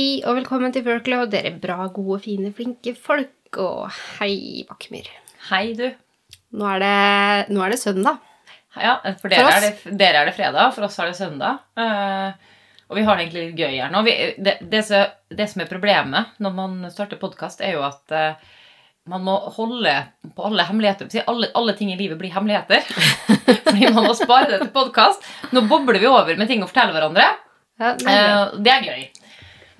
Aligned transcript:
Hei 0.00 0.22
og 0.24 0.38
velkommen 0.38 0.72
til 0.72 0.80
Workload. 0.86 1.28
dere 1.28 1.50
bra, 1.60 1.84
gode, 1.92 2.22
fine, 2.24 2.54
flinke 2.56 2.94
folk. 2.96 3.58
Og 3.60 3.90
hei, 4.16 4.62
Bakkemyr. 4.64 5.10
Hei, 5.50 5.74
du. 5.76 5.90
Nå 6.56 6.68
er 6.70 6.80
det, 6.80 7.50
nå 7.52 7.60
er 7.60 7.74
det 7.74 7.78
søndag. 7.82 8.22
Ja, 8.80 8.94
for 9.20 9.28
dere, 9.28 9.50
er 9.58 9.66
det, 9.66 9.92
dere 10.00 10.22
er 10.22 10.30
det 10.30 10.32
fredag, 10.38 10.72
for 10.72 10.86
oss 10.86 10.96
er 11.02 11.10
det 11.10 11.18
søndag. 11.18 11.60
Eh, 11.76 12.32
og 12.88 12.96
vi 12.96 13.04
har 13.04 13.18
det 13.18 13.26
egentlig 13.26 13.44
litt 13.50 13.60
gøy 13.60 13.76
her 13.76 13.92
nå. 13.92 14.00
Vi, 14.08 14.16
det, 14.40 14.56
det, 14.72 14.82
som, 14.88 15.12
det, 15.36 15.50
som 15.52 15.66
er 15.66 15.70
problemet 15.74 16.40
når 16.40 16.56
man 16.62 16.80
starter 16.94 17.20
podkast, 17.20 17.60
er 17.60 17.76
jo 17.76 17.84
at 17.84 18.16
eh, 18.16 18.56
man 19.12 19.26
må 19.28 19.36
holde 19.58 19.98
på 20.32 20.48
alle 20.48 20.64
hemmeligheter. 20.70 21.12
Alle, 21.28 21.52
alle 21.52 21.76
ting 21.76 21.92
i 21.92 22.00
livet 22.00 22.16
blir 22.22 22.32
hemmeligheter. 22.32 22.88
Fordi 23.68 23.92
man 23.92 24.08
må 24.08 24.16
spare 24.16 24.54
det 24.54 24.64
til 24.64 24.74
podkast. 24.80 25.28
Nå 25.52 25.68
bobler 25.68 26.00
vi 26.00 26.08
over 26.08 26.40
med 26.40 26.48
ting 26.48 26.64
å 26.64 26.72
fortelle 26.72 26.96
hverandre. 26.96 27.28
Ja, 27.80 27.96
det, 28.00 28.12
er 28.12 28.30
Eh, 28.30 28.60
det 28.64 28.78
er 28.78 28.94
gøy. 28.94 29.10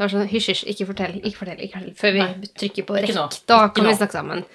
Det 0.01 0.07
var 0.07 0.13
sånn 0.15 0.29
hysj, 0.31 0.47
hysj, 0.55 0.61
ikke 0.73 0.85
fortell, 0.89 1.17
ikke 1.21 1.37
fortell, 1.43 1.59
ikke 1.61 1.77
fortell, 1.77 1.97
før 1.99 2.15
vi 2.15 2.21
Nei. 2.25 2.53
trykker 2.57 2.87
på 2.89 2.95
rekk. 2.97 3.41
Da 3.51 3.59
kan 3.69 3.85
vi 3.85 3.99
snakke 3.99 4.17
sammen. 4.17 4.47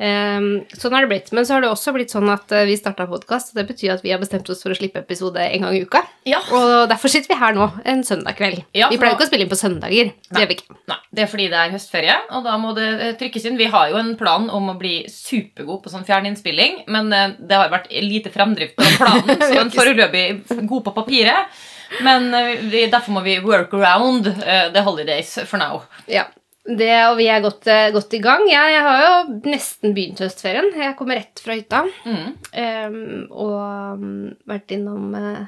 Um, 0.00 0.62
sånn 0.76 0.94
har 0.96 1.04
det 1.04 1.10
blitt. 1.10 1.30
Men 1.36 1.44
så 1.44 1.56
har 1.56 1.64
det 1.64 1.70
også 1.72 1.92
blitt 1.92 2.12
sånn 2.12 2.28
at 2.32 2.52
eh, 2.56 2.66
vi 2.68 2.76
starta 2.76 3.04
podkast. 3.08 3.54
Det 3.56 3.66
betyr 3.68 3.94
at 3.94 4.04
vi 4.04 4.12
har 4.12 4.20
bestemt 4.20 4.48
oss 4.52 4.60
for 4.64 4.72
å 4.72 4.76
slippe 4.76 5.00
episode 5.00 5.40
en 5.40 5.64
gang 5.66 5.76
i 5.76 5.82
uka. 5.84 6.00
Ja. 6.28 6.42
Og 6.56 6.88
derfor 6.92 7.12
sitter 7.12 7.32
vi 7.32 7.40
her 7.40 7.56
nå 7.56 7.66
en 7.88 8.04
søndag 8.04 8.38
kveld. 8.38 8.62
Ja, 8.76 8.88
vi 8.92 9.00
pleier 9.00 9.16
ikke 9.16 9.26
å 9.26 9.30
spille 9.30 9.44
inn 9.44 9.52
på 9.52 9.60
søndager. 9.60 10.12
Det 10.28 10.44
gjør 10.44 10.52
vi 10.52 10.56
ikke. 10.56 10.78
Nei, 10.92 10.98
det 11.16 11.24
er 11.24 11.32
fordi 11.32 11.48
det 11.52 11.60
er 11.60 11.74
høstferie, 11.74 12.16
og 12.36 12.48
da 12.48 12.56
må 12.60 12.72
det 12.78 12.88
eh, 12.92 13.16
trykkes 13.20 13.48
inn. 13.50 13.60
Vi 13.60 13.68
har 13.72 13.92
jo 13.92 14.00
en 14.00 14.14
plan 14.20 14.48
om 14.48 14.72
å 14.72 14.76
bli 14.80 14.94
supergod 15.12 15.82
på 15.84 15.92
sånn 15.92 16.08
fjerninnspilling, 16.08 16.86
men 16.92 17.12
eh, 17.16 17.36
det 17.40 17.60
har 17.60 17.72
vært 17.72 17.92
lite 18.04 18.32
fremdrift 18.32 18.80
på 18.80 18.88
planen, 18.96 19.36
så 19.44 19.52
den 19.52 19.74
foreløpig 19.74 20.64
god 20.64 20.88
på 20.88 20.96
papiret. 20.96 21.60
Men 22.04 22.34
eh, 22.34 22.60
vi, 22.70 22.84
derfor 22.90 23.16
må 23.16 23.24
vi 23.26 23.38
work 23.44 23.74
around 23.74 24.28
uh, 24.30 24.68
the 24.74 24.84
holidays 24.86 25.38
for 25.46 25.60
now. 25.60 25.82
Ja, 26.10 26.28
det, 26.64 26.90
og 27.08 27.16
vi 27.18 27.26
er 27.32 27.40
godt, 27.42 27.66
eh, 27.70 27.88
godt 27.94 28.12
i 28.14 28.20
gang. 28.22 28.44
Jeg, 28.50 28.74
jeg 28.74 28.82
har 28.84 29.00
jo 29.02 29.38
nesten 29.48 29.94
begynt 29.96 30.20
høstferien. 30.22 30.68
Jeg 30.76 30.96
kommer 30.98 31.18
rett 31.18 31.40
fra 31.42 31.56
hytta. 31.56 31.80
Mm. 32.04 32.34
Um, 32.52 33.22
og 33.30 33.56
um, 33.96 34.10
vært 34.50 34.74
innom 34.76 35.14
uh, 35.16 35.46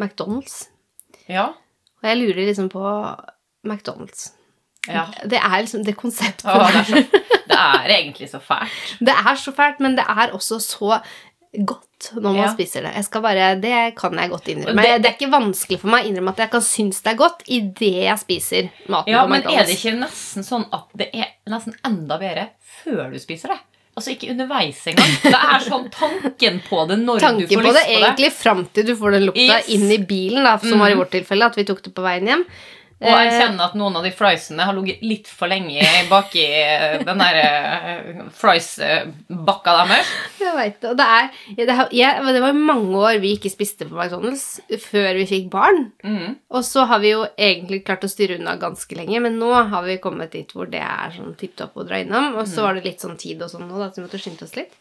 McDonald's. 0.00 0.66
Ja. 1.30 1.52
Og 1.98 2.10
jeg 2.10 2.20
lurer 2.20 2.42
liksom 2.50 2.68
på 2.72 2.82
McDonald's. 3.66 4.32
ja. 4.88 5.06
Det 5.24 5.38
er 5.38 5.62
liksom 5.62 5.86
det 5.86 5.96
konseptet. 5.98 6.46
Åh, 6.48 6.68
det, 6.74 6.82
er 6.82 6.90
så, 6.90 7.24
det 7.48 7.60
er 7.62 7.94
egentlig 7.94 8.30
så 8.30 8.42
fælt. 8.42 8.94
Det 9.00 9.14
er 9.14 9.40
så 9.40 9.54
fælt, 9.54 9.80
men 9.84 9.96
det 9.98 10.04
er 10.08 10.34
også 10.36 10.60
så 10.64 11.00
godt 11.64 12.12
når 12.14 12.22
man 12.22 12.36
Ja. 12.36 12.52
spiser 12.54 12.82
det. 12.82 12.94
Jeg 12.94 13.04
skal 13.04 13.22
bare, 13.22 13.60
Det 13.60 13.96
kan 13.96 14.12
jeg 14.14 14.30
godt 14.30 14.44
innrømme. 14.48 14.82
Det- 14.82 15.02
Det, 15.02 15.06
er 15.10 15.16
ikke 15.16 15.32
vanskelig 15.32 15.80
for 15.80 15.88
meg 15.88 16.04
å 16.04 16.08
innrømme 16.08 16.28
at 16.30 16.36
jeg 16.36 16.50
kan 16.50 16.60
synes 16.60 17.02
det 17.02 17.12
er 17.12 17.16
godt 17.16 17.42
idet 17.48 18.04
jeg 18.04 18.18
spiser 18.18 18.70
maten 18.88 19.08
Ja, 19.12 19.26
Men 19.26 19.42
er 19.42 19.64
det 19.64 19.76
ikke 19.78 19.98
nesten 19.98 20.42
sånn 20.44 20.66
at 20.72 20.84
det 20.94 21.10
er 21.14 21.26
nesten 21.48 21.74
enda 21.84 22.18
bedre 22.18 22.48
før 22.84 23.10
du 23.12 23.18
spiser 23.18 23.48
det? 23.48 23.58
Altså 23.96 24.12
ikke 24.14 24.30
underveis 24.30 24.78
engang. 24.86 25.22
Det 25.22 25.34
er 25.34 25.58
sånn 25.58 25.90
tanken 25.90 26.60
på 26.68 26.86
det 26.86 26.98
når 27.00 27.18
du 27.18 27.24
Tanken 27.26 27.40
lyst 27.48 27.50
på 27.50 27.62
det 27.62 27.74
Tanken 27.74 27.74
på 27.74 27.98
det. 27.98 27.98
egentlig 27.98 28.32
fram 28.32 28.64
til 28.72 28.84
du 28.86 28.94
får 28.94 29.10
den 29.12 29.26
lukta 29.26 29.58
Yes. 29.58 29.68
inn 29.74 29.90
i 29.90 29.96
bilen, 29.98 30.44
da, 30.44 30.56
som 30.58 30.78
var 30.78 30.90
i 30.90 30.94
Mhm. 30.94 30.98
vårt 31.00 31.10
tilfelle, 31.10 31.44
at 31.46 31.56
vi 31.56 31.64
tok 31.64 31.82
det 31.82 31.94
på 31.94 32.02
veien 32.04 32.24
hjem. 32.28 32.44
Og 32.98 33.06
jeg 33.14 33.30
kjenner 33.30 33.68
at 33.68 33.76
noen 33.78 33.94
av 34.00 34.02
de 34.02 34.10
friesene 34.10 34.64
har 34.66 34.74
ligget 34.74 35.04
litt 35.06 35.28
for 35.30 35.50
lenge 35.50 35.84
baki 36.10 36.42
eh, 36.42 36.96
den 37.06 37.20
der 37.22 37.36
eh, 37.38 38.24
fries-bakka 38.34 39.74
deres. 39.78 40.10
Jeg 40.42 40.54
vet 40.56 40.80
det. 40.82 40.90
Og 40.90 40.98
det, 40.98 41.06
er, 41.06 41.28
det, 41.60 41.76
jeg, 41.94 42.24
det 42.26 42.42
var 42.42 42.58
mange 42.58 43.04
år 43.04 43.20
vi 43.22 43.36
ikke 43.36 43.52
spiste 43.52 43.86
på 43.86 43.94
McDonald's 43.94 44.58
før 44.88 45.12
vi 45.20 45.28
fikk 45.30 45.46
barn. 45.52 45.84
Mm. 46.02 46.34
Og 46.50 46.66
så 46.66 46.88
har 46.90 47.04
vi 47.04 47.14
jo 47.14 47.22
egentlig 47.36 47.84
klart 47.86 48.06
å 48.06 48.10
styre 48.10 48.40
unna 48.40 48.56
ganske 48.58 48.98
lenge, 48.98 49.22
men 49.22 49.38
nå 49.38 49.52
har 49.54 49.86
vi 49.86 50.00
kommet 50.02 50.34
dit 50.34 50.50
hvor 50.54 50.66
det 50.70 50.82
er 50.82 51.14
sånn 51.14 51.38
tipp 51.38 51.54
topp 51.60 51.78
å 51.78 51.86
dra 51.86 52.02
innom. 52.02 52.34
Og 52.40 52.50
så 52.50 52.66
var 52.66 52.74
det 52.74 52.86
litt 52.88 53.06
sånn 53.06 53.18
tid 53.20 53.46
og 53.46 53.52
sånn 53.54 53.68
nå, 53.68 53.78
da, 53.78 53.92
så 53.92 54.02
vi 54.02 54.08
måtte 54.08 54.22
skynde 54.22 54.48
oss 54.48 54.58
litt. 54.58 54.74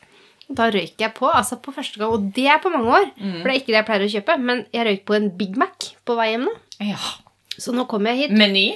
Da 0.58 0.72
røyk 0.72 0.98
jeg 1.04 1.12
på, 1.14 1.28
altså 1.28 1.60
på 1.60 1.74
første 1.76 2.00
gang, 2.00 2.18
og 2.18 2.32
det 2.34 2.48
er 2.50 2.62
på 2.64 2.72
mange 2.74 2.90
år. 2.98 3.08
For 3.20 3.46
det 3.46 3.54
er 3.54 3.62
ikke 3.62 3.74
det 3.74 3.82
jeg 3.82 3.90
pleier 3.92 4.08
å 4.08 4.12
kjøpe, 4.16 4.42
men 4.50 4.66
jeg 4.74 4.90
røyk 4.90 5.06
på 5.06 5.20
en 5.20 5.32
Big 5.38 5.58
Mac 5.60 5.92
på 6.08 6.18
vei 6.18 6.32
hjem 6.32 6.48
nå. 6.48 6.58
Ja. 6.88 7.02
Så 7.58 7.74
nå 7.76 7.88
kommer 7.90 8.14
jeg 8.14 8.28
hit. 8.28 8.38
Meny. 8.38 8.68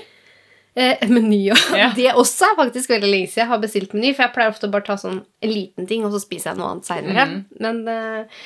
Eh, 0.74 1.03
meny, 1.12 1.42
ja. 1.50 1.58
Ja. 1.75 1.90
Det 1.96 2.14
også 2.16 2.52
er 2.52 2.58
faktisk 2.62 2.94
veldig 2.94 3.09
lenge 3.12 3.28
siden 3.28 3.44
jeg 3.44 3.52
har 3.52 3.62
bestilt 3.64 3.94
meny, 3.97 4.14
for 4.16 4.24
jeg 4.25 4.36
pleier 4.38 4.53
ofte 4.53 4.69
å 4.69 4.74
bare 4.74 4.88
ta 4.88 4.96
sånn 5.00 5.19
en 5.22 5.52
liten 5.52 5.88
ting, 5.90 6.06
og 6.08 6.14
så 6.16 6.22
spiser 6.24 6.53
jeg 6.53 6.62
noe 6.62 6.72
annet 6.72 6.88
seinere. 6.88 7.25
Mm. 7.28 7.42
Men 7.66 7.81
eh, 7.92 8.42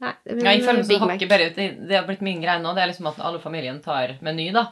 Nei. 0.00 0.14
men 0.28 0.46
Ja, 0.46 0.72
Mac. 0.72 1.10
hakket 1.14 1.28
bedre 1.28 1.50
ut. 1.50 1.60
Det 1.88 1.96
har 1.96 2.06
blitt 2.08 2.24
min 2.24 2.40
greie 2.44 2.60
nå. 2.60 2.72
Det 2.76 2.84
er 2.84 2.92
liksom 2.92 3.08
at 3.10 3.20
alle 3.24 3.40
familien 3.42 3.80
tar 3.84 4.16
meny, 4.24 4.50
da. 4.56 4.68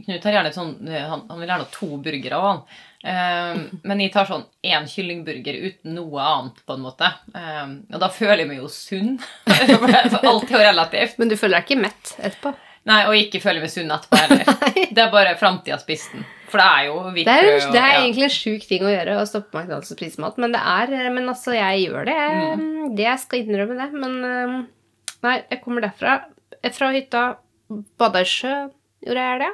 Knut 0.00 0.24
har 0.24 0.32
gjerne 0.32 0.52
sånn 0.54 0.70
Han, 0.88 1.26
han 1.28 1.40
vil 1.42 1.50
gjerne 1.50 1.66
ha 1.66 1.72
to 1.74 1.88
burgere 2.00 2.36
av 2.38 2.46
han. 2.46 2.62
Um, 3.00 3.80
men 3.88 4.00
jeg 4.04 4.12
tar 4.14 4.28
sånn 4.28 4.46
én 4.64 4.86
kyllingburger 4.88 5.56
uten 5.66 5.94
noe 5.96 6.24
annet, 6.24 6.62
på 6.68 6.76
en 6.76 6.84
måte. 6.84 7.08
Um, 7.34 7.74
og 7.92 8.00
da 8.00 8.08
føler 8.12 8.44
jeg 8.44 8.50
meg 8.52 8.62
jo 8.62 8.68
sunn. 8.72 9.14
For 9.80 9.92
Alt 9.92 10.48
er 10.48 10.56
jo 10.56 10.64
relativt. 10.64 11.20
Men 11.20 11.32
du 11.32 11.36
føler 11.40 11.58
deg 11.60 11.68
ikke 11.68 11.84
mett 11.84 12.14
etterpå? 12.20 12.52
Nei, 12.88 13.00
og 13.10 13.12
ikke 13.18 13.42
føler 13.42 13.60
meg 13.60 13.70
sunn 13.72 13.90
etterpå 13.92 14.16
heller. 14.22 14.46
Det 14.96 15.02
er 15.02 15.10
bare 15.12 15.34
framtida 15.38 15.76
spist 15.80 16.14
den. 16.14 16.22
For 16.50 16.58
det 16.58 16.66
er 16.66 16.86
jo 16.88 16.94
hvitt 17.14 17.28
Det 17.28 17.34
er, 17.38 17.44
det 17.70 17.78
er 17.78 17.92
ja. 17.92 17.98
egentlig 18.00 18.24
en 18.26 18.32
sjuk 18.34 18.64
ting 18.66 18.82
å 18.82 18.90
gjøre, 18.90 19.18
å 19.20 19.26
stoppe 19.28 19.54
McDonald's 19.60 19.92
og 19.92 20.00
spise 20.00 20.18
mat, 20.24 20.38
men 20.42 20.50
det 20.56 20.62
er 20.66 20.94
Men 21.14 21.28
altså, 21.30 21.52
jeg 21.54 21.84
gjør 21.84 22.08
det. 22.08 22.16
Mm. 22.16 22.96
Det 22.98 23.04
jeg 23.06 23.22
skal 23.22 23.44
innrømme 23.44 23.76
det. 23.78 23.86
Men 23.94 24.16
eh, 24.26 24.56
nei, 25.28 25.36
jeg 25.52 25.60
kommer 25.62 25.84
derfra. 25.86 26.16
Fra 26.74 26.88
hytta, 26.96 27.22
bada 28.00 28.24
i 28.24 28.26
sjø, 28.26 28.56
gjorde 29.06 29.28
jeg 29.28 29.42
det. 29.44 29.52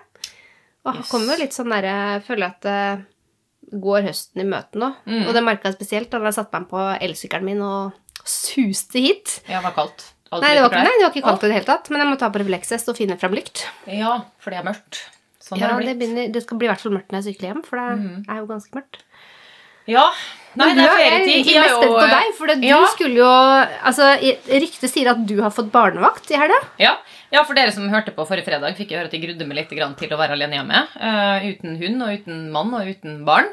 Og 0.86 0.97
Yes. 1.03 1.10
kommer 1.10 1.34
jo 1.34 1.42
litt 1.42 1.54
sånn 1.56 1.72
derre 1.75 1.92
Jeg 2.15 2.25
føler 2.31 2.47
at 2.47 2.62
det 2.62 3.78
går 3.82 4.04
høsten 4.06 4.41
i 4.44 4.48
møte 4.48 4.78
nå. 4.81 4.92
Mm. 5.04 5.25
Og 5.26 5.34
det 5.36 5.42
merka 5.44 5.69
jeg 5.69 5.76
spesielt 5.81 6.12
da 6.15 6.22
jeg 6.22 6.36
satte 6.38 6.60
meg 6.62 6.70
på 6.70 6.84
elsykkelen 7.03 7.48
min 7.50 7.65
og 7.66 7.97
suste 8.26 9.03
hit. 9.03 9.41
Ja, 9.50 9.59
det 9.60 9.66
var 9.69 9.75
kaldt. 9.82 10.12
Nei, 10.32 10.54
det 10.54 10.62
var, 10.62 10.70
ikke- 10.70 10.82
nei, 10.82 10.94
det 10.98 11.04
var 11.04 11.12
ikke 11.14 11.26
kaldt 11.26 11.44
i 11.44 11.48
det 11.48 11.54
hele 11.54 11.69
tatt, 11.69 11.91
men 11.91 12.03
jeg 12.03 12.09
må 12.10 12.19
ta 12.19 12.31
på 12.31 12.41
refleksvest 12.42 12.88
og 12.91 12.97
finne 12.98 13.19
fram 13.20 13.37
lykt. 13.37 13.66
Ja, 13.87 14.25
for 14.42 14.50
det 14.50 14.59
er 14.59 14.66
mørkt. 14.66 15.04
Sånn 15.41 15.60
Ja, 15.60 15.70
det, 15.78 15.87
det 15.87 15.98
begynner, 16.00 16.32
det 16.34 16.42
skal 16.42 16.59
bli 16.59 16.66
i 16.66 16.70
hvert 16.72 16.82
fall 16.82 16.97
mørkt 16.97 17.12
når 17.14 17.22
jeg 17.22 17.37
sykler 17.37 17.53
hjem, 17.53 17.62
for 17.62 17.78
det 17.78 17.98
mm. 18.00 18.25
er 18.26 18.41
jo 18.41 18.48
ganske 18.50 18.75
mørkt. 18.75 19.04
Ja. 19.86 20.09
Nei, 20.56 20.70
Men 20.72 20.78
det 20.78 20.82
du 20.82 20.88
er 20.88 20.91
er 20.91 20.98
ferietid. 20.98 21.31
egentlig 21.31 21.54
Jeg 21.54 21.62
mest 21.62 21.75
har 21.75 21.82
spent 21.82 21.97
på 21.97 22.06
deg, 22.10 22.31
for 22.34 22.47
du 22.47 22.66
Ja. 22.66 22.78
skulle 22.91 23.19
jo 23.20 23.32
Altså, 23.86 24.04
ryktet 24.48 24.91
sier 24.91 25.10
at 25.12 25.26
du 25.28 25.42
har 25.42 25.50
fått 25.50 25.70
barnevakt 25.70 26.31
i 26.32 26.38
helga. 26.41 26.59
Ja. 26.81 26.97
ja, 27.31 27.44
for 27.44 27.54
dere 27.54 27.70
som 27.72 27.88
hørte 27.92 28.15
på 28.16 28.26
forrige 28.26 28.48
fredag, 28.48 28.75
fikk 28.75 28.91
jeg 28.91 28.98
høre 28.98 29.06
at 29.06 29.12
jeg 29.12 29.22
grudde 29.22 29.47
meg 29.47 29.60
litt 29.60 29.69
til 29.69 30.09
å 30.10 30.19
være 30.19 30.32
alene 30.32 30.59
hjemme. 30.59 30.81
Uh, 30.97 31.38
uten 31.53 31.76
hund 31.78 32.03
og 32.03 32.09
uten 32.19 32.50
mann 32.50 32.75
og 32.75 32.88
uten 32.88 33.25
barn. 33.25 33.53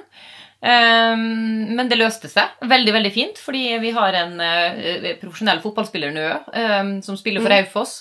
Ehm, 0.63 1.74
men 1.75 1.90
det 1.91 2.00
løste 2.00 2.29
seg 2.31 2.62
veldig 2.72 2.94
veldig 2.96 3.12
fint, 3.12 3.40
fordi 3.41 3.66
vi 3.84 3.91
har 3.96 4.16
en 4.16 4.38
uh, 4.40 5.09
profesjonell 5.19 5.59
fotballspiller 5.63 6.13
nå 6.16 6.29
um, 6.56 6.94
som 7.03 7.19
spiller 7.19 7.44
for 7.44 7.51
Raufoss. 7.51 7.97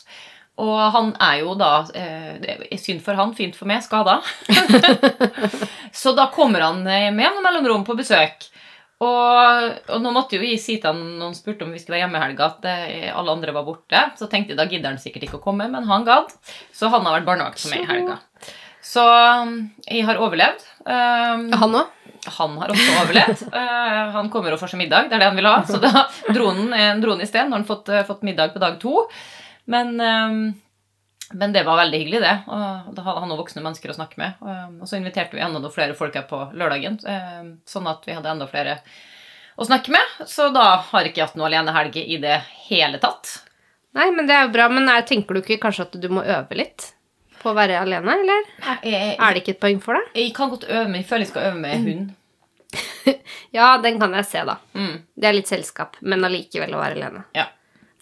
Og 0.62 0.78
han 0.94 1.10
er 1.24 1.40
jo 1.40 1.56
da 1.58 1.72
uh, 1.82 2.76
Synd 2.78 3.02
for 3.02 3.18
han, 3.18 3.32
fint 3.34 3.56
for 3.58 3.66
meg, 3.70 3.82
skada. 3.82 4.20
Så 6.02 6.14
da 6.14 6.28
kommer 6.32 6.62
han 6.62 6.84
eh, 6.86 7.10
med 7.12 7.24
jevne 7.26 7.42
mellomrom 7.44 7.86
på 7.88 7.96
besøk. 7.98 8.46
Og, 9.02 9.68
og 9.90 9.98
nå 10.04 10.12
måtte 10.14 10.36
jo 10.36 10.42
vi 10.44 10.54
si 10.62 10.76
til 10.78 10.92
han 10.92 11.00
når 11.18 11.32
han 11.32 11.34
spurte 11.34 11.66
om 11.66 11.72
vi 11.74 11.80
skulle 11.82 11.96
være 11.96 12.04
hjemme 12.04 12.20
i 12.20 12.22
helga, 12.22 12.48
at 12.52 13.16
alle 13.18 13.34
andre 13.34 13.54
var 13.56 13.66
borte. 13.66 14.02
Så 14.18 14.28
tenkte 14.30 14.54
jeg 14.54 14.60
da 14.60 14.68
gidder 14.70 14.92
han 14.92 15.02
sikkert 15.02 15.26
ikke 15.26 15.40
å 15.40 15.44
komme, 15.44 15.66
men 15.72 15.88
han 15.90 16.06
gadd. 16.06 16.30
Så 16.70 16.90
han 16.92 17.02
har 17.08 17.18
vært 17.18 17.26
barnevakt 17.26 17.64
for 17.64 17.74
meg 17.74 17.82
i 17.82 17.90
helga. 17.90 18.20
Så 18.82 19.02
um, 19.06 19.54
jeg 19.86 20.02
har 20.08 20.18
overlevd. 20.20 20.64
Um, 20.86 21.44
Han 21.60 21.76
òg. 21.78 21.86
han 22.38 22.56
har 22.58 22.72
også 22.74 22.96
overlevd. 23.02 23.40
uh, 23.54 24.10
han 24.16 24.28
kommer 24.30 24.54
og 24.54 24.60
får 24.62 24.72
seg 24.74 24.82
middag, 24.84 25.08
det 25.10 25.16
er 25.18 25.22
det 25.24 25.30
han 25.32 25.38
vil 25.38 25.48
ha. 25.50 25.60
Så 25.66 25.78
da 25.82 26.06
dro 26.34 26.50
han, 26.50 26.72
eh, 26.74 26.92
dro 27.02 27.14
han 27.16 27.22
i 27.24 27.28
sted. 27.30 27.46
Nå 27.48 27.56
har 27.56 27.62
han 27.62 27.68
fått, 27.68 27.88
uh, 27.92 28.02
fått 28.08 28.22
middag 28.26 28.52
på 28.54 28.62
dag 28.62 28.78
to. 28.82 29.06
Men, 29.70 29.94
um, 30.00 30.38
men 31.32 31.52
det 31.54 31.62
var 31.64 31.78
veldig 31.80 31.98
hyggelig, 32.02 32.20
det. 32.20 32.34
Og 32.50 32.92
da 32.96 33.02
hadde 33.06 33.20
han 33.24 33.30
òg 33.32 33.38
voksne 33.44 33.62
mennesker 33.64 33.92
å 33.92 33.96
snakke 33.96 34.18
med. 34.20 34.34
Eh, 34.44 34.66
Og 34.82 34.88
så 34.90 34.98
inviterte 34.98 35.38
vi 35.38 35.40
enda 35.40 35.62
noen 35.62 35.72
flere 35.72 35.94
folk 35.96 36.14
her 36.18 36.26
på 36.28 36.40
lørdagen, 36.52 36.98
sånn 37.64 37.86
at 37.88 38.04
vi 38.04 38.12
hadde 38.12 38.28
enda 38.34 38.48
flere 38.50 38.74
å 39.56 39.64
snakke 39.64 39.94
med. 39.94 40.12
Så 40.28 40.50
da 40.52 40.66
har 40.90 41.08
ikke 41.08 41.22
jeg 41.22 41.30
hatt 41.30 41.38
noe 41.40 41.48
alenehelg 41.48 41.96
i 42.02 42.18
det 42.20 42.34
hele 42.66 43.00
tatt. 43.00 43.38
Nei, 43.96 44.10
men 44.12 44.28
det 44.28 44.34
er 44.36 44.44
jo 44.46 44.52
bra. 44.58 44.66
Men 44.72 44.90
er, 44.92 45.06
tenker 45.08 45.38
du 45.38 45.40
ikke 45.40 45.60
kanskje 45.62 45.86
at 45.88 45.96
du 46.02 46.08
må 46.12 46.20
øve 46.24 46.58
litt 46.58 46.90
på 47.42 47.50
å 47.52 47.56
være 47.58 47.78
alene, 47.82 48.14
eller? 48.22 48.48
Jeg, 48.86 49.16
Er 49.18 49.34
det 49.34 49.42
ikke 49.42 49.54
et 49.56 49.60
poeng 49.62 49.80
for 49.82 49.98
deg? 49.98 50.10
jeg 50.22 50.34
kan 50.36 50.50
godt 50.52 50.64
øve 50.70 50.88
meg. 50.88 51.02
Jeg 51.02 51.08
føler 51.10 51.26
jeg 51.26 51.32
skal 51.32 51.48
øve 51.50 51.60
med 51.60 51.86
hund. 51.88 52.10
Ja, 53.52 53.74
den 53.82 53.98
kan 54.00 54.14
jeg 54.16 54.24
se, 54.24 54.40
da. 54.48 54.54
Mm. 54.72 54.94
Det 55.18 55.28
er 55.28 55.34
litt 55.36 55.50
selskap, 55.50 55.98
men 56.00 56.24
allikevel 56.24 56.72
å 56.72 56.78
være 56.80 56.96
alene. 56.96 57.24
Ja. 57.36 57.48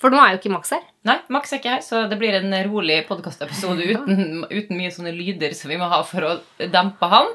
For 0.00 0.12
nå 0.14 0.20
er 0.22 0.36
jo 0.36 0.38
ikke 0.40 0.52
Max 0.54 0.70
her. 0.72 0.84
Nei, 1.08 1.16
Max 1.32 1.50
er 1.52 1.58
ikke 1.60 1.72
her, 1.74 1.82
så 1.84 2.04
det 2.08 2.16
blir 2.20 2.36
en 2.38 2.52
rolig 2.68 3.00
podkastepisode 3.08 3.82
uten, 3.90 4.44
uten 4.48 4.78
mye 4.78 4.92
sånne 4.94 5.12
lyder 5.16 5.56
som 5.58 5.72
vi 5.72 5.78
må 5.80 5.88
ha 5.90 5.98
for 6.06 6.24
å 6.28 6.30
dempe 6.72 7.08
han. 7.10 7.32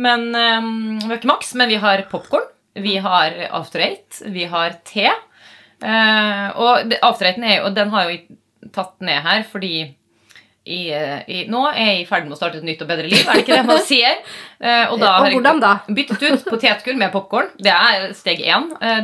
Men 0.00 0.28
um, 0.36 0.68
Vi 1.00 1.08
har 1.08 1.16
ikke 1.18 1.30
Max, 1.32 1.54
men 1.58 1.72
vi 1.72 1.80
har 1.82 2.04
popkorn. 2.12 2.44
Vi 2.78 2.98
har 3.02 3.34
After 3.56 3.82
Eight. 3.82 4.20
Vi 4.30 4.44
har 4.52 4.76
te. 4.86 5.08
Uh, 5.80 6.46
og 6.60 6.90
det- 6.92 7.00
After 7.02 7.26
Eighten 7.30 7.44
er 7.48 7.62
jo, 7.62 7.72
den 7.74 7.90
har 7.94 8.10
jo 8.10 8.18
tatt 8.76 9.00
ned 9.00 9.22
her 9.24 9.42
fordi 9.50 9.72
i, 10.66 10.90
eh, 10.92 11.22
i, 11.26 11.38
nå 11.48 11.62
er 11.70 11.78
jeg 11.80 12.00
i 12.02 12.06
ferd 12.08 12.26
med 12.28 12.34
å 12.36 12.38
starte 12.38 12.58
et 12.60 12.66
nytt 12.66 12.82
og 12.84 12.88
bedre 12.90 13.08
liv, 13.08 13.22
er 13.24 13.32
det 13.38 13.44
ikke 13.46 13.56
det 13.56 13.66
man 13.66 13.80
sier? 13.90 14.18
Eh, 14.60 14.84
og 14.92 15.00
da 15.00 15.14
Og 15.22 15.30
hvordan 15.32 15.60
da? 15.62 15.72
byttet 15.88 16.22
ut 16.28 16.44
potetgull 16.50 16.98
med 17.00 17.12
popkorn. 17.14 17.48
Det 17.58 17.72
er 17.72 18.12
steg 18.14 18.42
én. 18.44 18.68
Eh, 18.80 19.00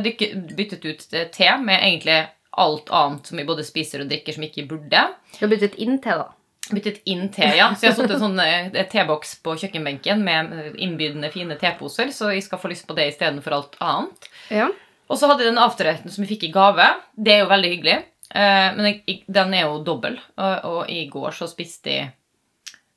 Byttet 0.57 0.85
ut 0.85 1.05
te 1.33 1.51
med 1.63 1.79
egentlig 1.81 2.19
alt 2.57 2.89
annet 2.89 3.27
som 3.29 3.37
vi 3.37 3.45
både 3.45 3.65
spiser 3.65 4.01
og 4.01 4.09
drikker 4.09 4.33
som 4.37 4.45
ikke 4.47 4.67
burde. 4.69 5.01
Du 5.37 5.43
har 5.45 5.51
byttet 5.51 5.75
inn 5.81 5.97
te, 6.01 6.15
da. 6.17 6.29
Byttet 6.73 7.01
inn 7.07 7.27
te, 7.33 7.45
ja. 7.57 7.67
Så 7.75 7.85
jeg 7.87 7.93
har 7.93 7.99
satt 8.01 8.13
en 8.15 8.23
sånn 8.23 8.87
teboks 8.91 9.35
på 9.45 9.53
kjøkkenbenken 9.61 10.23
med 10.25 10.75
innbydende, 10.75 11.29
fine 11.31 11.55
teposer, 11.61 12.09
så 12.11 12.31
jeg 12.33 12.43
skal 12.43 12.59
få 12.59 12.71
lyst 12.73 12.87
på 12.89 12.95
det 12.97 13.05
istedenfor 13.13 13.55
alt 13.55 13.77
annet. 13.79 14.27
Ja. 14.51 14.67
Og 15.07 15.15
så 15.21 15.29
hadde 15.29 15.45
jeg 15.45 15.53
den 15.53 15.61
afterretten 15.63 16.11
som 16.11 16.25
vi 16.25 16.31
fikk 16.33 16.47
i 16.49 16.51
gave. 16.51 16.89
Det 17.15 17.37
er 17.37 17.43
jo 17.45 17.51
veldig 17.53 17.69
hyggelig. 17.75 17.97
Eh, 18.35 18.69
men 18.75 18.85
jeg, 18.91 19.21
den 19.31 19.53
er 19.55 19.67
jo 19.67 19.83
dobbel, 19.87 20.17
og, 20.35 20.65
og 20.67 20.89
i 20.91 21.05
går 21.11 21.35
så 21.37 21.47
spiste 21.49 21.93
jeg 21.93 22.09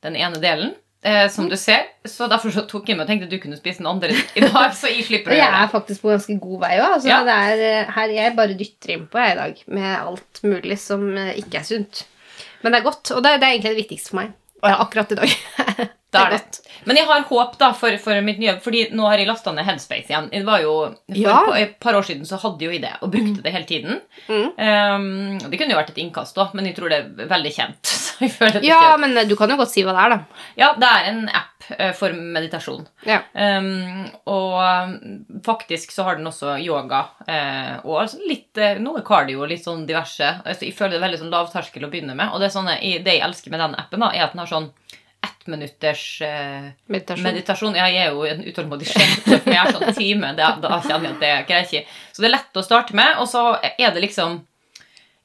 den 0.05 0.17
ene 0.19 0.41
delen. 0.43 0.73
Eh, 1.03 1.31
som 1.33 1.47
du 1.49 1.55
ser, 1.57 1.87
så 2.05 2.27
Derfor 2.29 2.53
så 2.53 2.67
tok 2.69 2.91
jeg 2.91 2.99
med 2.99 3.07
og 3.07 3.09
tenkte 3.09 3.29
du 3.31 3.39
kunne 3.41 3.57
spise 3.57 3.81
den 3.81 3.89
andre 3.89 4.11
i 4.37 4.43
dag. 4.45 4.75
Så 4.77 4.91
jeg 4.93 5.07
slipper 5.07 5.33
å 5.33 5.37
gjøre 5.39 5.47
det. 5.47 5.55
Jeg 5.57 5.65
er 5.65 5.73
faktisk 5.73 6.03
på 6.05 6.11
ganske 6.13 6.37
god 6.43 6.59
vei 6.67 6.75
òg. 6.81 6.89
Altså, 6.99 7.09
Ja. 7.09 7.21
det 7.25 7.69
eh, 7.71 7.93
her 7.97 8.13
jeg 8.17 8.37
bare 8.37 8.57
dytter 8.59 8.97
innpå 8.97 9.23
jeg 9.23 9.33
i 9.33 9.39
dag 9.41 9.63
med 9.79 9.89
alt 9.97 10.43
mulig 10.45 10.77
som 10.83 11.07
ikke 11.17 11.63
er 11.63 11.69
sunt. 11.71 12.03
Men 12.61 12.75
det 12.75 12.83
er 12.83 12.85
godt, 12.91 13.15
og 13.17 13.23
det, 13.25 13.39
det 13.41 13.47
er 13.49 13.55
egentlig 13.55 13.73
det 13.73 13.81
viktigste 13.85 14.13
for 14.13 14.21
meg. 14.21 14.35
Ja. 14.63 14.77
Akkurat 14.85 15.13
i 15.13 15.19
dag. 15.19 15.33
Det 16.11 16.19
er 16.19 16.33
godt. 16.35 16.57
Men 16.89 16.97
jeg 16.99 17.07
har 17.07 17.23
håp 17.29 17.53
da 17.61 17.69
for, 17.77 17.95
for 18.03 18.19
mitt 18.25 18.41
nye 18.43 18.57
Fordi 18.65 18.81
nå 18.97 19.05
har 19.07 19.21
jeg 19.21 19.29
lasta 19.29 19.53
ned 19.55 19.63
Headspace 19.69 20.09
igjen. 20.11 20.27
Det 20.33 20.41
var 20.49 20.63
jo, 20.65 20.73
For 21.07 21.19
Ja. 21.21 21.37
et 21.61 21.77
par 21.81 21.95
år 21.95 22.03
siden 22.09 22.27
så 22.27 22.39
hadde 22.43 22.65
jo 22.67 22.73
jeg 22.73 22.83
det, 22.83 22.91
og 23.01 23.13
brukte 23.13 23.45
det 23.45 23.53
hele 23.55 23.69
tiden. 23.69 24.01
Mm. 24.27 24.49
Um, 24.59 25.39
det 25.51 25.61
kunne 25.61 25.71
jo 25.77 25.79
vært 25.79 25.93
et 25.95 26.01
innkast 26.03 26.41
òg, 26.41 26.55
men 26.59 26.67
jeg 26.67 26.75
tror 26.81 26.91
det 26.91 26.99
er 27.05 27.31
veldig 27.31 27.53
kjent. 27.55 27.97
Ja, 28.67 28.97
men 29.01 29.15
du 29.29 29.33
kan 29.39 29.49
jo 29.49 29.57
godt 29.57 29.71
si 29.73 29.81
hva 29.87 29.95
det 29.97 30.01
er, 30.03 30.11
da. 30.13 30.43
ja, 30.61 30.67
det 30.77 30.89
er 30.91 31.07
en 31.13 31.23
app 31.33 31.60
for 31.97 32.15
meditasjon. 32.15 32.87
Ja. 33.07 33.21
Um, 33.35 34.07
og 34.31 35.41
faktisk 35.45 35.93
så 35.93 36.07
har 36.07 36.19
den 36.19 36.29
også 36.31 36.57
yoga 36.63 37.03
uh, 37.29 37.77
og 37.87 38.03
altså 38.03 38.21
litt, 38.27 38.51
eh, 38.59 38.79
noe 38.83 39.03
cardio 39.07 39.43
og 39.45 39.51
litt 39.51 39.65
sånn 39.65 39.87
diverse. 39.89 40.33
Altså, 40.45 40.67
jeg 40.69 40.77
føler 40.77 40.97
det 40.97 41.01
er 41.01 41.07
veldig 41.07 41.23
sånn 41.23 41.35
lavterskel 41.35 41.87
å 41.87 41.93
begynne 41.93 42.17
med. 42.19 42.33
Og 42.33 42.43
det, 42.43 42.51
er 42.51 42.57
sånne, 42.57 42.77
det 43.05 43.17
jeg 43.17 43.25
elsker 43.27 43.55
med 43.55 43.63
den 43.65 43.79
appen, 43.81 44.03
da, 44.03 44.11
er 44.15 44.27
at 44.27 44.37
den 44.37 44.43
har 44.43 44.51
sånn 44.51 44.71
ettminutters 45.21 46.05
uh, 46.25 46.69
Meditasjon. 46.93 47.27
meditasjon. 47.27 47.81
Ja, 47.81 47.89
jeg 47.93 48.07
er 48.07 48.15
jo 48.15 48.27
en 48.29 48.45
utålmodig 48.47 48.91
sjel. 48.91 49.17
men 49.31 49.57
jeg 49.57 49.63
er 49.63 49.75
sånn 49.77 49.97
time, 49.97 50.35
det, 50.39 50.53
da 50.65 50.79
kjenner 50.85 51.11
jeg 51.11 51.17
at 51.17 51.25
det 51.25 51.35
greier 51.51 51.67
ikke. 51.69 51.99
Så 52.13 52.23
det 52.23 52.31
er 52.31 52.37
lett 52.39 52.63
å 52.63 52.67
starte 52.67 52.97
med, 52.97 53.19
og 53.21 53.29
så 53.31 53.51
er 53.73 53.93
det 53.95 54.07
liksom 54.07 54.41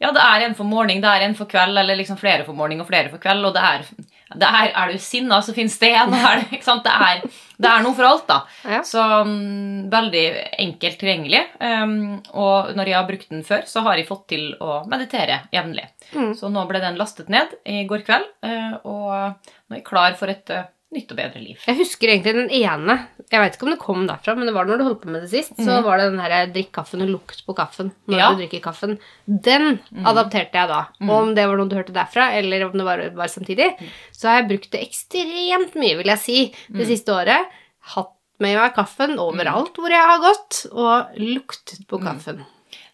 ja, 0.04 0.10
det 0.12 0.20
er 0.20 0.44
en 0.44 0.56
for 0.58 0.68
morgen, 0.68 1.00
det 1.00 1.08
er 1.08 1.24
en 1.24 1.38
for 1.38 1.48
kveld, 1.48 1.78
eller 1.80 1.96
liksom 1.96 2.18
flere 2.20 2.44
for 2.44 2.58
morgen 2.58 2.84
og 2.84 2.90
flere 2.90 3.08
for 3.14 3.22
kveld. 3.24 3.46
Og 3.48 3.54
det 3.56 3.62
er, 3.64 3.86
det 4.34 4.48
er, 4.48 4.72
er 4.74 4.92
du 4.92 5.02
sinna, 5.02 5.38
så 5.46 5.54
finnes 5.54 5.76
det 5.82 5.92
en. 5.94 6.14
og 6.14 6.24
Er, 6.26 6.42
det? 6.50 6.60
Det, 6.66 7.30
det 7.62 7.70
er 7.70 7.84
noe 7.86 7.94
for 7.96 8.08
alt, 8.08 8.26
da. 8.28 8.40
Ja. 8.66 8.82
Så 8.88 9.04
mm, 9.28 9.86
veldig 9.92 10.24
enkelt 10.66 10.98
tilgjengelig. 11.02 11.44
Um, 11.62 12.24
og 12.34 12.72
når 12.76 12.90
jeg 12.90 12.98
har 12.98 13.08
brukt 13.10 13.30
den 13.30 13.46
før, 13.46 13.68
så 13.70 13.86
har 13.86 14.00
jeg 14.00 14.10
fått 14.10 14.26
til 14.34 14.48
å 14.58 14.82
meditere 14.90 15.44
jevnlig. 15.54 15.86
Mm. 16.16 16.34
Så 16.38 16.50
nå 16.50 16.66
ble 16.70 16.82
den 16.84 16.98
lastet 17.00 17.30
ned 17.34 17.54
i 17.70 17.84
går 17.90 18.06
kveld, 18.08 18.26
uh, 18.46 18.80
og 18.82 19.14
nå 19.14 19.78
er 19.78 19.80
jeg 19.80 19.86
klar 19.88 20.18
for 20.18 20.32
et 20.34 20.52
eh, 20.54 20.68
nytt 20.96 21.12
og 21.14 21.18
bedre 21.20 21.42
liv. 21.44 21.60
Jeg 21.68 21.78
husker 21.80 22.12
egentlig 22.14 22.34
den 22.38 22.50
ene. 22.56 22.96
Jeg 23.32 23.42
vet 23.42 23.56
ikke 23.58 23.68
om 23.68 23.72
det 23.74 23.80
kom 23.82 24.04
derfra, 24.10 24.36
men 24.38 24.48
det 24.50 24.54
var 24.56 24.68
når 24.70 24.80
du 24.82 24.86
holdt 24.88 25.02
på 25.04 25.12
med 25.14 25.26
det 25.26 25.30
sist. 25.34 25.54
Så 25.60 25.78
var 25.86 26.00
det 26.02 26.10
den 26.12 26.22
her 26.24 26.34
drikk 26.56 26.72
kaffen 26.78 27.04
og 27.06 27.12
lukt 27.12 27.44
på 27.48 27.56
kaffen 27.58 27.92
når 28.08 28.18
Ja. 28.22 28.30
du 28.34 28.42
drikker 28.44 28.64
kaffen. 28.66 28.98
Den 29.28 29.80
adapterte 30.06 30.56
jeg 30.62 30.72
da. 30.72 30.82
Og 31.06 31.14
om 31.20 31.36
det 31.36 31.46
var 31.48 31.58
noe 31.60 31.68
du 31.72 31.76
hørte 31.78 31.94
derfra, 31.96 32.32
eller 32.40 32.66
om 32.70 32.76
det 32.78 32.86
var, 32.88 33.04
var 33.18 33.28
samtidig, 33.32 33.72
så 34.16 34.30
har 34.30 34.42
jeg 34.42 34.50
brukt 34.54 34.72
det 34.72 34.82
ekstremt 34.88 35.76
mye, 35.80 35.98
vil 36.02 36.12
jeg 36.16 36.22
si, 36.24 36.40
det 36.72 36.88
siste 36.90 37.14
året. 37.16 37.50
Hatt 37.96 38.12
med 38.44 38.58
meg 38.60 38.74
kaffen 38.76 39.16
overalt 39.22 39.78
hvor 39.80 39.90
jeg 39.94 40.04
har 40.10 40.20
gått, 40.20 40.66
og 40.74 41.16
luktet 41.22 41.86
på 41.88 42.02
kaffen. 42.04 42.44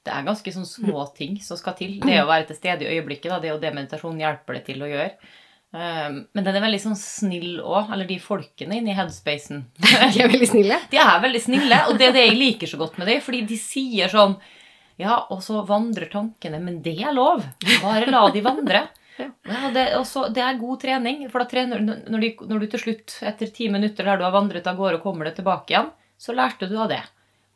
Det 0.02 0.10
er 0.16 0.24
ganske 0.26 0.50
sånn 0.54 0.66
små 0.66 1.04
ting 1.14 1.36
som 1.46 1.58
skal 1.60 1.76
til. 1.78 2.00
Det 2.02 2.16
å 2.24 2.26
være 2.30 2.48
til 2.50 2.58
stede 2.58 2.88
i 2.88 2.96
øyeblikket, 2.98 3.30
da, 3.30 3.38
det 3.40 3.50
er 3.52 3.54
jo 3.56 3.62
det 3.62 3.74
meditasjon 3.76 4.18
hjelper 4.22 4.58
det 4.58 4.64
til 4.66 4.82
å 4.82 4.90
gjøre. 4.90 5.12
Um, 5.72 6.16
men 6.36 6.44
den 6.44 6.56
er 6.58 6.64
veldig 6.66 6.82
sånn 6.84 6.98
snill 7.00 7.62
òg, 7.64 7.94
eller 7.96 8.04
de 8.10 8.18
folkene 8.20 8.76
inni 8.82 8.92
headspacen. 8.98 9.62
De 9.80 10.20
er 10.20 10.28
veldig 10.28 10.50
snille. 10.50 10.80
De 10.92 10.98
er 11.00 11.22
veldig 11.24 11.42
snille, 11.46 11.78
og 11.88 11.96
det 12.00 12.10
er 12.10 12.16
det 12.18 12.26
jeg 12.26 12.40
liker 12.42 12.68
så 12.68 12.80
godt 12.82 12.98
med 13.00 13.08
dem, 13.08 13.22
fordi 13.24 13.46
de 13.48 13.56
sier 13.62 14.12
sånn 14.12 14.36
Ja, 15.00 15.16
og 15.32 15.40
så 15.42 15.62
vandrer 15.66 16.10
tankene, 16.12 16.60
men 16.62 16.82
det 16.84 16.98
er 17.02 17.16
lov. 17.16 17.46
Bare 17.82 18.10
la 18.12 18.26
de 18.36 18.44
vandre. 18.44 18.84
Ja, 19.22 19.68
det, 19.76 19.84
og 20.00 20.06
så- 20.08 20.28
det 20.34 20.42
er 20.42 20.56
god 20.58 20.80
trening, 20.82 21.24
for 21.30 21.44
da 21.44 21.46
trener 21.52 21.82
når, 21.84 22.20
de, 22.24 22.30
når 22.50 22.60
du 22.64 22.68
til 22.72 22.80
slutt, 22.82 23.16
etter 23.28 23.52
ti 23.54 23.68
minutter 23.70 24.08
der 24.08 24.18
du 24.18 24.24
har 24.26 24.32
vandret 24.34 24.66
av 24.68 24.80
gårde 24.80 25.02
kommer 25.04 25.28
det 25.28 25.36
tilbake 25.38 25.76
igjen, 25.76 25.92
så 26.18 26.34
lærte 26.34 26.66
du 26.72 26.74
av 26.82 26.90
det. 26.90 27.02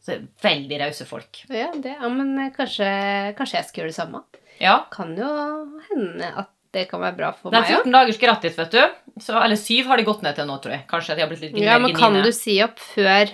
Så 0.05 0.19
veldig 0.43 0.77
rause 0.83 1.07
folk. 1.09 1.39
Ja, 1.49 1.71
det, 1.73 1.95
ja 1.97 2.09
men 2.13 2.35
kanskje, 2.53 2.89
kanskje 3.39 3.57
jeg 3.57 3.65
skal 3.71 3.81
gjøre 3.81 3.93
det 3.93 3.97
samme. 3.97 4.21
Ja, 4.61 4.75
Kan 4.93 5.15
jo 5.17 5.31
hende 5.89 6.29
at 6.43 6.51
det 6.75 6.85
kan 6.91 6.99
være 7.01 7.15
bra 7.17 7.31
for 7.33 7.49
meg. 7.49 7.55
Det 7.55 7.71
er 7.71 7.77
meg 7.79 7.85
14 7.87 7.95
dagers 7.95 8.19
gratis, 8.21 8.55
vet 8.59 8.75
du. 8.75 9.21
Så, 9.23 9.35
eller 9.39 9.55
syv 9.59 9.87
har 9.93 9.97
de 10.01 10.05
gått 10.07 10.21
ned 10.25 10.35
til 10.35 10.47
nå, 10.49 10.57
tror 10.63 10.75
jeg. 10.75 10.83
Kanskje 10.91 11.15
de 11.15 11.23
har 11.23 11.29
blitt 11.31 11.43
litt 11.47 11.55
Ja, 11.63 11.77
mer 11.79 11.85
men 11.87 11.95
kan 11.95 12.17
du 12.19 12.31
si 12.35 12.57
opp 12.65 12.79
før 12.83 13.31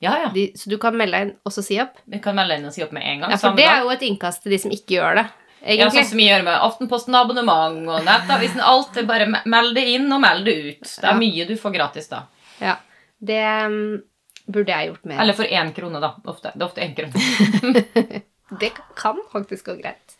Ja, 0.00 0.12
ja. 0.22 0.28
de, 0.32 0.46
Så 0.56 0.70
du 0.72 0.78
kan 0.80 0.96
melde 0.96 1.18
deg 1.18 1.26
inn 1.28 1.34
og 1.44 1.52
så 1.52 1.62
si 1.66 1.76
opp? 1.82 1.98
Vi 2.08 2.20
kan 2.24 2.34
melde 2.38 2.54
deg 2.54 2.62
inn 2.62 2.70
og 2.70 2.74
si 2.76 2.82
opp 2.86 2.92
med 2.96 3.04
en 3.04 3.20
gang. 3.26 3.30
Ja, 3.34 3.38
for 3.42 3.56
det 3.58 3.66
dag. 3.66 3.76
er 3.76 3.84
jo 3.84 3.90
et 3.96 4.04
innkast 4.08 4.42
til 4.44 4.54
de 4.54 4.58
som 4.62 4.70
ikke 4.72 4.96
gjør 4.96 5.20
det, 5.20 5.26
Ja, 5.60 5.72
egentlig. 5.74 6.04
sånn 6.04 6.10
som 6.12 6.18
vi 6.22 6.28
gjør 6.30 6.44
med 6.46 6.60
Aftenposten 6.68 7.14
abonnement 7.18 7.88
og 7.90 8.04
nettavisen. 8.06 8.60
Alt 8.62 8.96
er 8.96 9.08
bare 9.10 9.26
me- 9.26 9.42
meld 9.44 9.74
det 9.74 9.86
inn 9.96 10.06
og 10.14 10.20
meld 10.22 10.44
det 10.46 10.54
ut. 10.68 10.84
Det 10.86 11.04
er 11.04 11.10
Ja. 11.12 11.18
mye 11.18 11.46
du 11.48 11.56
får 11.58 11.74
gratis 11.74 12.08
da. 12.08 12.22
Ja, 12.62 12.76
det 13.20 13.42
mm, 13.74 14.02
burde 14.48 14.72
jeg 14.72 14.92
gjort 14.92 15.04
mer. 15.04 15.20
Eller 15.20 15.34
for 15.34 15.44
én 15.44 15.74
krone, 15.74 16.00
da. 16.00 16.14
Ofte. 16.24 16.52
Det 16.54 16.62
er 16.62 16.68
ofte 16.70 16.80
én 16.80 16.94
krone. 16.96 18.22
Det 18.60 18.70
kan 18.96 19.18
faktisk 19.32 19.66
gå 19.66 19.74
greit. 19.82 20.14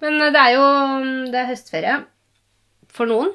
Men 0.00 0.20
eh, 0.20 0.30
det 0.34 0.40
er 0.46 0.54
jo 0.56 0.66
det 1.32 1.40
er 1.42 1.48
høstferie 1.52 1.96
for 2.90 3.06
noen. 3.10 3.32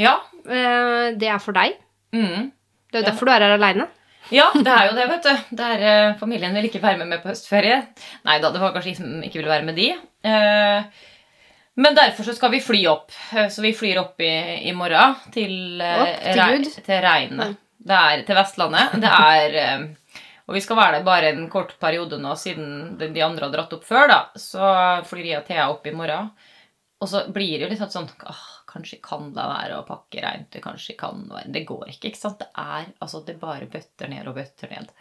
Ja. 0.00 0.16
Eh, 0.46 1.10
Det 1.20 1.28
er 1.28 1.38
for 1.42 1.52
deg. 1.56 1.76
Mm. 2.16 2.50
Det 2.90 2.98
er 2.98 3.02
jo 3.04 3.08
derfor 3.10 3.26
du 3.28 3.32
er 3.34 3.44
her 3.46 3.56
aleine. 3.58 3.86
Ja, 4.30 4.48
det 4.54 4.70
er 4.70 4.88
jo 4.90 4.94
det, 4.96 5.06
vet 5.10 5.24
du. 5.26 5.54
Det 5.58 5.66
er, 5.74 5.84
eh, 5.90 6.16
familien 6.20 6.54
vil 6.54 6.68
ikke 6.68 6.82
være 6.82 6.98
med 7.00 7.08
meg 7.10 7.22
på 7.22 7.30
høstferie. 7.32 7.80
Nei 8.26 8.38
da, 8.42 8.50
det 8.54 8.60
var 8.62 8.72
kanskje 8.74 8.92
de 8.92 8.98
som 9.00 9.22
ikke 9.26 9.40
ville 9.40 9.50
være 9.52 9.66
med 9.66 9.78
de. 9.78 9.88
Men 11.80 11.94
derfor 11.96 12.26
så 12.26 12.34
skal 12.36 12.50
vi 12.52 12.60
fly 12.60 12.80
opp. 12.90 13.10
Så 13.50 13.62
vi 13.64 13.72
flyr 13.76 14.00
opp 14.02 14.20
i, 14.20 14.30
i 14.68 14.72
morgen 14.76 15.14
til, 15.34 15.80
Opp 15.80 16.22
til 16.26 16.40
Rei- 16.40 16.84
til 16.84 17.00
Regnet. 17.04 17.56
Det 17.80 17.96
er 17.96 18.22
til 18.28 18.36
Vestlandet. 18.36 18.98
Det 19.00 19.10
er 19.10 19.86
Og 20.50 20.56
vi 20.56 20.62
skal 20.64 20.80
være 20.80 20.98
der 20.98 21.06
bare 21.06 21.28
en 21.30 21.44
kort 21.50 21.76
periode 21.78 22.18
nå, 22.18 22.32
siden 22.34 22.96
de 22.98 23.22
andre 23.22 23.46
har 23.46 23.52
dratt 23.54 23.74
opp 23.76 23.84
før, 23.86 24.08
da. 24.10 24.16
Så 24.34 24.70
flyr 25.06 25.28
jeg 25.28 25.38
og 25.38 25.46
Thea 25.46 25.68
opp 25.70 25.86
i 25.86 25.92
morgen. 25.94 26.32
Og 27.00 27.08
så 27.08 27.22
blir 27.32 27.54
det 27.54 27.68
jo 27.68 27.68
litt 27.70 27.94
sånn 27.94 28.08
åh, 28.28 28.40
Kanskje 28.70 28.98
kan 29.02 29.30
det 29.34 29.44
være 29.50 29.78
å 29.78 29.86
pakke 29.86 30.22
reint. 30.22 30.50
det 30.52 30.60
Kanskje 30.62 30.94
kan 30.98 31.22
være 31.30 31.50
Det 31.54 31.64
går 31.66 31.88
ikke, 31.94 32.10
ikke 32.10 32.20
sant? 32.20 32.42
Det 32.42 32.50
er 32.54 32.90
altså 33.02 33.22
det 33.26 33.36
er 33.36 33.40
bare 33.40 33.70
bøtter 33.70 34.10
ned 34.10 34.28
og 34.30 34.36
bøtter 34.36 34.74
ned. 34.74 34.92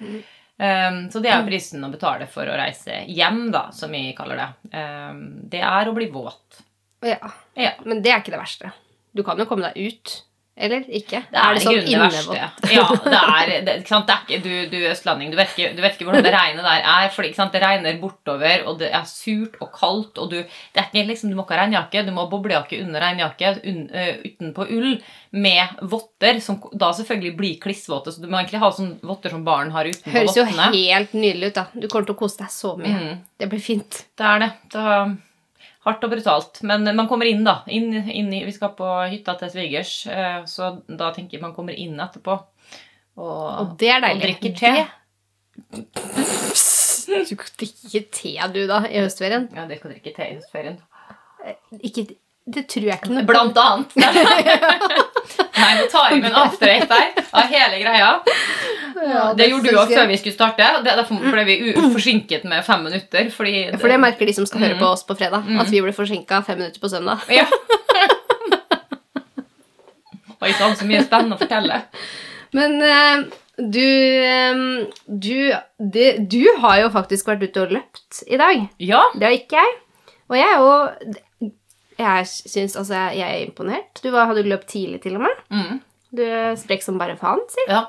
Um, 0.59 1.01
så 1.11 1.21
det 1.23 1.33
er 1.33 1.45
prisen 1.47 1.83
å 1.85 1.91
betale 1.91 2.25
for 2.29 2.49
å 2.49 2.55
reise 2.59 3.03
hjem, 3.07 3.45
da, 3.53 3.69
som 3.75 3.93
vi 3.93 4.09
kaller 4.17 4.41
det. 4.41 4.47
Um, 4.73 5.21
det 5.49 5.61
er 5.65 5.89
å 5.89 5.93
bli 5.97 6.09
våt. 6.13 6.61
Ja. 7.05 7.33
Ja. 7.57 7.75
Men 7.85 8.01
det 8.05 8.13
er 8.13 8.23
ikke 8.23 8.33
det 8.37 8.41
verste. 8.41 8.73
Du 9.15 9.25
kan 9.25 9.39
jo 9.39 9.47
komme 9.49 9.69
deg 9.69 9.89
ut. 9.89 10.15
Eller 10.59 10.83
ikke? 10.91 11.21
Det 11.31 11.39
er, 11.39 11.55
det 11.55 11.61
sånn 11.63 11.77
det 11.77 11.99
verste. 12.01 12.23
innevått? 12.35 12.65
Ja, 12.75 12.85
det 13.05 13.19
er, 13.19 13.51
det, 13.63 13.75
ikke 13.79 13.91
sant? 13.93 14.09
Det 14.09 14.15
er 14.15 14.23
ikke, 14.25 14.39
du, 14.43 14.55
du 14.73 14.75
er 14.81 14.91
østlending, 14.91 15.29
du 15.31 15.37
vet, 15.39 15.53
ikke, 15.55 15.69
du 15.77 15.79
vet 15.85 15.95
ikke 15.95 16.07
hvordan 16.09 16.25
det 16.25 16.33
regnet 16.35 16.67
der 16.67 16.87
er. 16.91 17.07
For 17.15 17.23
det 17.23 17.61
regner 17.63 18.01
bortover, 18.01 18.65
og 18.67 18.81
det 18.81 18.89
er 18.91 19.05
surt 19.07 19.55
og 19.63 19.71
kaldt. 19.75 20.19
og 20.19 20.33
Du, 20.33 20.35
det 20.41 20.81
er 20.81 20.89
ikke 20.89 21.05
liksom, 21.07 21.31
du 21.31 21.37
må 21.37 21.45
ikke 21.47 21.55
ha 21.55 21.61
regnjakke, 21.63 22.03
du 22.03 22.11
må 22.15 22.25
ha 22.25 22.31
boblejakke 22.33 22.81
under 22.83 23.05
regnjakke 23.05 23.53
un, 23.71 23.79
uh, 23.93 24.11
utenpå 24.25 24.67
ull 24.75 24.91
med 25.39 25.79
votter, 25.95 26.43
som 26.43 26.59
da 26.73 26.91
selvfølgelig 26.97 27.33
blir 27.39 27.63
klissvåte. 27.63 28.11
Så 28.11 28.25
du 28.25 28.27
må 28.27 28.41
egentlig 28.41 28.59
ha 28.65 28.73
sånne 28.75 28.99
votter 29.07 29.31
som 29.31 29.47
barn 29.47 29.71
har 29.75 29.87
utenpå 29.87 30.11
Høres 30.17 30.35
jo 30.35 30.43
vottene. 30.43 30.69
helt 30.75 31.15
nydelig 31.15 31.53
ut, 31.53 31.61
da. 31.61 31.65
Du 31.71 31.87
kommer 31.87 32.11
til 32.11 32.17
å 32.17 32.21
kose 32.25 32.43
deg 32.43 32.51
så 32.51 32.75
mye. 32.79 32.99
Mm. 32.99 33.25
Det 33.39 33.51
blir 33.55 33.63
fint. 33.63 34.03
Det 34.19 34.27
er 34.27 34.43
det. 34.43 34.53
det 34.75 34.85
er 34.97 35.17
hardt 35.89 36.05
og 36.05 36.13
brutalt. 36.13 36.61
Men 36.69 36.87
man 36.95 37.09
kommer 37.09 37.27
inn, 37.29 37.43
da. 37.47 37.59
Inn, 37.67 37.91
inn 37.93 38.31
i, 38.33 38.43
vi 38.47 38.53
skal 38.55 38.71
på 38.77 38.87
hytta 39.11 39.35
til 39.39 39.51
svigers, 39.53 39.93
eh, 40.07 40.39
så 40.49 40.71
da 40.87 41.11
tenker 41.15 41.37
jeg 41.37 41.43
man 41.43 41.55
kommer 41.57 41.75
inn 41.77 41.99
etterpå. 41.99 42.37
Og, 43.19 43.43
Og 43.49 43.75
det 43.81 43.91
er 43.91 44.05
deilig. 44.05 44.21
Og 44.21 44.25
drikker 44.29 44.53
te. 44.59 44.73
Du 47.09 47.35
drikker 47.59 48.07
te, 48.13 48.33
du, 48.53 48.61
da, 48.69 48.83
i 48.87 49.01
høstferien? 49.01 49.49
Ja, 49.55 49.65
du 49.67 49.75
skal 49.75 49.95
drikke 49.95 50.15
te 50.15 50.29
i 50.29 50.37
høstferien. 50.37 50.79
Ikke, 51.81 52.05
det 52.49 52.67
tror 52.71 52.91
jeg 52.91 53.01
ikke 53.01 53.15
noe. 53.15 53.27
Blant 53.27 53.57
annet. 53.59 53.89
Nei, 55.59 55.73
nå 55.79 55.85
tar 55.91 56.09
jeg 56.13 56.21
med 56.21 56.29
en 56.31 56.37
afterrate 56.45 56.87
der 56.87 57.23
av 57.35 57.49
hele 57.51 57.79
greia. 57.81 58.09
Ja, 58.99 59.33
Det 59.37 59.49
gjorde 59.49 59.69
du 59.71 59.77
òg 59.79 59.91
før 59.93 60.07
vi 60.07 60.17
skulle 60.17 60.35
starte. 60.35 60.67
Det- 60.83 60.95
Derfor 60.99 61.19
ble 61.31 61.43
vi 61.47 61.57
u- 61.73 61.89
forsinket 61.93 62.43
med 62.49 62.63
fem 62.65 62.83
minutter. 62.83 63.29
Fordi 63.35 63.53
Ja, 63.71 63.77
For 63.77 63.87
det 63.91 63.99
merker 63.99 64.25
de 64.25 64.33
som 64.33 64.45
skal 64.45 64.61
høre 64.65 64.75
Mm. 64.75 64.79
på 64.79 64.87
oss 64.93 65.03
på 65.03 65.15
fredag. 65.19 65.43
At 65.59 65.67
vi 65.71 65.81
ble 65.81 65.91
forsinka 65.93 66.41
fem 66.45 66.57
minutter 66.57 66.79
på 66.79 66.89
søndag. 66.89 67.19
Ja. 67.29 67.45
Og 70.39 70.47
ikke 70.47 70.63
hadde 70.63 70.79
så 70.79 70.87
mye 70.87 71.03
spennende 71.03 71.35
å 71.35 71.41
fortelle. 71.41 71.81
Men 72.55 72.77
uh, 72.81 73.23
du, 73.59 73.89
du, 75.05 75.51
det, 75.95 76.29
du 76.31 76.45
har 76.63 76.79
jo 76.85 76.89
faktisk 76.93 77.27
vært 77.27 77.43
ute 77.43 77.65
og 77.65 77.73
løpt 77.75 78.21
i 78.31 78.39
dag. 78.39 78.61
Ja. 78.79 79.01
Det 79.19 79.27
har 79.27 79.35
ikke 79.35 79.59
jeg. 79.59 79.73
Og 80.29 80.37
jeg 80.39 80.47
er 80.47 80.61
jo 80.63 81.17
Jeg 81.99 82.27
syns 82.29 82.77
altså 82.79 82.95
jeg 83.17 83.27
er 83.27 83.43
imponert. 83.43 83.99
Du 84.03 84.09
hadde 84.15 84.45
løpt 84.47 84.69
tidlig, 84.71 85.01
til 85.03 85.17
og 85.19 85.25
med. 85.27 85.41
Mm. 85.51 85.81
Du 86.15 86.23
sprekk 86.57 86.85
som 86.85 86.97
bare 87.01 87.17
faen, 87.19 87.43
si. 87.51 87.67
ja. 87.69 87.85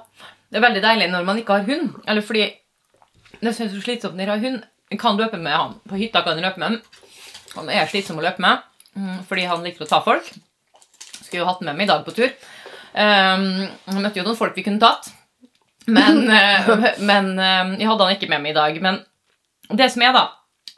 Det 0.50 0.59
er 0.59 0.64
veldig 0.64 0.83
deilig 0.83 1.07
når 1.12 1.26
man 1.29 1.38
ikke 1.38 1.61
har 1.61 1.69
hund. 1.69 1.93
Eller 2.11 2.25
fordi 2.26 2.49
det 3.40 3.52
synes 3.55 3.73
du 3.73 3.81
slitsomt 3.81 4.19
når 4.19 4.26
jeg 4.26 4.33
har 4.33 4.45
hund. 4.49 4.62
Kan 4.99 5.21
løpe 5.21 5.38
med 5.38 5.55
han. 5.55 5.76
På 5.87 5.99
hytta 5.99 6.25
kan 6.26 6.35
jeg 6.35 6.43
løpe 6.43 6.59
med 6.59 6.73
han. 6.73 6.81
Han 7.55 7.71
er 7.71 7.87
slitsom 7.90 8.19
å 8.19 8.25
løpe 8.25 8.43
med 8.43 8.64
mm, 8.99 9.21
fordi 9.29 9.47
han 9.47 9.62
liker 9.62 9.87
å 9.87 9.90
ta 9.90 10.00
folk. 10.02 10.26
Skulle 11.21 11.45
jo 11.45 11.47
hatt 11.47 11.62
med 11.62 11.79
meg 11.79 11.87
i 11.87 11.93
dag 11.93 12.02
på 12.07 12.14
tur. 12.17 12.35
Um, 12.90 13.47
jeg 13.87 14.02
møtte 14.02 14.19
jo 14.19 14.26
noen 14.26 14.38
folk 14.38 14.59
vi 14.59 14.67
kunne 14.67 14.83
tatt. 14.83 15.12
Men, 15.90 16.25
eh, 16.40 16.71
men 16.99 17.33
eh, 17.38 17.73
jeg 17.81 17.88
hadde 17.88 18.07
han 18.07 18.19
ikke 18.19 18.31
med 18.31 18.43
meg 18.45 18.52
i 18.55 18.59
dag. 18.59 18.83
Men 18.83 19.00
det 19.79 19.90
som 19.95 20.02
er, 20.02 20.14
da, 20.17 20.26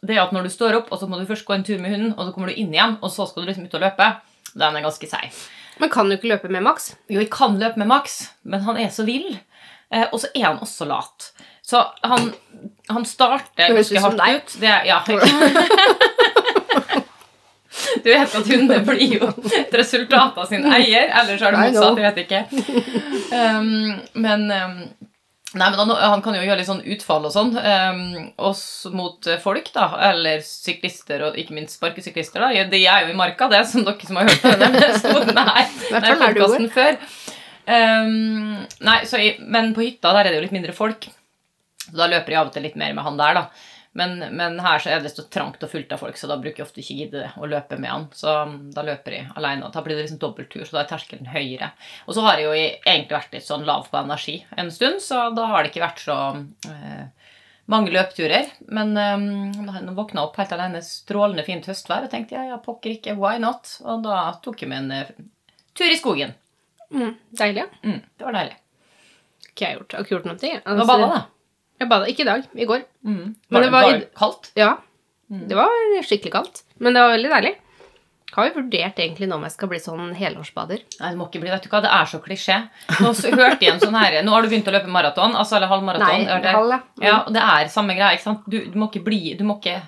det 0.03 0.17
er 0.17 0.25
at 0.25 0.33
når 0.35 0.49
du 0.49 0.53
står 0.53 0.81
opp, 0.81 0.91
og 0.91 0.99
så 0.99 1.07
må 1.09 1.21
du 1.21 1.29
først 1.29 1.47
gå 1.47 1.55
en 1.55 1.65
tur 1.67 1.79
med 1.83 1.95
hunden, 1.95 2.15
og 2.17 2.27
så 2.27 2.35
kommer 2.35 2.51
du 2.51 2.59
inn 2.59 2.73
igjen, 2.75 2.97
og 3.01 3.13
så 3.15 3.27
skal 3.31 3.45
du 3.45 3.51
liksom 3.51 3.69
ut 3.69 3.77
og 3.79 3.85
løpe, 3.85 4.09
den 4.53 4.77
er 4.79 4.85
ganske 4.85 5.09
seig. 5.09 5.31
Men 5.81 5.93
kan 5.93 6.11
du 6.11 6.17
ikke 6.17 6.33
løpe 6.33 6.51
med 6.53 6.65
Max? 6.67 6.93
Jo, 7.09 7.21
jeg 7.23 7.31
kan 7.33 7.57
løpe 7.61 7.81
med 7.81 7.89
Max, 7.91 8.19
men 8.43 8.65
han 8.67 8.77
er 8.83 8.91
så 8.93 9.07
vill. 9.09 9.31
Eh, 9.93 10.05
og 10.11 10.21
så 10.21 10.29
er 10.35 10.49
han 10.51 10.61
også 10.63 10.89
lat. 10.91 11.31
Så 11.63 11.81
han, 12.03 12.33
han 12.91 13.07
starter 13.09 13.73
ganske 13.73 14.03
hardt 14.03 14.19
deg. 14.21 14.43
ut. 14.43 14.57
Det, 14.61 14.75
ja. 14.91 15.01
Du 18.03 18.11
vet 18.11 18.35
at 18.35 18.49
hunder 18.51 18.83
blir 18.85 19.15
jo 19.17 19.29
et 19.57 19.75
resultat 19.79 20.37
av 20.39 20.49
sin 20.51 20.65
eier, 20.67 21.09
eller 21.21 21.39
så 21.39 21.49
er 21.49 21.55
det 21.55 21.63
motsatt. 21.73 22.01
Jeg 22.03 22.05
vet 22.05 22.19
ikke. 22.27 22.41
Um, 23.33 23.93
men 24.25 24.45
um, 24.51 24.75
Nei, 25.53 25.69
men 25.69 25.79
han, 25.83 25.91
han 26.01 26.23
kan 26.25 26.37
jo 26.37 26.45
gjøre 26.47 26.57
litt 26.63 26.69
sånn 26.69 26.85
utfall 26.95 27.27
og 27.29 27.33
sånn. 27.35 27.51
Um, 27.61 28.31
oss 28.41 28.65
mot 28.93 29.27
eh, 29.29 29.41
folk, 29.43 29.69
da. 29.75 29.91
Eller 30.09 30.41
syklister, 30.47 31.27
og 31.27 31.37
ikke 31.41 31.57
minst 31.59 31.77
sparkesyklister. 31.77 32.41
da. 32.41 32.65
De 32.73 32.81
er 32.81 33.05
jo 33.05 33.13
i 33.13 33.19
marka, 33.19 33.51
det, 33.53 33.61
som 33.69 33.85
dere 33.85 34.09
som 34.09 34.21
har 34.21 34.31
hørt 34.31 34.41
på 34.41 34.55
denne 34.63 34.81
episoden 34.87 35.43
her. 35.43 35.75
nei, 36.07 36.69
før. 36.73 36.97
Um, 37.63 38.63
nei, 38.89 38.97
så 39.07 39.21
men 39.45 39.75
på 39.77 39.85
hytta 39.85 40.15
der 40.17 40.25
er 40.25 40.33
det 40.33 40.41
jo 40.41 40.47
litt 40.47 40.57
mindre 40.57 40.77
folk. 40.77 41.11
Så 41.85 41.95
da 41.99 42.09
løper 42.09 42.33
jeg 42.33 42.41
av 42.41 42.49
og 42.49 42.57
til 42.57 42.65
litt 42.65 42.79
mer 42.81 42.97
med 42.97 43.05
han 43.05 43.21
der, 43.21 43.43
da. 43.43 43.72
Men, 43.93 44.19
men 44.37 44.57
her 44.65 44.81
så 44.81 44.89
er 44.89 45.03
det 45.05 45.11
så 45.13 45.27
trangt 45.29 45.63
og 45.65 45.69
fullt 45.69 45.91
av 45.93 46.01
folk, 46.01 46.17
så 46.17 46.29
da 46.31 46.39
bruker 46.41 46.63
jeg 46.63 46.65
ofte 46.65 46.81
ikke 46.81 46.95
gidde 46.97 47.27
å 47.37 47.49
løpe 47.49 47.77
med 47.77 47.93
han. 47.93 48.07
Så 48.17 48.33
um, 48.49 48.55
da 48.73 48.85
løper 48.87 49.17
jeg 49.19 49.27
alene. 49.37 49.69
Da 49.75 49.83
blir 49.85 49.99
det 49.99 50.07
liksom 50.07 50.21
dobbelttur, 50.23 50.65
så 50.65 50.79
da 50.79 50.85
er 50.85 50.89
terskelen 50.95 51.29
høyere. 51.29 51.69
Og 52.07 52.17
så 52.17 52.25
har 52.25 52.41
jeg 52.41 52.47
jo 52.47 52.55
egentlig 52.57 53.19
vært 53.19 53.37
litt 53.37 53.49
sånn 53.49 53.67
lav 53.69 53.91
på 53.93 54.01
energi 54.01 54.39
en 54.57 54.73
stund, 54.73 55.03
så 55.05 55.27
da 55.37 55.45
har 55.51 55.63
det 55.63 55.73
ikke 55.75 55.85
vært 55.85 56.01
så 56.07 56.17
eh, 56.73 57.35
mange 57.75 57.93
løpturer. 57.93 58.49
Men 58.73 58.97
um, 58.97 59.29
nå 59.61 59.97
våkna 59.99 60.23
jeg 60.23 60.31
opp 60.31 60.41
helt 60.41 60.57
alene, 60.57 60.81
strålende 60.87 61.45
fint 61.45 61.69
høstvær, 61.69 62.09
og 62.09 62.15
tenkte 62.15 62.39
jeg 62.39 62.49
ja, 62.49 62.57
pokker 62.65 62.97
ikke, 62.97 63.19
why 63.21 63.37
not? 63.45 63.77
Og 63.85 64.07
da 64.09 64.25
tok 64.45 64.65
jeg 64.65 64.73
meg 64.73 64.87
en 64.87 64.97
eh, 65.03 65.13
tur 65.77 65.93
i 65.93 66.01
skogen. 66.01 66.33
Mm, 66.93 67.13
deilig. 67.37 67.67
ja. 67.67 67.69
Mm, 67.85 68.01
det 68.17 68.29
var 68.31 68.41
deilig. 68.41 68.57
Ikke 69.53 69.69
jeg 69.69 69.77
gjort. 69.77 69.93
Jeg 69.93 69.99
har 69.99 70.09
ikke 70.09 70.17
gjort 70.17 70.33
noe. 70.33 70.41
ting. 70.41 70.59
Det 70.65 70.81
var 70.81 70.89
balla, 70.89 71.13
da. 71.13 71.23
Jeg 71.83 71.91
bada 71.91 72.09
ikke 72.11 72.25
i 72.25 72.31
dag. 72.31 72.47
I 72.55 72.69
går. 72.71 72.87
Mm. 73.05 73.19
Men 73.19 73.59
Var 73.59 73.67
det 73.67 73.75
var 73.75 73.89
var 73.89 73.99
det 73.99 74.09
kaldt? 74.19 74.53
Ja. 74.59 74.71
Det 75.33 75.57
var 75.59 75.77
skikkelig 76.07 76.33
kaldt. 76.35 76.65
Men 76.79 76.95
det 76.95 77.03
var 77.03 77.15
veldig 77.17 77.31
deilig. 77.33 77.55
Har 78.33 78.47
jo 78.49 78.55
vurdert 78.63 79.01
egentlig 79.03 79.27
nå 79.29 79.37
om 79.37 79.43
jeg 79.45 79.53
skal 79.53 79.69
bli 79.69 79.79
sånn 79.83 80.15
helårsbader. 80.17 80.81
Nei, 81.03 81.09
det 81.13 81.19
må 81.21 81.27
ikke 81.29 81.43
bli, 81.43 81.51
vet 81.53 81.67
du 81.67 81.69
hva, 81.69 81.83
det 81.85 81.91
er 81.93 82.07
så 82.09 82.21
klisjé. 82.25 82.57
Nå 83.05 83.11
hørte 83.13 83.67
jeg 83.67 83.75
en 83.75 83.83
sånn 83.83 83.99
her, 83.99 84.17
nå 84.25 84.33
har 84.33 84.45
du 84.45 84.49
begynt 84.49 84.71
å 84.71 84.73
løpe 84.73 84.89
maraton, 84.93 85.37
altså 85.37 85.59
eller 85.59 85.69
halvmaraton. 85.69 86.25
Nei, 86.25 86.39
er 86.39 86.49
halv, 86.57 86.73
ja. 86.73 86.79
Ja, 87.05 87.17
og 87.27 87.37
det 87.37 87.43
er 87.45 87.69
samme 87.75 87.97
greia, 87.99 88.15
ikke 88.17 88.25
sant? 88.31 88.47
Du, 88.49 88.57
du 88.73 88.79
må 88.81 88.89
ikke 88.89 89.05
bli, 89.11 89.21
du 89.37 89.45
må 89.45 89.59
ikke... 89.61 89.83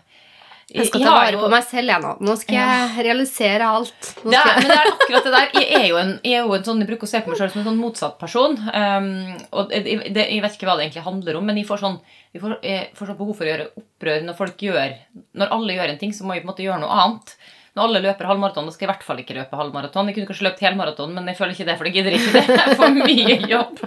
Jeg 0.75 0.89
skal 0.89 1.05
ta 1.05 1.13
vare 1.15 1.39
på 1.39 1.49
meg 1.53 1.67
selv, 1.69 1.93
jeg 1.93 2.03
nå. 2.03 2.13
Nå 2.27 2.35
skal 2.41 2.57
jeg 2.59 3.05
realisere 3.07 3.67
alt. 3.77 4.09
Det 4.25 4.39
er, 4.39 4.57
men 4.59 4.71
det 4.73 4.77
er 4.77 4.91
akkurat 4.95 5.29
det 5.29 5.33
der. 5.35 5.51
Jeg 5.61 5.69
er 5.79 5.87
jo 5.87 5.99
en, 6.01 6.13
jeg 6.27 6.41
jo 6.41 6.57
en 6.57 6.67
sånn, 6.67 6.83
jeg 6.83 6.91
bruker 6.91 7.07
å 7.07 7.11
se 7.13 7.21
på 7.23 7.31
meg 7.31 7.41
selv 7.41 7.55
som 7.55 7.63
en 7.63 7.69
sånn 7.69 7.79
motsatt 7.79 8.17
person. 8.19 8.57
Um, 8.75 9.11
og 9.55 9.71
det, 9.71 10.25
jeg 10.25 10.43
vet 10.43 10.57
ikke 10.59 10.69
hva 10.69 10.75
det 10.79 10.89
egentlig 10.89 11.05
handler 11.07 11.39
om, 11.39 11.47
men 11.47 11.61
jeg 11.61 11.69
får 11.69 11.85
sånn, 11.85 12.01
jeg 12.35 12.43
får, 12.43 12.57
jeg 12.67 12.89
får 12.99 13.11
sånn 13.13 13.21
behov 13.21 13.39
for 13.39 13.47
å 13.47 13.53
gjøre 13.53 13.69
opprør 13.85 14.27
når 14.27 14.39
folk 14.41 14.65
gjør 14.67 14.97
Når 15.39 15.55
alle 15.55 15.77
gjør 15.79 15.93
en 15.93 16.01
ting, 16.03 16.17
så 16.17 16.27
må 16.27 16.35
jeg 16.35 16.43
på 16.43 16.49
en 16.49 16.53
måte 16.55 16.67
gjøre 16.67 16.83
noe 16.83 16.99
annet. 17.05 17.37
Når 17.75 17.89
alle 17.89 18.03
løper 18.09 18.31
halvmaraton, 18.31 18.67
da 18.67 18.75
skal 18.75 18.85
jeg 18.85 18.91
i 18.91 18.93
hvert 18.93 19.07
fall 19.07 19.23
ikke 19.23 19.39
løpe 19.39 19.59
halvmaraton. 19.59 20.11
Jeg 20.11 20.19
kunne 20.19 20.31
kanskje 20.31 20.49
løpt 20.49 20.67
helmaraton, 20.67 21.15
men 21.15 21.31
jeg 21.31 21.39
føler 21.39 21.55
ikke 21.55 21.71
det, 21.71 21.79
for 21.79 21.91
jeg 21.91 21.97
gidder 22.01 22.19
ikke 22.19 22.35
det. 22.35 22.45
Det 22.51 22.61
er 22.65 22.77
for 22.79 22.99
mye 22.99 23.39
jobb. 23.51 23.81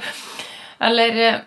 Eller 0.87 1.21
eh, 1.23 1.37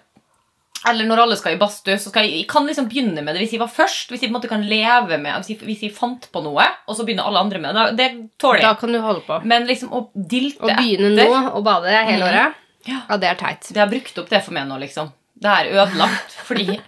eller 0.88 1.04
når 1.04 1.20
alle 1.24 1.36
skal 1.36 1.52
i 1.54 1.58
badstue, 1.60 1.98
så 2.00 2.08
skal 2.08 2.24
jeg, 2.24 2.38
jeg 2.40 2.46
kan 2.48 2.64
liksom 2.68 2.86
begynne 2.88 3.20
med 3.24 3.34
det 3.36 3.42
hvis 3.42 3.52
jeg 3.56 3.60
var 3.60 3.68
først. 3.72 4.08
Hvis 4.12 4.22
jeg 4.22 4.30
på 4.30 4.32
en 4.32 4.38
måte 4.38 4.48
kan 4.48 4.62
leve 4.64 5.18
med 5.20 5.34
Hvis 5.42 5.50
jeg, 5.52 5.58
hvis 5.68 5.82
jeg 5.84 5.92
fant 5.96 6.28
på 6.32 6.40
noe, 6.44 6.64
og 6.88 6.96
så 6.96 7.04
begynner 7.04 7.28
alle 7.28 7.42
andre 7.44 7.60
med 7.60 7.76
det. 7.76 7.84
Det 7.98 8.08
tåler 8.40 8.62
jeg. 8.62 8.68
Da 8.68 8.74
kan 8.80 8.94
du 8.96 9.00
holde 9.04 9.24
på. 9.26 9.40
Men 9.44 9.66
liksom 9.68 9.92
å 9.92 10.02
dilte 10.14 10.64
Å 10.64 10.70
begynne 10.78 11.10
etter 11.12 11.34
nå 11.36 11.56
å 11.58 11.62
bade 11.66 11.92
hele 11.92 12.24
året, 12.24 12.38
året, 12.38 12.66
Ja. 12.88 13.02
ja, 13.10 13.18
det 13.20 13.28
er 13.28 13.40
teit. 13.42 13.68
Det 13.74 13.82
har 13.82 13.90
brukt 13.92 14.22
opp 14.22 14.30
det 14.32 14.40
for 14.46 14.56
meg 14.56 14.70
nå, 14.70 14.78
liksom. 14.80 15.12
Det 15.40 15.52
er 15.52 15.68
ødelagt 15.74 16.38
fordi, 16.48 16.78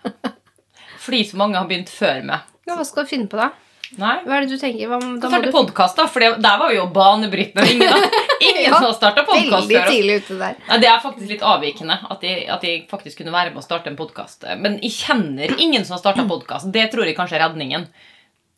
fordi 1.05 1.25
så 1.29 1.37
mange 1.41 1.61
har 1.61 1.69
begynt 1.69 1.93
før 1.93 2.25
meg. 2.33 2.49
Ja, 2.69 2.79
hva 2.79 2.87
skal 2.89 3.05
du 3.05 3.13
finne 3.13 3.29
på 3.29 3.37
da? 3.41 3.51
Nei. 4.01 4.15
Hva 4.25 4.37
er 4.39 4.47
det 4.47 4.55
du 4.55 4.59
tenker? 4.61 4.89
Hva, 4.89 4.99
da 5.21 5.29
starte 5.29 5.51
du 5.51 5.53
podkast, 5.53 5.99
da, 5.99 6.07
for 6.09 6.25
det, 6.25 6.31
der 6.41 6.61
var 6.61 6.71
vi 6.73 6.79
jo 6.79 6.87
banebrytende. 6.95 7.67
Ingen, 7.75 8.07
ingen 8.49 8.63
Ja, 8.65 8.79
som 8.79 8.87
har 8.89 8.95
starta 8.97 9.25
podkast 9.29 9.69
før. 9.69 9.89
tidlig 9.91 10.15
ute 10.23 10.39
der. 10.41 10.57
Nei, 10.71 10.79
Det 10.81 10.89
er 10.89 11.03
faktisk 11.05 11.29
litt 11.35 11.45
avvikende 11.45 11.99
at 12.11 12.21
de, 12.25 12.33
at 12.55 12.65
de 12.65 12.73
faktisk 12.91 13.21
kunne 13.21 13.35
være 13.35 13.53
med 13.53 13.61
å 13.61 13.67
starte 13.67 13.93
en 13.93 13.99
podkast. 14.01 14.47
Men 14.63 14.79
jeg 14.81 14.95
kjenner 14.97 15.53
ingen 15.61 15.85
som 15.85 15.99
har 15.99 16.03
starta 16.07 16.25
podkast. 16.31 16.71
Det 16.73 16.87
tror 16.95 17.05
jeg 17.05 17.19
kanskje 17.19 17.37
er 17.41 17.45
redningen. 17.49 17.87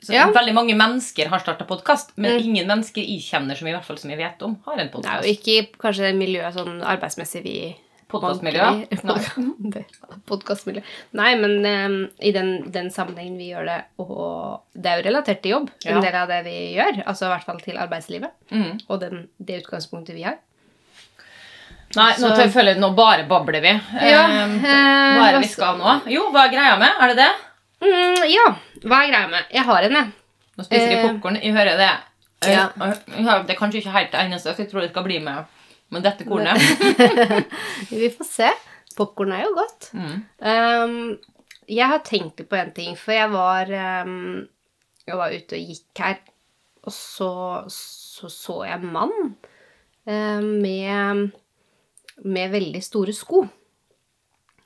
Så 0.04 0.12
Ja. 0.12 0.26
Veldig 0.30 0.52
mange 0.54 0.74
mennesker 0.76 1.28
har 1.32 1.40
starta 1.40 1.64
podkast, 1.64 2.12
men 2.16 2.36
Mm. 2.36 2.44
ingen 2.44 2.66
mennesker 2.68 3.00
jeg 3.02 3.22
kjenner 3.24 3.56
som 3.56 3.66
i 3.66 3.72
hvert 3.72 3.84
fall 3.86 3.96
som 3.98 4.10
jeg 4.10 4.18
vet 4.20 4.42
om, 4.42 4.58
har 4.66 4.74
en 4.78 4.86
Det 4.86 4.92
er 4.92 4.92
podkast. 4.98 5.24
jo 5.24 5.32
ikke 5.32 5.78
kanskje 5.80 6.14
miljøet 6.14 6.54
sånn 6.54 6.82
arbeidsmessig 6.84 7.42
vi 7.42 7.76
Podcastmiljø? 8.14 8.64
Nei. 9.04 9.82
Podkastmiljø. 10.28 10.82
Nei, 11.18 11.30
men 11.40 11.54
um, 11.66 11.96
i 12.20 12.30
den, 12.34 12.50
den 12.74 12.90
sammenhengen 12.94 13.36
vi 13.40 13.48
gjør 13.52 13.66
det, 13.68 13.78
og 14.02 14.62
det 14.76 14.90
er 14.92 15.00
jo 15.00 15.06
relatert 15.08 15.40
til 15.42 15.54
jobb, 15.56 15.70
Ja. 15.84 15.96
en 15.96 16.04
del 16.04 16.14
av 16.20 16.28
det 16.30 16.40
vi 16.46 16.56
gjør. 16.76 17.00
Altså 17.06 17.26
i 17.26 17.32
hvert 17.32 17.46
fall 17.48 17.60
til 17.64 17.78
arbeidslivet. 17.80 18.30
Mm. 18.52 18.74
Og 18.88 19.00
den, 19.02 19.24
det 19.38 19.62
utgangspunktet 19.64 20.14
vi 20.18 20.26
har. 20.28 20.36
Nei, 21.96 22.10
nå 22.18 22.28
Så- 22.28 22.36
jeg 22.42 22.50
følge, 22.52 22.74
nå 22.82 22.90
bare 22.94 23.24
babler 23.30 23.60
vi. 23.62 23.72
Ja, 24.10 24.22
eh, 24.26 24.54
hva 24.64 25.28
er 25.28 25.32
det 25.38 25.42
vi 25.44 25.52
skal 25.52 25.76
nå? 25.78 26.00
Jo, 26.10 26.28
hva 26.34 26.46
er 26.48 26.52
greia 26.56 26.76
med? 26.78 26.90
Er 27.00 27.12
det 27.12 27.16
det? 27.22 27.32
Mm, 27.84 28.24
ja, 28.32 28.46
hva 28.84 29.02
er 29.04 29.10
greia 29.12 29.28
med? 29.30 29.44
Jeg 29.54 29.62
har 29.64 29.82
en, 29.86 29.92
jeg. 30.00 30.12
Nå 30.58 30.64
spiser 30.66 30.88
de 30.90 30.96
Eh, 30.98 31.04
popkorn. 31.08 31.38
Jeg 31.42 31.52
hører 31.54 31.76
det. 31.78 31.90
Ja. 32.50 32.68
jeg 32.76 33.46
Det 33.46 33.54
er 33.54 33.58
kanskje 33.58 33.80
ikke 33.80 33.92
helt 33.94 34.10
det 34.12 34.20
eneste, 34.20 34.52
så 34.54 34.58
jeg 34.58 34.70
tror 34.70 34.80
det 34.82 34.90
skal 34.90 35.04
bli 35.06 35.18
med, 35.20 35.44
med 35.94 36.04
dette 36.06 36.26
kornet. 36.28 36.60
Vi 37.90 38.10
får 38.12 38.28
se. 38.28 38.50
Popkorn 38.98 39.32
er 39.34 39.46
jo 39.46 39.54
godt. 39.56 39.88
Mm. 39.96 40.18
Um, 40.38 40.98
jeg 41.70 41.90
har 41.90 42.04
tenkt 42.06 42.42
litt 42.42 42.50
på 42.50 42.58
en 42.58 42.74
ting, 42.76 42.98
for 42.98 43.16
jeg 43.16 43.30
var, 43.32 43.70
um, 44.06 44.44
jeg 45.08 45.18
var 45.18 45.34
ute 45.34 45.58
og 45.58 45.72
gikk 45.72 46.04
her, 46.04 46.20
og 46.84 46.92
så 46.92 47.30
så, 47.72 48.30
så 48.30 48.60
jeg 48.68 48.78
en 48.78 48.92
mann 48.94 49.14
um, 49.24 50.48
med, 50.62 51.30
med 52.22 52.54
veldig 52.54 52.82
store 52.84 53.14
sko. 53.16 53.44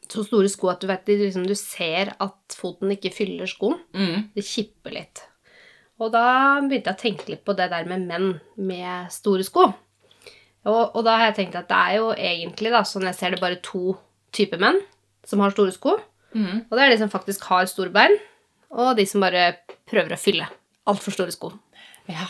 Så 0.08 0.24
store 0.24 0.48
sko 0.52 0.70
at 0.72 0.82
du 0.82 0.88
vet, 0.88 1.08
liksom, 1.08 1.46
du 1.48 1.56
ser 1.58 2.14
at 2.16 2.56
foten 2.56 2.92
ikke 2.94 3.12
fyller 3.14 3.48
skoen. 3.48 3.80
Mm. 3.96 4.30
Det 4.36 4.44
kipper 4.46 4.96
litt. 4.96 5.24
Og 5.98 6.12
da 6.14 6.24
begynte 6.62 6.92
jeg 6.92 6.96
å 6.96 7.02
tenke 7.02 7.32
litt 7.32 7.44
på 7.46 7.56
det 7.58 7.68
der 7.72 7.88
med 7.90 8.06
menn 8.08 8.28
med 8.56 9.12
store 9.12 9.44
sko. 9.46 9.68
Og, 10.68 10.94
og 10.96 11.04
da 11.06 11.16
har 11.16 11.30
jeg 11.30 11.38
tenkt 11.40 11.56
at 11.58 11.68
det 11.70 11.78
er 11.78 11.98
jo 11.98 12.08
egentlig, 12.12 12.72
da, 12.74 12.82
sånn 12.86 13.06
jeg 13.08 13.16
ser 13.16 13.34
det, 13.34 13.40
bare 13.40 13.60
to 13.64 13.94
typer 14.36 14.60
menn 14.60 14.80
som 15.26 15.40
har 15.40 15.54
store 15.54 15.72
sko. 15.74 15.96
Mm. 16.36 16.66
Og 16.68 16.74
det 16.76 16.84
er 16.84 16.92
de 16.92 16.98
som 17.00 17.12
faktisk 17.12 17.46
har 17.48 17.68
store 17.70 17.92
bein, 17.94 18.14
og 18.74 18.92
de 18.98 19.06
som 19.08 19.24
bare 19.24 19.46
prøver 19.88 20.12
å 20.12 20.20
fylle 20.20 20.48
altfor 20.88 21.14
store 21.16 21.32
sko. 21.32 21.52
Ja. 22.08 22.28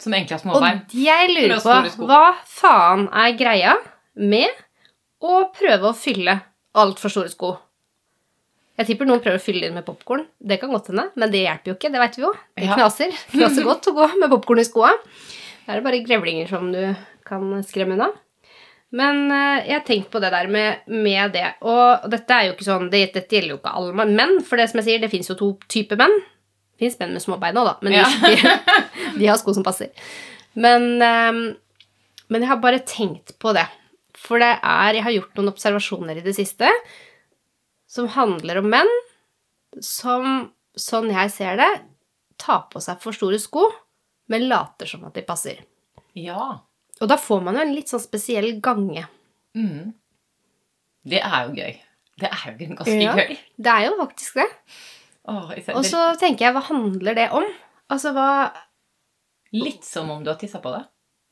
Som 0.00 0.12
egentlig 0.16 0.36
har 0.36 0.42
små 0.42 0.56
Og 0.58 0.64
bein. 0.64 0.82
jeg 0.92 1.32
lurer 1.32 1.60
på 1.62 2.06
hva 2.08 2.22
faen 2.48 3.06
er 3.08 3.36
greia 3.38 3.76
med 4.20 4.50
å 5.22 5.44
prøve 5.54 5.92
å 5.92 5.96
fylle 5.96 6.40
altfor 6.76 7.12
store 7.12 7.32
sko? 7.32 7.54
Jeg 8.80 8.88
tipper 8.88 9.06
noen 9.06 9.20
prøver 9.22 9.38
å 9.38 9.44
fylle 9.44 9.68
inn 9.68 9.76
med 9.76 9.84
popkorn. 9.86 10.24
Det 10.40 10.56
kan 10.60 10.72
godt 10.72 10.88
hende, 10.90 11.04
men 11.20 11.30
det 11.30 11.44
hjelper 11.44 11.70
jo 11.70 11.76
ikke. 11.76 11.90
Det 11.92 12.00
vet 12.02 12.16
vi 12.18 12.24
jo. 12.24 12.32
Det 12.58 12.68
knaser. 12.72 13.12
Knaser 13.34 13.66
godt 13.68 13.88
å 13.90 13.94
gå 13.96 14.06
med 14.16 14.32
popkorn 14.32 14.62
i 14.62 14.66
skoa. 14.66 14.90
Da 15.62 15.74
er 15.74 15.78
det 15.78 15.86
bare 15.86 16.00
grevlinger 16.02 16.48
som 16.50 16.70
du 16.72 16.80
kan 17.32 17.48
skremme 17.66 17.96
unna. 17.96 18.10
Men 18.92 19.22
eh, 19.32 19.62
jeg 19.70 19.78
har 19.78 19.84
tenkt 19.88 20.10
på 20.12 20.20
det 20.20 20.30
der 20.34 20.50
med, 20.52 20.84
med 20.92 21.32
det. 21.32 21.46
Og 21.64 22.04
dette 22.12 22.36
er 22.36 22.50
jo 22.50 22.54
ikke 22.56 22.66
sånn, 22.68 22.90
det, 22.92 23.06
dette 23.14 23.38
gjelder 23.38 23.54
jo 23.54 23.60
ikke 23.62 23.72
alle 23.80 24.06
menn. 24.12 24.36
For 24.44 24.60
det 24.60 24.68
som 24.68 24.82
jeg 24.82 24.88
sier, 24.90 25.00
det 25.02 25.08
fins 25.12 25.32
jo 25.32 25.36
to 25.40 25.48
typer 25.72 25.96
menn. 26.00 26.12
Det 26.76 26.84
fins 26.84 26.98
menn 27.00 27.14
med 27.16 27.24
små 27.24 27.38
bein 27.40 27.56
òg, 27.56 27.70
da. 27.70 27.76
Men 27.86 27.96
Ja. 27.96 28.08
de, 28.20 28.34
de, 29.18 29.28
har 29.30 29.38
sko 29.40 29.54
som 29.56 29.64
passer. 29.64 29.88
Men, 30.60 30.90
eh, 31.00 31.32
Men 32.32 32.44
jeg 32.44 32.48
har 32.52 32.60
bare 32.60 32.84
tenkt 32.88 33.34
på 33.40 33.52
det. 33.56 33.64
For 34.16 34.40
det 34.40 34.54
er 34.62 34.94
Jeg 34.94 35.02
har 35.04 35.12
gjort 35.16 35.34
noen 35.36 35.50
observasjoner 35.50 36.20
i 36.20 36.24
det 36.24 36.36
siste 36.36 36.68
som 37.92 38.06
handler 38.08 38.60
om 38.62 38.68
menn 38.72 38.88
som, 39.84 40.52
sånn 40.78 41.10
jeg 41.12 41.32
ser 41.34 41.58
det, 41.60 41.70
tar 42.40 42.66
på 42.72 42.80
seg 42.80 43.00
for 43.02 43.12
store 43.16 43.40
sko, 43.40 43.66
men 44.32 44.46
later 44.48 44.88
som 44.88 45.04
at 45.08 45.16
de 45.18 45.24
passer. 45.26 45.60
Ja. 46.16 46.62
Og 47.02 47.10
da 47.10 47.18
får 47.18 47.42
man 47.42 47.58
jo 47.58 47.64
en 47.66 47.74
litt 47.74 47.90
sånn 47.90 48.02
spesiell 48.02 48.52
gange. 48.62 49.04
Mm. 49.58 49.92
Det 51.04 51.18
er 51.20 51.48
jo 51.48 51.56
gøy. 51.58 51.72
Det 52.22 52.28
er 52.30 52.42
jo 52.52 52.74
ganske 52.78 52.98
Ja. 53.02 53.14
gøy. 53.18 53.36
Det 53.58 53.72
er 53.72 53.86
jo 53.88 53.96
faktisk 53.98 54.34
det. 54.38 54.48
Oh, 55.24 55.50
Og 55.74 55.84
så 55.86 56.02
tenker 56.18 56.46
jeg, 56.46 56.54
hva 56.54 56.62
handler 56.66 57.14
det 57.14 57.28
om? 57.30 57.44
Altså, 57.90 58.12
hva 58.14 58.50
Litt 59.52 59.84
som 59.84 60.08
om 60.10 60.22
du 60.24 60.30
har 60.30 60.38
tissa 60.40 60.58
på 60.62 60.70
sant? 60.72 60.88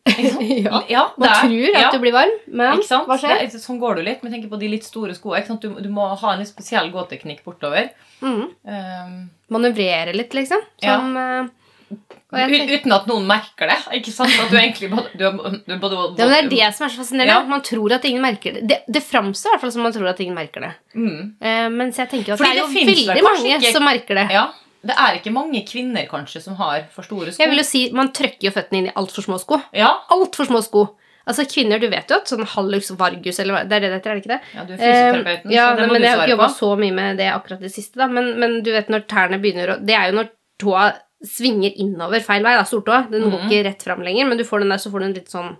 Ja. 0.10 0.82
ja 0.88 1.02
Man 1.16 1.28
er- 1.28 1.40
tror 1.46 1.76
at 1.76 1.82
ja. 1.82 1.90
du 1.92 1.98
blir 2.02 2.12
varm, 2.12 2.32
men 2.48 2.80
hva 2.82 3.16
skjer? 3.16 3.42
Er, 3.44 3.48
sånn 3.62 3.78
går 3.80 3.96
du 3.96 4.02
litt. 4.02 4.22
Men 4.22 4.32
tenk 4.34 4.48
på 4.50 4.58
de 4.60 4.68
litt 4.68 4.84
store 4.84 5.14
skoene. 5.16 5.58
Du, 5.60 5.68
du 5.80 5.88
må 5.92 6.08
ha 6.16 6.32
en 6.32 6.42
litt 6.42 6.50
spesiell 6.50 6.90
gåteknikk 6.92 7.42
bortover. 7.44 7.90
Mm. 8.20 8.42
Um, 8.64 9.30
Manøvrere 9.50 10.14
litt, 10.16 10.34
liksom. 10.36 10.60
Ja. 10.82 10.98
Som 10.98 11.16
eh, 11.16 11.48
uten 11.90 12.92
at 12.94 13.06
noen 13.10 13.26
merker 13.28 13.70
det. 13.70 13.76
Ikke 13.98 14.12
sant? 14.14 14.30
At 14.42 14.52
du 14.52 14.56
egentlig 14.60 14.90
både, 14.92 15.10
du, 15.18 15.26
du 15.66 15.74
er 15.74 15.80
både 15.82 16.00
ja, 16.20 16.28
det 16.28 16.38
er 16.38 16.48
det 16.52 16.70
som 16.76 16.86
er 16.86 16.92
så 16.94 17.00
fascinerende. 17.02 17.34
Ja. 17.34 17.48
Man 17.50 17.64
tror 17.66 17.96
at 17.96 18.06
ingen 18.08 18.22
merker 18.22 18.56
det. 18.56 18.64
Det, 18.70 18.78
det 18.86 19.02
framstår 19.02 19.50
i 19.50 19.54
hvert 19.56 19.64
fall 19.66 19.74
som 19.74 19.86
man 19.86 19.96
tror 19.96 20.10
at 20.12 20.22
ingen 20.22 20.38
merker 20.38 20.66
det. 20.68 20.72
Mm. 20.94 21.20
Uh, 21.42 21.68
mens 21.74 21.98
jeg 22.00 22.10
tenker 22.12 22.34
at 22.36 22.42
Fordi 22.42 22.54
det 22.54 22.62
er 22.62 22.66
jo 22.66 22.90
veldig 22.92 23.26
mange 23.26 23.56
ikke- 23.58 23.74
som 23.74 23.86
merker 23.88 24.22
det. 24.22 24.28
Ja. 24.36 24.46
Det 24.80 24.94
er 24.96 25.18
ikke 25.18 25.32
mange 25.34 25.60
kvinner 25.68 26.06
kanskje 26.08 26.40
som 26.40 26.54
har 26.56 26.86
for 26.94 27.04
store 27.04 27.34
sko. 27.34 27.42
Jeg 27.42 27.50
vil 27.50 27.60
jo 27.60 27.66
si, 27.68 27.82
Man 27.92 28.14
trykker 28.16 28.48
jo 28.48 28.52
føttene 28.54 28.78
inn 28.80 28.88
i 28.88 28.94
altfor 28.96 29.26
små 29.26 29.36
sko. 29.42 29.58
Ja. 29.76 29.90
Altfor 30.08 30.48
små 30.48 30.62
sko. 30.64 30.86
Altså 31.28 31.44
Kvinner, 31.44 31.78
du 31.78 31.84
vet 31.92 32.08
jo 32.08 32.16
at 32.16 32.30
sånn 32.30 32.46
hallux 32.48 32.88
vargus 32.98 33.38
eller 33.42 33.66
Det 33.68 33.76
er 33.76 33.82
det 33.84 33.90
det 33.90 33.98
heter, 33.98 34.10
er 34.10 34.14
det 34.14 34.22
ikke 34.24 34.32
det? 34.32 34.40
ja, 34.56 34.62
du 34.64 34.72
er 34.72 34.78
fysioterapeuten, 34.80 35.50
fysioterapeuten, 35.50 35.52
ja, 35.52 35.66
så 35.68 35.76
det 35.76 35.84
må 35.86 35.92
men 35.92 36.00
du 36.00 36.06
jeg 36.06 36.16
har 36.16 36.22
ikke 36.24 36.32
jobba 36.32 36.48
så 36.56 36.70
mye 36.80 36.94
med 36.96 37.20
det 37.20 37.26
akkurat 37.30 37.60
det 37.60 37.70
siste, 37.74 38.00
da. 38.00 38.06
Men, 38.08 38.30
men 38.40 38.56
du 38.64 38.70
vet 38.72 38.88
når 38.90 39.04
tærne 39.12 39.38
begynner 39.42 39.74
å 39.74 39.76
Det 39.84 39.94
er 39.94 40.08
jo 40.08 40.16
når 40.16 40.30
tåa 40.64 40.86
svinger 41.26 41.72
innover 41.76 42.20
feil 42.24 42.42
vei, 42.42 42.54
da, 42.56 42.62
Stortå. 42.64 43.10
Den 43.10 43.26
går 43.30 43.40
Mhm. 43.40 43.48
ikke 43.50 43.64
rett 43.66 43.82
fram 43.82 44.00
lenger, 44.00 44.26
men 44.28 44.38
du 44.38 44.44
får 44.44 44.60
den 44.60 44.68
der, 44.70 44.78
så 44.78 44.90
får 44.90 45.00
du 45.00 45.04
en 45.06 45.12
litt 45.14 45.28
sånn 45.28 45.56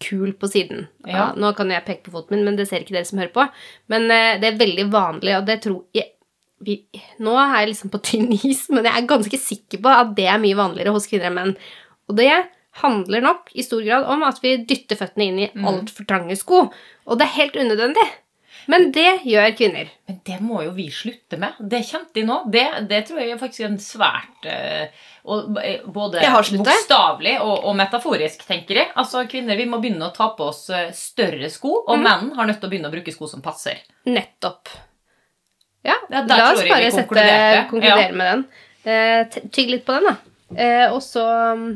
kul 0.00 0.32
på 0.34 0.48
siden. 0.48 0.86
Ja. 1.06 1.12
Ja. 1.16 1.32
nå 1.34 1.54
kan 1.56 1.70
jeg 1.70 1.84
peke 1.86 2.02
på 2.04 2.12
foten 2.12 2.30
min, 2.36 2.44
men 2.44 2.56
det 2.56 2.68
ser 2.68 2.80
ikke 2.80 2.92
dere 2.96 3.04
som 3.06 3.18
hører 3.18 3.32
på. 3.32 3.48
Men 3.88 4.10
eh, 4.10 4.38
det 4.38 4.52
er 4.54 4.58
veldig 4.66 4.90
vanlig, 4.90 5.36
og 5.38 5.46
det 5.46 5.62
tror 5.62 5.84
jeg 5.94 6.10
vi, 6.60 6.84
Nå 7.20 7.36
er 7.38 7.60
jeg 7.64 7.68
liksom 7.74 7.90
på 7.90 8.02
tynn 8.02 8.32
is, 8.32 8.68
men 8.68 8.82
jeg 8.84 8.92
er 8.92 9.06
ganske 9.06 9.38
sikker 9.38 9.78
på 9.80 9.86
at 9.88 10.14
det 10.16 10.26
er 10.26 10.38
mye 10.38 10.56
vanligere 10.58 10.90
hos 10.92 11.06
kvinner 11.06 11.26
enn 11.30 11.34
menn. 11.34 11.56
Og 12.08 12.16
det 12.16 12.32
handler 12.82 13.20
nok 13.22 13.50
i 13.54 13.62
stor 13.62 13.80
grad 13.84 14.04
om 14.04 14.22
at 14.24 14.40
vi 14.42 14.56
dytter 14.64 14.96
føttene 14.98 15.24
inn 15.28 15.38
i 15.38 15.50
Mhm. 15.54 15.64
altfor 15.64 16.04
trange 16.06 16.36
sko. 16.36 16.70
Og 17.06 17.18
det 17.18 17.26
er 17.28 17.36
helt 17.38 17.54
unødvendig. 17.56 18.08
Men 18.68 18.90
det 18.92 19.22
gjør 19.24 19.54
kvinner. 19.56 19.88
Men 20.08 20.18
det 20.28 20.38
må 20.44 20.60
jo 20.66 20.74
vi 20.76 20.90
slutte 20.92 21.38
med. 21.40 21.56
Det 21.72 21.80
kjente 21.88 22.18
de 22.18 22.24
nå. 22.28 22.34
Det, 22.52 22.64
det 22.90 22.98
tror 23.08 23.22
jeg 23.22 23.38
faktisk 23.40 23.64
er 23.64 23.70
en 23.70 23.78
svært 23.80 24.48
eh, 24.48 25.06
og, 25.24 25.56
eh, 25.62 25.86
Både 25.88 26.20
bokstavelig 26.20 27.38
og, 27.40 27.54
og 27.70 27.78
metaforisk, 27.78 28.44
tenker 28.48 28.82
jeg. 28.82 28.90
Altså, 29.00 29.24
Kvinner 29.30 29.56
vi 29.56 29.64
må 29.68 29.80
begynne 29.80 30.10
å 30.10 30.14
ta 30.14 30.28
på 30.36 30.50
oss 30.50 30.66
eh, 30.74 30.90
større 30.96 31.48
sko, 31.52 31.78
og 31.80 31.94
og 31.96 32.04
menn 32.04 32.34
har 32.36 32.50
nødt 32.50 32.60
til 32.60 32.68
å 32.68 32.72
begynne 32.74 32.90
å 32.90 32.94
bruke 32.94 33.14
sko 33.14 33.28
som 33.30 33.44
passer. 33.44 33.80
Nettopp. 34.08 34.68
Ja, 35.86 35.96
Ja, 36.10 36.20
der 36.26 36.36
la 36.36 36.50
oss 36.50 36.60
tror 36.60 36.68
jeg 36.68 36.74
bare 36.74 36.90
sette, 36.92 37.62
konkludere 37.70 38.12
med 38.12 38.32
den. 38.32 38.42
Eh, 38.88 39.38
tygg 39.48 39.72
litt 39.72 39.86
på 39.88 39.96
den, 39.96 40.10
da. 40.10 40.34
Eh, 40.56 40.86
og 40.92 41.00
så 41.04 41.24
mm, 41.56 41.70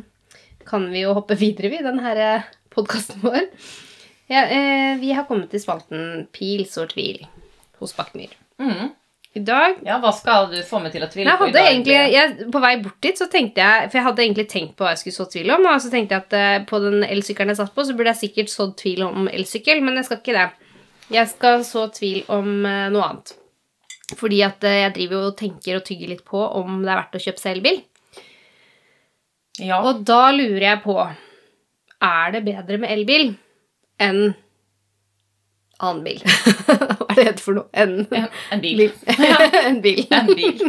kan 0.68 0.84
vi 0.92 1.06
jo 1.06 1.16
hoppe 1.16 1.40
videre, 1.40 1.72
vi, 1.72 1.80
den 1.84 2.02
her 2.04 2.44
podkasten 2.72 3.24
vår. 3.24 3.48
Ja, 4.32 4.46
eh, 4.46 4.96
vi 5.00 5.12
har 5.12 5.26
kommet 5.28 5.50
til 5.52 5.60
spalten 5.60 6.26
Pil 6.32 6.64
sår 6.70 6.94
tvil 6.94 7.24
hos 7.82 7.92
Bakkemyr. 7.96 8.32
Mm. 8.62 8.92
I 9.32 9.40
dag 9.40 9.78
Ja, 9.84 9.96
hva 10.00 10.12
skal 10.12 10.50
du 10.52 10.58
få 10.64 10.78
meg 10.82 10.92
til 10.92 11.04
å 11.04 11.08
tvile 11.10 11.34
på 11.40 11.48
i 11.48 11.54
dag? 11.54 11.68
egentlig, 11.70 11.96
jeg, 12.12 12.48
På 12.52 12.60
vei 12.60 12.74
bort 12.82 13.00
dit 13.04 13.18
så 13.18 13.26
tenkte 13.32 13.64
jeg 13.64 13.86
For 13.88 13.98
jeg 13.98 14.06
hadde 14.06 14.24
egentlig 14.24 14.46
tenkt 14.52 14.74
på 14.76 14.84
hva 14.84 14.92
jeg 14.92 15.02
skulle 15.02 15.18
så 15.18 15.28
tvil 15.32 15.52
om. 15.54 15.68
Og 15.68 15.84
så 15.84 15.92
tenkte 15.92 16.16
jeg 16.16 16.26
at 16.26 16.36
eh, 16.38 16.64
på 16.68 16.80
den 16.84 17.04
elsykkelen 17.04 17.52
jeg 17.52 17.60
satt 17.60 17.76
på, 17.76 17.84
så 17.84 17.96
burde 17.96 18.12
jeg 18.14 18.22
sikkert 18.22 18.52
sådd 18.52 18.74
tvil 18.80 19.04
om 19.08 19.28
elsykkel, 19.28 19.84
men 19.84 20.00
jeg 20.00 20.08
skal 20.08 20.20
ikke 20.22 20.36
det. 20.38 20.48
Jeg 21.12 21.32
skal 21.32 21.64
så 21.68 21.86
tvil 21.92 22.24
om 22.32 22.50
eh, 22.68 22.88
noe 22.92 23.06
annet. 23.08 23.36
Fordi 24.16 24.42
at 24.48 24.64
eh, 24.68 24.80
jeg 24.86 24.96
driver 24.96 25.28
og 25.28 25.38
tenker 25.40 25.80
og 25.80 25.86
tygger 25.88 26.12
litt 26.12 26.24
på 26.28 26.40
om 26.40 26.80
det 26.80 26.92
er 26.92 27.02
verdt 27.02 27.20
å 27.20 27.24
kjøpe 27.28 27.44
seg 27.44 27.56
elbil. 27.58 27.80
Ja. 29.60 29.82
Og 29.84 30.04
da 30.08 30.30
lurer 30.32 30.64
jeg 30.64 30.84
på 30.86 30.94
Er 30.96 32.30
det 32.32 32.46
bedre 32.46 32.78
med 32.80 32.92
elbil 32.94 33.34
enn 34.00 34.34
annen 35.82 36.04
bil? 36.04 36.22
Hva 36.66 37.08
er 37.10 37.16
det 37.18 37.26
heter 37.26 37.42
for 37.42 37.58
noe? 37.58 37.68
En, 37.72 37.94
En, 38.14 38.28
en 38.54 38.62
bil. 38.62 38.84
bil. 38.84 38.92
en 39.68 39.80
bil. 39.84 40.04
En 40.20 40.30
bil. 40.30 40.62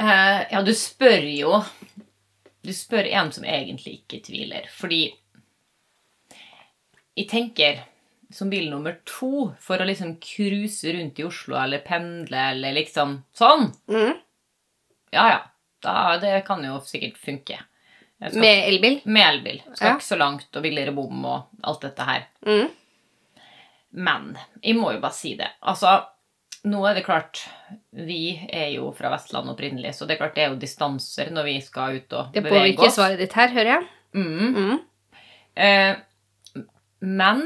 Uh, 0.00 0.40
ja, 0.48 0.60
du 0.64 0.70
spør 0.76 1.24
jo 1.28 1.58
Du 2.64 2.70
spør 2.72 3.08
en 3.10 3.32
som 3.32 3.44
egentlig 3.44 3.98
ikke 4.00 4.20
tviler. 4.24 4.68
Fordi 4.72 5.06
jeg 7.18 7.26
tenker 7.28 7.80
som 8.32 8.48
bil 8.52 8.68
nummer 8.70 8.94
to 9.08 9.50
for 9.60 9.82
å 9.82 9.86
liksom 9.88 10.14
cruise 10.22 10.86
rundt 10.94 11.18
i 11.18 11.24
Oslo 11.26 11.56
eller 11.58 11.82
pendle 11.84 12.44
eller 12.52 12.76
liksom 12.76 13.18
sånn. 13.36 13.72
Mm. 13.90 14.20
Ja, 15.16 15.24
ja. 15.32 15.40
Da, 15.82 15.94
det 16.22 16.44
kan 16.46 16.62
jo 16.64 16.76
sikkert 16.84 17.16
funke. 17.18 17.56
Skal, 18.20 18.40
Med 18.42 18.68
elbil? 18.68 19.00
med 19.04 19.24
elbil. 19.26 19.60
Skal 19.74 19.86
Ja. 19.88 19.94
ikke 19.96 20.04
så 20.10 20.18
langt 20.20 20.56
og 20.56 20.62
billigere 20.62 20.92
bom 20.94 21.24
og 21.24 21.46
alt 21.64 21.80
dette 21.86 22.04
her. 22.04 22.26
Mm. 22.46 22.68
Men 23.92 24.26
jeg 24.62 24.76
må 24.76 24.92
jo 24.94 25.00
bare 25.02 25.16
si 25.16 25.34
det. 25.38 25.48
Altså, 25.66 25.94
nå 26.68 26.82
er 26.86 26.94
det 26.98 27.04
klart 27.06 27.40
Vi 27.96 28.18
er 28.52 28.68
jo 28.74 28.90
fra 28.92 29.08
Vestland 29.14 29.48
opprinnelig, 29.48 29.94
så 29.96 30.06
det 30.06 30.14
er 30.14 30.20
klart 30.20 30.34
det 30.36 30.44
er 30.44 30.52
jo 30.52 30.60
distanser 30.60 31.30
når 31.32 31.44
vi 31.48 31.56
skal 31.64 31.96
ut 31.96 32.12
og 32.12 32.32
Det 32.34 32.42
bevege 32.44 32.60
påvirker 32.76 32.86
oss. 32.90 32.94
svaret 32.98 33.18
ditt 33.18 33.32
her, 33.38 33.48
hører 33.56 33.72
jeg. 33.72 33.88
Mm. 34.14 34.54
Mm. 34.54 34.78
Eh, 35.56 35.96
men 37.00 37.42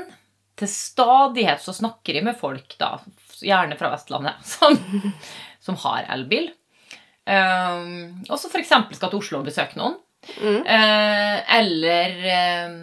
til 0.58 0.68
stadighet 0.70 1.60
så 1.62 1.72
snakker 1.74 2.14
jeg 2.18 2.24
med 2.26 2.36
folk, 2.38 2.76
da, 2.78 2.96
gjerne 3.40 3.78
fra 3.78 3.90
Vestlandet, 3.94 4.42
som, 4.56 4.76
som 5.60 5.76
har 5.86 6.06
elbil. 6.14 6.50
Eh, 7.26 7.86
og 8.28 8.36
som 8.38 8.50
f.eks. 8.50 8.74
skal 8.98 9.10
til 9.10 9.18
Oslo 9.22 9.38
og 9.40 9.46
besøke 9.48 9.78
noen. 9.80 9.96
Mm. 10.40 10.60
Eh, 10.66 11.36
eller 11.58 12.26
eh, 12.32 12.76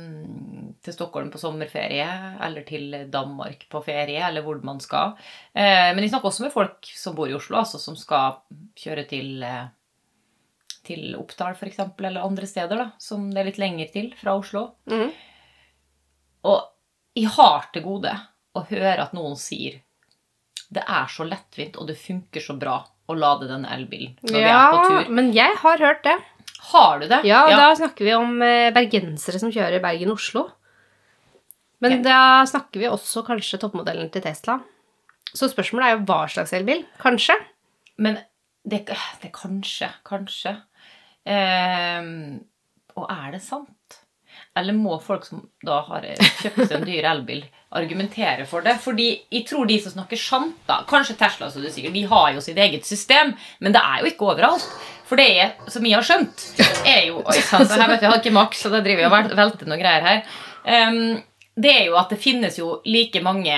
til 0.81 0.95
Stockholm 0.95 1.29
på 1.33 1.37
sommerferie, 1.41 2.07
eller 2.41 2.65
til 2.65 2.95
Danmark 3.13 3.67
på 3.69 3.83
ferie, 3.85 4.21
eller 4.27 4.41
hvor 4.45 4.61
man 4.65 4.79
skal. 4.81 5.13
Eh, 5.53 5.91
men 5.93 6.01
jeg 6.01 6.13
snakker 6.13 6.31
også 6.31 6.47
med 6.47 6.55
folk 6.55 6.89
som 6.97 7.15
bor 7.17 7.29
i 7.29 7.35
Oslo, 7.37 7.59
altså 7.61 7.81
som 7.81 7.97
skal 7.99 8.39
kjøre 8.81 9.05
til, 9.09 9.43
eh, 9.45 9.67
til 10.87 11.13
Oppdal 11.19 11.53
f.eks., 11.53 11.83
eller 11.99 12.25
andre 12.25 12.49
steder, 12.49 12.81
da, 12.81 12.89
som 13.01 13.29
det 13.29 13.43
er 13.43 13.51
litt 13.51 13.61
lenger 13.61 13.91
til 13.93 14.09
fra 14.17 14.33
Oslo. 14.39 14.71
Mm. 14.89 15.11
Og 16.49 16.59
jeg 17.19 17.29
har 17.37 17.69
til 17.73 17.85
gode 17.85 18.15
å 18.57 18.65
høre 18.71 18.97
at 19.05 19.13
noen 19.15 19.37
sier 19.39 19.81
det 20.71 20.83
er 20.87 21.09
så 21.11 21.25
lettvint, 21.27 21.75
og 21.77 21.89
det 21.89 21.97
funker 21.99 22.43
så 22.43 22.55
bra 22.55 22.77
å 23.11 23.15
lade 23.17 23.49
denne 23.49 23.67
elbilen 23.75 24.13
når 24.23 24.37
vi 24.37 24.43
er 24.47 24.53
på 24.71 24.77
Ja, 24.77 24.85
tur. 24.87 25.09
men 25.11 25.33
jeg 25.35 25.57
har 25.59 25.81
hørt 25.83 26.03
det. 26.05 26.13
Har 26.71 27.01
du 27.01 27.07
det? 27.11 27.21
Ja, 27.27 27.43
og 27.47 27.53
da 27.57 27.69
snakker 27.77 28.07
vi 28.07 28.13
om 28.15 28.35
eh, 28.45 28.71
bergensere 28.75 29.41
som 29.41 29.51
kjører 29.53 29.83
Bergen-Oslo. 29.83 30.45
Men 31.81 31.97
okay. 31.97 32.05
da 32.05 32.19
snakker 32.49 32.83
vi 32.83 32.89
også 32.91 33.23
kanskje 33.27 33.59
toppmodellen 33.61 34.11
til 34.13 34.23
Tesla. 34.23 34.59
Så 35.31 35.49
spørsmålet 35.51 35.87
er 35.87 35.95
jo 35.95 36.05
hva 36.09 36.21
slags 36.31 36.53
elbil. 36.55 36.83
Kanskje. 37.01 37.35
Men 38.01 38.19
det, 38.67 38.83
det 39.23 39.31
kanskje, 39.35 39.89
kanskje. 40.07 40.55
Eh, 41.25 42.09
og 42.95 43.05
er 43.07 43.35
det 43.35 43.43
sant? 43.43 43.71
Eller 44.59 44.75
må 44.75 44.97
folk 44.99 45.23
som 45.23 45.45
da 45.63 45.77
har 45.87 46.03
kjøpt 46.17 46.65
seg 46.67 46.73
en 46.75 46.87
dyr 46.87 47.05
elbil, 47.07 47.43
argumentere 47.79 48.43
for 48.49 48.65
det? 48.65 48.73
Fordi 48.83 49.05
jeg 49.31 49.45
tror 49.47 49.69
de 49.69 49.77
som 49.79 49.93
snakker 49.93 50.19
sant, 50.19 50.57
da 50.67 50.81
Kanskje 50.89 51.15
Tesla, 51.21 51.47
som 51.53 51.63
du 51.63 51.69
sier, 51.71 51.91
de 51.93 52.01
har 52.11 52.33
jo 52.35 52.43
sitt 52.43 52.59
eget 52.59 52.83
system, 52.87 53.31
men 53.63 53.71
det 53.71 53.79
er 53.79 54.01
jo 54.03 54.11
ikke 54.11 54.27
overalt. 54.33 54.65
For 55.07 55.19
det 55.19 55.29
er, 55.39 55.53
som 55.71 55.87
jeg 55.87 55.95
har 55.95 56.03
skjønt, 56.07 56.43
er 56.87 57.05
jo 57.09 57.23
Oi 57.23 57.39
sann, 57.43 57.63
her 57.67 57.87
vet 57.93 57.99
du, 58.01 58.05
jeg 58.07 58.11
har 58.11 58.19
ikke 58.19 58.35
maks, 58.35 58.61
så 58.65 58.71
da 58.73 58.79
driver 58.83 59.05
jeg 59.05 59.11
og 59.11 59.15
vel- 59.15 59.35
velter 59.39 59.71
noen 59.71 59.81
greier 59.85 60.07
her. 60.07 60.21
Um, 60.67 60.99
det 61.61 61.71
er 61.71 61.85
jo 61.89 61.95
at 61.99 62.11
det 62.11 62.19
finnes 62.23 62.55
jo 62.59 62.69
like 62.87 63.19
mange, 63.23 63.55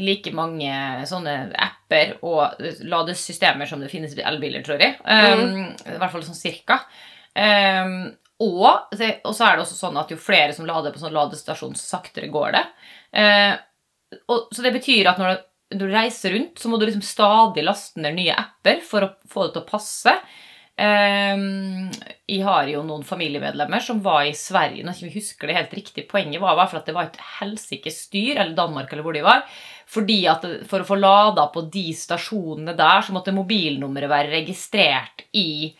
like 0.00 0.32
mange 0.36 0.72
sånne 1.08 1.36
apper 1.56 2.16
og 2.28 2.60
ladesystemer 2.88 3.68
som 3.68 3.80
det 3.80 3.88
finnes 3.92 4.16
elbiler, 4.16 4.64
tror 4.64 4.80
jeg. 4.84 4.96
Um, 5.04 5.70
I 5.84 5.96
hvert 6.00 6.12
fall 6.12 6.24
sånn 6.26 6.36
cirka. 6.40 6.80
Um, 7.36 8.10
og, 8.40 8.94
og 8.96 9.34
så 9.36 9.46
er 9.46 9.56
det 9.56 9.64
også 9.64 9.76
sånn 9.76 9.98
at 10.00 10.12
jo 10.12 10.20
flere 10.20 10.54
som 10.56 10.68
lader 10.68 10.94
på 10.94 11.02
sånn 11.02 11.16
ladestasjon, 11.16 11.76
så 11.76 11.98
saktere 11.98 12.30
går 12.32 12.54
det. 12.56 12.64
Eh, 13.20 13.54
og, 14.26 14.48
så 14.50 14.64
det 14.64 14.74
betyr 14.78 15.10
at 15.10 15.20
når 15.20 15.34
du, 15.34 15.48
når 15.76 15.82
du 15.90 15.94
reiser 15.94 16.34
rundt, 16.34 16.60
så 16.60 16.70
må 16.70 16.78
du 16.80 16.86
liksom 16.88 17.04
stadig 17.04 17.66
laste 17.66 18.00
ned 18.02 18.16
nye 18.16 18.36
apper 18.36 18.80
for 18.86 19.06
å 19.06 19.10
få 19.28 19.46
det 19.46 19.58
til 19.58 19.62
å 19.62 19.68
passe. 19.68 20.14
Eh, 20.80 21.42
jeg 22.30 22.46
har 22.46 22.70
jo 22.72 22.80
noen 22.88 23.04
familiemedlemmer 23.04 23.84
som 23.84 24.00
var 24.04 24.24
i 24.24 24.32
Sverige. 24.36 24.86
Jeg 24.86 24.96
ikke 24.96 25.18
husker 25.18 25.50
det 25.50 25.58
helt 25.58 25.76
riktig, 25.76 26.06
Poenget 26.08 26.40
var 26.40 26.64
at 26.64 26.88
det 26.88 26.96
var 26.96 27.10
et 27.10 27.20
helsikes 27.40 28.06
styr, 28.06 28.38
eller 28.38 28.56
Danmark, 28.56 28.88
eller 28.92 29.04
hvor 29.04 29.18
de 29.18 29.26
var. 29.26 29.44
Fordi 29.90 30.22
at 30.30 30.48
For 30.70 30.80
å 30.80 30.88
få 30.88 30.96
lada 30.96 31.48
på 31.52 31.66
de 31.68 31.90
stasjonene 31.92 32.72
der, 32.78 33.04
så 33.04 33.12
måtte 33.12 33.36
mobilnummeret 33.36 34.10
være 34.10 34.34
registrert 34.38 35.28
i 35.36 35.74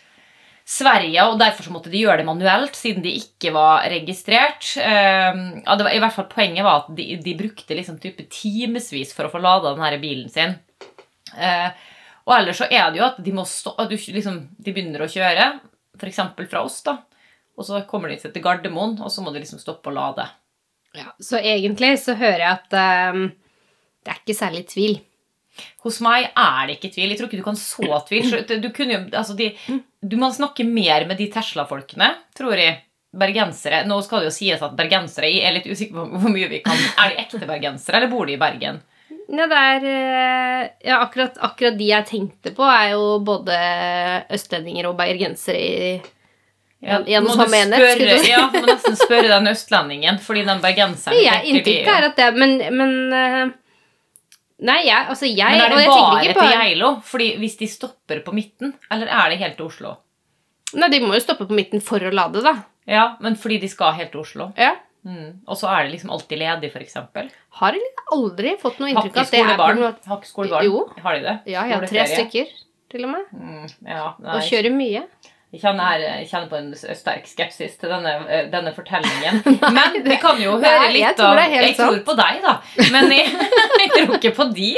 Sverige, 0.70 1.24
og 1.26 1.38
derfor 1.40 1.66
så 1.66 1.72
måtte 1.74 1.90
de 1.90 1.98
gjøre 2.04 2.20
det 2.20 2.28
manuelt, 2.28 2.76
siden 2.78 3.02
de 3.02 3.16
ikke 3.18 3.50
var 3.56 3.88
registrert. 3.90 4.68
Ehm, 4.78 5.40
ja, 5.64 5.74
var, 5.80 5.90
i 5.90 5.98
hvert 6.02 6.14
fall 6.14 6.28
Poenget 6.30 6.62
var 6.62 6.84
at 6.84 6.92
de, 6.94 7.06
de 7.24 7.34
brukte 7.38 7.74
liksom 7.74 7.98
type 8.02 8.28
timevis 8.30 9.10
for 9.16 9.26
å 9.26 9.32
få 9.32 9.40
lada 9.42 9.72
denne 9.74 9.98
bilen 10.02 10.30
sin. 10.30 10.54
Uh, 11.34 11.74
og 12.28 12.36
ellers 12.36 12.60
så 12.62 12.68
er 12.70 12.86
det 12.90 13.00
jo 13.00 13.06
at 13.08 13.18
de 13.22 13.34
stå, 13.50 13.74
at 13.82 13.90
du, 13.90 13.96
liksom, 14.14 14.38
de 14.62 14.74
begynner 14.76 15.02
å 15.02 15.10
kjøre, 15.10 15.48
f.eks. 15.98 16.22
fra 16.52 16.62
oss, 16.62 16.78
da. 16.86 17.00
Og 17.58 17.66
så 17.66 17.82
kommer 17.90 18.12
de 18.12 18.20
til 18.22 18.44
Gardermoen, 18.44 19.00
og 19.02 19.10
så 19.10 19.24
må 19.24 19.34
de 19.34 19.42
liksom 19.42 19.58
stoppe 19.62 19.90
og 19.90 19.98
lade. 19.98 20.28
Ja, 20.94 21.10
så 21.22 21.42
egentlig 21.42 21.96
så 22.02 22.14
hører 22.18 22.44
jeg 22.44 22.52
at 22.54 22.78
um, 23.14 23.26
det 24.06 24.14
er 24.14 24.22
ikke 24.22 24.38
særlig 24.38 24.68
tvil. 24.70 25.00
Hos 25.86 26.00
meg 26.04 26.28
er 26.34 26.66
det 26.68 26.76
ikke 26.78 26.92
tvil. 26.94 27.10
Jeg 27.12 27.18
tror 27.20 27.30
ikke 27.30 27.40
du 27.40 27.46
kan 27.46 27.58
så 27.60 28.00
tvil. 28.08 28.36
Du, 28.62 28.68
kunne 28.76 29.00
altså 29.10 29.34
de, 29.38 29.50
du 30.02 30.16
må 30.20 30.30
snakke 30.34 30.64
mer 30.68 31.06
med 31.08 31.18
de 31.20 31.30
Tesla-folkene, 31.32 32.12
tror 32.36 32.56
jeg. 32.60 32.78
Bergensere. 33.10 33.82
Nå 33.90 33.96
skal 34.06 34.22
det 34.22 34.28
jo 34.28 34.36
sies 34.36 34.60
at 34.62 34.76
bergensere 34.78 35.26
Jeg 35.26 35.42
er 35.48 35.56
litt 35.56 35.64
usikker 35.66 35.96
på 35.96 36.20
hvor 36.22 36.30
mye 36.30 36.46
vi 36.46 36.60
kan 36.62 36.76
Er 37.02 37.10
de 37.10 37.16
ekte 37.24 37.40
bergensere, 37.42 37.98
eller 37.98 38.12
bor 38.12 38.28
de 38.28 38.36
i 38.36 38.38
Bergen? 38.38 38.76
Ja, 39.30 39.46
det 39.50 39.58
er 39.58 39.86
eh, 39.90 40.68
Ja, 40.86 41.00
akkurat, 41.02 41.34
akkurat 41.42 41.74
de 41.78 41.88
jeg 41.88 42.06
tenkte 42.06 42.52
på, 42.54 42.62
er 42.70 42.92
jo 42.92 43.16
både 43.26 43.56
østlendinger 44.30 44.86
og 44.92 44.94
bergensere 45.00 45.58
i 45.58 45.90
Ja, 46.86 47.00
en 47.02 47.26
og 47.26 47.34
samme 47.34 47.58
enhet, 47.64 47.82
spørre- 47.82 48.22
du. 48.22 48.28
Ja, 48.30 48.44
må 48.54 48.62
nesten 48.70 48.94
spørre 48.96 49.26
den 49.34 49.50
østlendingen, 49.50 50.22
fordi 50.24 50.46
den 50.46 50.62
bergenseren 50.62 51.18
ja, 51.28 51.40
inntrykket 51.42 51.90
er 51.92 52.06
at 52.12 52.16
det 52.22 52.30
Men, 52.38 52.54
men 52.78 52.94
eh, 53.12 53.50
Nei, 54.60 54.82
jeg, 54.84 55.06
altså 55.08 55.28
jeg 55.28 55.56
Men 55.56 55.62
er 55.64 55.72
det 55.72 55.86
bare 55.88 56.34
på 56.36 56.44
til 56.44 56.52
Geilo? 56.60 56.90
Fordi 57.06 57.30
hvis 57.40 57.56
de 57.60 57.68
stopper 57.70 58.20
på 58.26 58.34
midten, 58.36 58.74
eller 58.92 59.08
er 59.08 59.32
det 59.32 59.40
helt 59.40 59.56
til 59.56 59.70
Oslo? 59.70 59.94
Nei, 60.76 60.90
de 60.92 61.00
må 61.02 61.14
jo 61.16 61.22
stoppe 61.24 61.46
på 61.48 61.56
midten 61.56 61.82
for 61.84 62.02
å 62.04 62.12
lade, 62.14 62.42
da. 62.44 62.54
Ja, 62.90 63.06
men 63.24 63.36
fordi 63.40 63.60
de 63.62 63.70
skal 63.72 63.96
helt 63.96 64.12
til 64.14 64.22
Oslo. 64.22 64.50
Ja. 64.60 64.74
Mm. 65.06 65.40
Og 65.48 65.56
så 65.56 65.70
er 65.72 65.86
det 65.86 65.94
liksom 65.94 66.12
alltid 66.12 66.42
ledig, 66.42 66.70
f.eks. 66.74 66.98
Har 67.60 67.78
aldri 68.12 68.56
fått 68.60 68.82
noe 68.82 68.90
inntrykk 68.92 69.16
av 69.16 69.22
at 69.22 69.32
det 69.32 69.40
er 69.40 69.54
på 69.56 69.70
noe 69.78 69.92
Har 70.10 70.18
ikke 70.20 70.28
skolebarn? 70.28 70.66
Jo. 70.68 70.82
Har 71.00 71.16
de 71.16 71.24
det? 71.24 71.36
Ja, 71.48 71.64
jeg 71.64 71.78
har 71.78 71.86
tre 71.88 72.06
stykker, 72.10 72.52
til 72.92 73.06
og 73.08 73.14
med. 73.14 73.30
Mm, 73.32 73.70
ja. 73.88 74.10
Og 74.18 74.44
kjører 74.50 74.74
mye. 74.76 75.06
Jeg 75.50 75.64
kjenner, 75.64 75.82
her, 75.82 76.02
jeg 76.20 76.26
kjenner 76.30 76.46
på 76.46 76.58
en 76.60 76.68
sterk 76.78 77.24
skepsis 77.26 77.72
til 77.80 77.90
denne, 77.90 78.12
eh, 78.30 78.44
denne 78.52 78.70
fortellingen. 78.70 79.40
Men 79.78 79.96
vi 80.04 80.18
kan 80.22 80.38
jo 80.38 80.54
høre 80.60 80.84
Nei, 80.84 80.92
jeg 80.92 80.94
litt 80.94 81.18
tror 81.18 81.32
av 81.32 81.40
er 81.42 81.54
helt 81.56 81.66
Jeg 81.66 81.78
tror 81.80 81.98
på 82.06 82.14
deg, 82.20 82.38
da. 82.44 82.52
Men 82.94 83.14
jeg, 83.16 83.32
jeg 83.82 83.90
tror 83.96 84.14
ikke 84.20 84.34
på 84.36 84.46
de. 84.54 84.70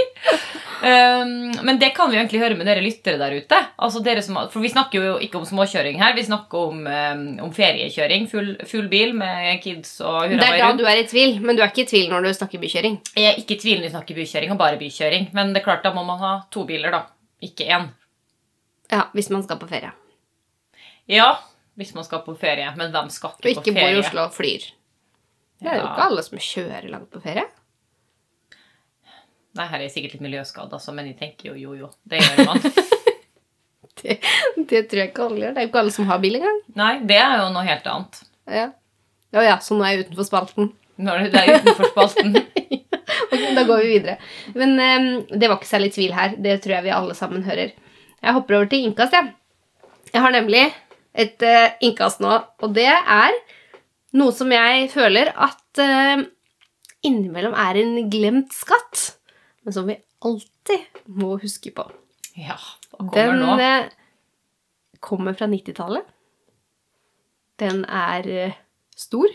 Um, 0.82 1.52
men 1.62 1.76
det 1.78 1.92
kan 1.94 2.08
vi 2.10 2.16
egentlig 2.18 2.40
høre 2.42 2.56
med 2.58 2.66
dere 2.66 2.82
lyttere 2.82 3.14
der 3.20 3.36
ute. 3.38 3.58
Altså 3.78 4.00
dere 4.02 4.24
som, 4.24 4.40
for 4.50 4.64
Vi 4.64 4.72
snakker 4.72 4.98
jo 4.98 5.12
ikke 5.22 5.38
om 5.38 5.46
småkjøring 5.46 6.00
her. 6.00 6.16
Vi 6.16 6.24
snakker 6.26 6.72
om, 6.72 6.82
um, 6.88 7.22
om 7.46 7.52
feriekjøring. 7.54 8.26
Full, 8.32 8.50
full 8.66 8.88
bil 8.90 9.14
med 9.14 9.60
kids 9.62 9.94
og 10.02 10.32
Det 10.32 10.42
er 10.42 10.58
da 10.58 10.72
du 10.74 10.82
er 10.88 11.04
i 11.04 11.06
tvil, 11.06 11.38
men 11.44 11.54
du 11.54 11.62
er 11.62 11.70
ikke 11.70 11.84
i 11.84 11.90
tvil 11.92 12.10
når 12.10 12.26
du 12.26 12.32
snakker 12.40 12.64
bykjøring. 12.64 12.98
Jeg 13.14 13.30
er 13.30 13.38
ikke 13.44 13.60
i 13.60 13.62
tvil 13.62 13.78
når 13.78 13.90
vi 13.90 13.94
snakker 13.94 14.22
bykjøring, 14.24 14.56
og 14.56 14.62
bare 14.64 14.80
bykjøring. 14.82 15.30
Men 15.36 15.54
det 15.54 15.62
er 15.62 15.68
klart, 15.70 15.86
da 15.86 15.94
må 15.94 16.02
man 16.08 16.22
ha 16.24 16.36
to 16.50 16.66
biler, 16.66 16.90
da. 16.96 17.04
Ikke 17.44 17.68
én. 17.68 17.90
Ja, 18.90 19.06
hvis 19.14 19.30
man 19.30 19.46
skal 19.46 19.62
på 19.62 19.70
ferie. 19.70 19.94
Ja, 21.10 21.30
hvis 21.78 21.94
man 21.96 22.04
skal 22.04 22.22
på 22.26 22.34
ferie. 22.38 22.68
Men 22.76 22.92
hvem 22.94 23.08
skal 23.10 23.34
ikke 23.38 23.50
ikke 23.56 23.64
på 23.64 23.72
bor 23.74 23.80
i 23.80 23.88
ferie? 23.90 23.98
Oslo 24.04 24.24
og 24.28 24.34
flyr. 24.36 24.68
Det 25.62 25.70
er 25.70 25.76
jo 25.78 25.82
Ja. 25.84 25.90
ikke 25.92 26.06
alle 26.08 26.22
som 26.26 26.38
kjører 26.38 26.88
langt 26.90 27.10
på 27.10 27.22
ferie. 27.22 27.44
Nei, 29.54 29.66
her 29.68 29.78
er 29.78 29.82
jeg 29.84 29.92
sikkert 29.92 30.14
litt 30.16 30.24
miljøskadd, 30.24 30.72
altså, 30.72 30.94
men 30.96 31.10
jeg 31.10 31.18
tenker 31.18 31.50
jo 31.52 31.54
jo 31.60 31.74
jo. 31.76 31.88
Det 32.08 32.20
gjør 32.22 32.46
man. 32.48 32.60
Det, 34.02 34.14
det 34.70 34.80
tror 34.88 34.98
jeg 35.02 35.08
ikke 35.10 35.24
alle 35.28 35.36
gjør. 35.42 35.50
Det 35.52 35.60
er 35.60 35.66
jo 35.66 35.68
ikke 35.68 35.80
alle 35.82 35.92
som 35.94 36.06
har 36.08 36.18
bil 36.22 36.34
engang. 36.38 36.56
Nei, 36.80 36.92
det 37.06 37.18
er 37.20 37.34
jo 37.42 37.50
noe 37.54 37.62
helt 37.66 37.84
annet. 37.86 38.16
Ja. 38.50 38.62
Å 39.36 39.42
ja, 39.44 39.58
så 39.62 39.76
nå 39.76 39.84
er 39.84 39.92
jeg 39.92 40.06
utenfor 40.06 40.26
spalten. 40.26 40.70
Når 40.96 41.26
det 41.30 41.42
er 41.42 41.60
utenfor 41.60 41.90
spalten. 41.92 42.32
Ok, 43.32 43.40
da 43.56 43.62
går 43.68 43.82
vi 43.84 43.90
videre. 43.92 44.14
Men 44.56 44.72
um, 44.80 45.06
det 45.28 45.48
var 45.48 45.58
ikke 45.58 45.68
særlig 45.68 45.90
tvil 45.94 46.12
her. 46.16 46.34
Det 46.40 46.56
tror 46.64 46.74
jeg 46.78 46.84
vi 46.86 46.90
alle 46.96 47.14
sammen 47.16 47.44
hører. 47.46 47.70
Jeg 48.22 48.34
hopper 48.36 48.56
over 48.58 48.68
til 48.72 48.84
innkast, 48.88 49.14
jeg. 49.16 49.30
Jeg 50.12 50.20
har 50.24 50.34
nemlig 50.34 50.62
et 51.12 51.44
uh, 51.44 51.74
innkast 51.84 52.22
nå, 52.24 52.38
og 52.62 52.76
det 52.76 52.88
er 52.88 53.36
noe 54.16 54.32
som 54.36 54.52
jeg 54.52 54.88
føler 54.92 55.32
at 55.32 55.82
uh, 55.82 56.22
innimellom 57.04 57.56
er 57.58 57.80
en 57.82 57.96
glemt 58.12 58.54
skatt, 58.56 59.12
men 59.62 59.76
som 59.76 59.88
vi 59.88 59.98
alltid 60.22 61.02
må 61.12 61.36
huske 61.42 61.72
på. 61.74 61.86
Ja, 62.38 62.56
hva 62.94 63.02
kommer 63.02 63.16
Den 63.16 63.42
nå? 63.42 63.56
Den 63.60 63.90
kommer 65.02 65.36
fra 65.36 65.48
90-tallet. 65.50 66.06
Den 67.60 67.82
er 67.84 68.28
eh, 68.30 68.54
stor 68.96 69.30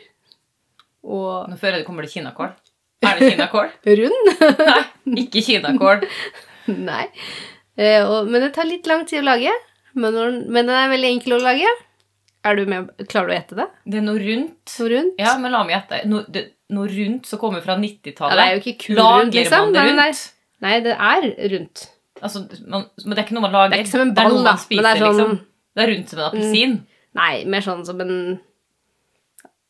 og 1.08 1.48
Nå 1.48 1.56
føler 1.56 1.78
jeg 1.78 1.84
det 1.84 1.88
kommer 1.88 2.04
til 2.04 2.18
kinakål. 2.18 2.50
Er 3.06 3.20
det 3.20 3.30
kinakål? 3.32 3.70
rund. 4.00 4.32
Nei, 4.60 5.22
ikke 5.22 5.44
kinakål. 5.46 6.04
Nei. 6.90 7.06
Eh, 7.78 8.10
men 8.28 8.44
det 8.44 8.50
tar 8.58 8.68
litt 8.68 8.90
lang 8.90 9.06
tid 9.08 9.22
å 9.22 9.28
lage. 9.30 9.54
Men, 9.98 10.14
når, 10.14 10.40
men 10.54 10.70
den 10.70 10.78
er 10.78 10.90
veldig 10.94 11.12
enkel 11.18 11.38
å 11.40 11.44
lage. 11.44 11.74
Du 12.48 12.64
med? 12.70 12.92
Klarer 13.12 13.28
du 13.28 13.34
å 13.34 13.36
gjette 13.36 13.56
det? 13.58 13.66
Det 13.92 13.98
er 14.00 14.04
noe 14.06 14.20
rundt. 14.22 14.74
Noe 14.80 14.90
rundt? 14.94 15.18
Ja, 15.20 15.34
men 15.42 15.52
la 15.52 15.64
meg 15.68 15.74
gjette. 15.76 15.98
Noe, 16.08 16.24
det, 16.32 16.44
noe 16.72 16.88
rundt 16.88 17.28
som 17.28 17.42
kommer 17.42 17.64
fra 17.66 17.76
90-tallet. 17.82 18.40
det 18.40 18.46
er 18.46 18.54
jo 18.56 18.62
ikke 18.62 18.76
kul 18.86 18.96
Lager 19.02 19.26
rundt, 19.26 19.36
liksom. 19.36 19.74
det 19.76 19.84
rundt? 19.90 20.00
Nei, 20.00 20.68
nei, 20.68 20.76
det 20.86 20.94
er 20.96 21.28
rundt. 21.56 21.84
Altså, 22.22 22.44
man, 22.72 22.86
men 23.04 23.14
det 23.14 23.20
er 23.20 23.26
ikke 23.26 23.36
noe 23.38 23.46
man 23.50 23.56
lager. 23.58 23.74
Det 23.74 23.78
er 23.80 23.84
ikke 23.84 23.92
som 23.98 24.06
en 24.06 24.14
Det 24.14 24.24
ball, 24.24 24.38
da, 24.48 24.54
men 24.72 24.86
det 24.86 24.92
er 24.94 25.02
sånn- 25.02 25.18
Mm. 25.18 25.18
liksom. 25.18 25.40
Det 25.78 25.84
er 25.84 25.92
rundt 25.94 26.10
som 26.14 26.20
en 26.20 26.26
appelsin. 26.30 26.78
Nei, 27.18 27.34
mer 27.46 27.62
sånn 27.68 27.86
som 27.86 28.02
en 28.02 28.16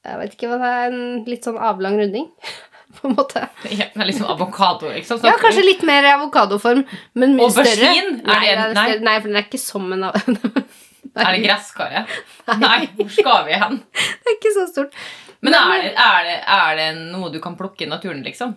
Jeg 0.07 0.19
vet 0.21 0.35
ikke 0.37 0.47
hva 0.51 0.57
det 0.61 0.69
er. 0.75 0.91
En 0.93 1.25
litt 1.25 1.43
sånn 1.43 1.57
avlang 1.59 1.97
runding, 1.99 2.29
på 2.97 3.07
en 3.09 3.15
måte. 3.17 3.43
Ja, 3.69 3.85
det 3.93 4.01
er 4.03 4.09
liksom 4.09 4.27
avokado, 4.33 4.89
Så, 5.05 5.17
Ja, 5.23 5.35
kanskje 5.41 5.63
litt 5.65 5.83
mer 5.87 6.03
avokadoform, 6.15 6.83
men 7.13 7.35
mye 7.37 7.47
Aubergine? 7.47 8.01
større. 8.19 8.35
Er 8.35 8.73
Nei, 8.73 8.73
nei? 8.73 8.97
nei, 9.07 9.15
for 9.21 9.27
den 9.31 9.39
er 9.39 9.47
ikke 9.47 9.59
som 9.61 9.87
en 9.93 10.03
av- 10.09 10.17
Er 11.17 11.31
det 11.33 11.43
gresskaret? 11.47 12.11
Nei, 12.61 12.79
hvor 12.97 13.09
skal 13.09 13.45
vi 13.47 13.55
hen? 13.57 13.79
Det 13.95 14.29
er 14.31 14.35
ikke 14.37 14.51
så 14.53 14.67
stort. 14.69 14.93
Men 15.41 15.55
er 15.57 15.81
det, 15.81 15.93
er, 15.97 16.27
det, 16.27 16.35
er 16.57 16.75
det 16.77 16.87
noe 17.13 17.31
du 17.33 17.39
kan 17.41 17.55
plukke 17.57 17.85
i 17.85 17.89
naturen, 17.89 18.21
liksom? 18.25 18.51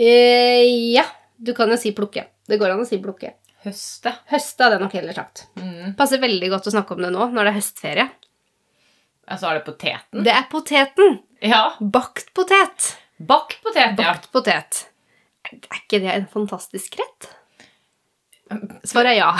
Eh, 0.00 0.64
ja, 0.94 1.04
du 1.38 1.52
kan 1.54 1.70
jo 1.70 1.78
si 1.78 1.92
plukke. 1.94 2.24
Det 2.50 2.58
går 2.58 2.72
an 2.74 2.82
å 2.82 2.88
si 2.88 2.98
plukke. 3.02 3.34
Høste? 3.66 4.14
Høste 4.32 4.64
hadde 4.64 4.78
jeg 4.78 4.82
nok 4.86 4.94
heller 4.96 5.16
sagt. 5.20 5.44
Mm. 5.60 5.92
Passer 5.98 6.18
veldig 6.22 6.48
godt 6.54 6.66
å 6.70 6.72
snakke 6.74 6.96
om 6.96 7.02
det 7.04 7.10
nå, 7.14 7.26
når 7.34 7.46
det 7.46 7.52
er 7.52 7.58
høstferie. 7.60 8.08
Altså, 9.30 9.50
er 9.50 9.60
det 9.60 9.66
poteten? 9.68 10.24
Det 10.26 10.32
er 10.34 10.46
poteten. 10.50 11.18
Ja. 11.46 11.62
Bakt 11.78 12.32
potet. 12.34 12.94
Bakt 13.20 13.58
potet, 13.62 13.82
ja. 14.00 14.12
Bakt 14.14 14.30
potet. 14.32 14.86
Er 15.50 15.58
ikke 15.82 16.00
det 16.00 16.12
en 16.14 16.26
fantastisk 16.30 16.96
rett? 17.00 17.28
Svaret 18.88 19.12
er 19.12 19.18
ja. 19.20 19.34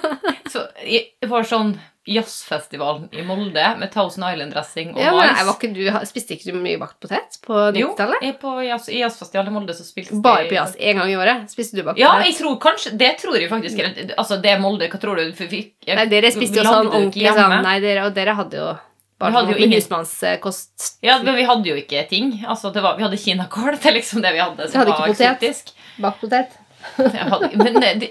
Så 0.52 0.62
jeg 0.86 1.28
var 1.30 1.44
sånn 1.46 1.74
jazzfestivalen 2.06 3.08
i 3.18 3.22
Molde 3.26 3.62
med 3.80 3.90
Thousand 3.90 4.22
Island-dressing 4.28 4.92
og 4.94 5.00
ja 5.02 5.10
mais. 5.16 5.40
var 5.42 5.56
ikke 5.56 5.70
du, 5.74 5.80
Spiste 6.06 6.36
ikke 6.36 6.52
du 6.54 6.58
mye 6.62 6.78
bakt 6.78 7.00
potet 7.02 7.34
på 7.42 7.56
Jo, 7.74 7.88
90-tallet? 7.92 8.22
Jo, 8.28 8.34
på 8.44 8.52
jazz, 8.62 8.86
i 8.94 9.00
jazzfestivalen 9.00 9.50
i 9.50 9.54
Molde 9.56 9.74
så 9.74 9.86
spilte 9.86 10.18
Bare 10.22 10.46
på 10.46 10.54
jazz 10.54 10.76
én 10.78 11.00
gang 11.00 11.10
i 11.10 11.16
året? 11.18 11.50
Spiste 11.50 11.78
du 11.78 11.82
bakt 11.86 11.98
Ja, 11.98 12.12
potet? 12.14 12.30
jeg 12.30 12.38
tror 12.40 12.58
kanskje 12.62 12.92
Det 13.02 13.10
tror 13.22 13.38
jeg 13.40 13.50
faktisk 13.50 13.82
Altså, 14.16 14.38
det 14.42 14.52
er 14.54 14.62
Molde, 14.62 14.86
hva 14.92 15.00
tror 15.02 15.18
du? 15.18 15.32
For 15.34 15.50
vi- 15.50 15.64
jeg- 15.86 15.98
Nei, 15.98 16.06
dere 16.14 16.30
spiste 16.34 16.62
jo 16.62 16.66
sånn 16.68 16.92
ordentlig 16.92 17.26
sånn 17.34 17.56
Nei, 17.66 17.76
dere, 17.82 18.06
og 18.06 18.14
dere 18.14 18.36
hadde 18.38 18.62
jo 18.62 18.70
bare 19.18 19.30
Vi 19.32 19.36
hadde 19.36 19.48
sånn 19.48 19.56
jo 19.58 19.64
ingen- 19.64 19.80
husmannskost. 19.80 20.86
Ja, 21.02 21.18
men 21.22 21.34
vi 21.38 21.44
hadde 21.48 21.68
jo 21.70 21.76
ikke 21.80 22.02
ting. 22.10 22.32
Altså, 22.46 22.72
det 22.74 22.82
var, 22.84 22.96
vi 22.98 23.02
hadde 23.06 23.16
kinakål. 23.16 23.76
Det 23.82 23.90
er 23.90 23.96
liksom 24.00 24.22
det 24.22 24.32
vi 24.36 24.42
hadde. 24.44 24.68
Som 24.70 24.80
hadde 24.82 24.96
var 24.96 25.08
eksotisk. 25.12 25.72
Bakt 26.04 26.20
potet. 26.20 26.56
Hadde, 26.96 27.50
men 27.56 27.80
det, 27.80 27.92
det, 28.02 28.10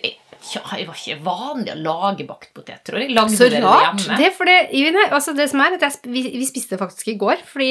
ja, 0.54 0.62
det 0.76 0.88
var 0.88 0.98
ikke 0.98 1.20
vanlig 1.26 1.72
å 1.74 1.78
lage 1.86 2.26
bakt 2.28 2.52
potet, 2.58 2.82
tror 2.86 3.00
jeg. 3.02 3.14
Lagde 3.16 3.38
Så 3.38 3.48
rart. 3.64 4.02
det? 4.18 4.18
Det, 4.74 5.06
altså 5.12 5.34
det 5.38 5.50
som 5.50 5.62
er, 5.62 5.78
at 5.78 5.86
jeg, 5.86 6.02
vi, 6.10 6.26
vi 6.42 6.46
spiste 6.50 6.76
det 6.76 6.82
faktisk 6.82 7.08
i 7.14 7.18
går. 7.22 7.38
Fordi 7.50 7.70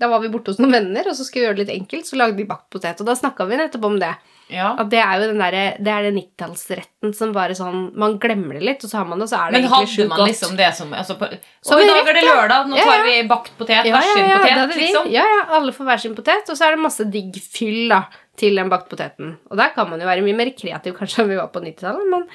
da 0.00 0.08
var 0.08 0.22
vi 0.24 0.30
borte 0.32 0.52
hos 0.54 0.60
noen 0.62 0.72
venner, 0.72 1.08
og 1.10 1.16
så 1.16 1.26
skulle 1.26 1.42
vi 1.44 1.48
gjøre 1.50 1.58
det 1.58 1.64
litt 1.66 1.76
enkelt. 1.82 2.08
Så 2.08 2.16
lagde 2.16 2.38
vi 2.38 2.46
bakt 2.48 2.70
potet. 2.72 3.00
Og 3.02 3.08
da 3.08 3.14
snakka 3.18 3.44
vi 3.50 3.58
nettopp 3.60 3.84
om 3.84 3.98
det. 4.00 4.14
Ja. 4.50 4.72
At 4.80 4.88
det 4.90 4.98
er 4.98 5.20
jo 5.20 5.26
den 5.30 5.38
der, 5.38 5.56
det 5.78 5.90
er 5.94 6.06
den 6.08 6.16
90-tallsretten 6.18 7.12
som 7.14 7.30
bare 7.30 7.54
sånn 7.54 7.92
Man 8.00 8.16
glemmer 8.18 8.56
det 8.58 8.64
litt, 8.66 8.82
og 8.82 8.90
så 8.90 8.98
har 8.98 9.04
man 9.06 9.20
det, 9.20 9.28
og 9.28 9.30
så 9.30 9.36
er 9.38 9.52
det 9.52 9.52
Men 9.54 9.60
egentlig 9.60 9.76
hadde 9.76 9.92
sjukt 9.92 10.10
man 10.10 10.22
liksom 10.26 10.56
det 10.58 10.70
som 10.74 10.94
altså, 10.98 11.14
på, 11.20 11.28
Og 11.70 11.82
i 11.84 11.86
dag 11.86 12.08
er 12.10 12.16
det 12.18 12.24
lørdag, 12.26 12.66
nå 12.66 12.80
Ja, 12.80 12.86
tar 12.88 12.96
ja. 12.98 13.04
vi 13.06 13.28
bakt 13.30 13.52
potet. 13.60 13.86
ja, 13.86 13.92
Hver 13.94 14.08
ja, 14.08 14.16
sin 14.16 14.26
ja, 14.26 14.40
potet, 14.42 14.80
liksom. 14.80 15.06
ja, 15.14 15.26
ja, 15.36 15.44
alle 15.58 15.74
får 15.76 15.86
hver 15.90 16.02
sin 16.02 16.16
potet, 16.18 16.50
og 16.50 16.58
så 16.58 16.66
er 16.66 16.74
det 16.74 16.82
masse 16.82 17.06
digg 17.14 17.38
fyll 17.44 17.94
da, 17.94 18.00
til 18.42 18.58
den 18.58 18.72
bakt 18.72 18.90
poteten. 18.90 19.36
Og 19.52 19.60
der 19.60 19.70
kan 19.76 19.86
man 19.92 20.02
jo 20.02 20.08
være 20.10 20.24
mye 20.26 20.38
mer 20.40 20.50
kreativ 20.58 20.96
kanskje 20.98 21.22
enn 21.22 21.30
vi 21.30 21.38
var 21.38 21.52
på 21.54 21.62
90-tallet, 21.62 22.10
men 22.10 22.26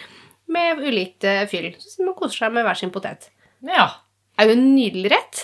med 0.56 0.86
ulikt 0.86 1.28
eh, 1.28 1.43
fyll. 1.51 1.73
Så 1.84 2.06
man 2.06 2.15
koser 2.15 2.45
seg 2.45 2.56
med 2.56 2.63
hver 2.63 2.80
sin 2.80 2.95
potet. 2.95 3.28
Ja. 3.65 3.89
er 4.39 4.47
jo 4.47 4.56
en 4.56 4.65
nydelig 4.71 5.12
rett. 5.17 5.43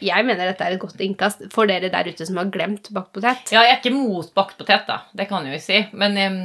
Jeg 0.00 0.24
mener 0.24 0.46
dette 0.52 0.64
er 0.64 0.72
et 0.76 0.80
godt 0.80 1.00
innkast 1.04 1.42
for 1.52 1.66
dere 1.66 1.90
der 1.92 2.08
ute 2.12 2.26
som 2.26 2.36
har 2.40 2.46
glemt 2.54 2.88
bakt 2.94 3.12
potet. 3.12 3.50
ja, 3.52 3.62
jeg 3.66 3.76
er 3.76 3.82
ikke 3.82 3.92
mot 3.96 4.32
bakt 4.34 4.56
potet, 4.58 4.86
da. 4.88 5.02
Det 5.14 5.28
kan 5.28 5.44
jeg 5.46 5.58
jo 5.58 5.62
si. 5.66 5.82
Men 5.92 6.16
um, 6.16 6.40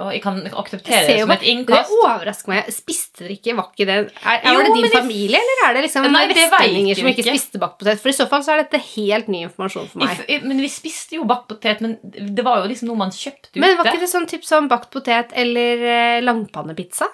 og 0.00 0.12
jeg 0.14 0.22
kan 0.22 0.38
akseptere 0.46 1.02
det 1.10 1.16
som 1.20 1.30
et 1.34 1.42
innkast. 1.50 1.90
Det 1.90 1.96
overrasker 2.06 2.48
meg. 2.48 2.68
Spiste 2.72 3.24
dere 3.26 3.34
ikke 3.34 3.52
Var 3.58 3.66
ikke 3.74 3.86
det 3.88 3.96
er, 3.98 4.06
er 4.38 4.54
Jo, 4.54 4.60
det 4.64 4.70
din 4.78 4.92
familie, 4.94 5.36
eller 5.42 5.64
er 5.66 5.74
det 5.76 5.82
liksom 5.84 6.06
Nei, 6.08 6.22
det 6.30 6.36
vestlendinger 6.38 6.96
som 7.00 7.08
ikke 7.10 7.20
ikke. 7.26 7.34
spiste 7.34 7.60
bakt 7.60 7.76
potet? 7.82 8.00
For 8.00 8.08
i 8.08 8.14
så 8.16 8.26
fall 8.30 8.44
så 8.46 8.54
er 8.54 8.62
dette 8.62 8.80
helt 8.94 9.28
ny 9.28 9.42
informasjon 9.48 9.90
for 9.90 10.00
meg. 10.00 10.22
I 10.30 10.38
f- 10.38 10.46
Men 10.46 10.62
vi 10.62 10.70
spiste 10.72 11.18
jo 11.18 11.26
bakt 11.28 11.50
potet, 11.50 11.82
men 11.84 11.98
det 12.06 12.44
var 12.46 12.62
jo 12.62 12.70
liksom 12.70 12.88
noe 12.88 12.96
man 13.02 13.10
kjøpte 13.12 13.50
ute. 13.50 13.60
Men 13.60 13.76
var 13.76 13.90
ikke 13.90 14.00
det 14.06 14.08
sånn 14.14 14.30
typ 14.30 14.46
som 14.48 14.70
bakt 14.72 14.88
potet 14.94 15.34
eller 15.36 15.84
eh, 15.90 16.20
langpannepizza? 16.24 17.10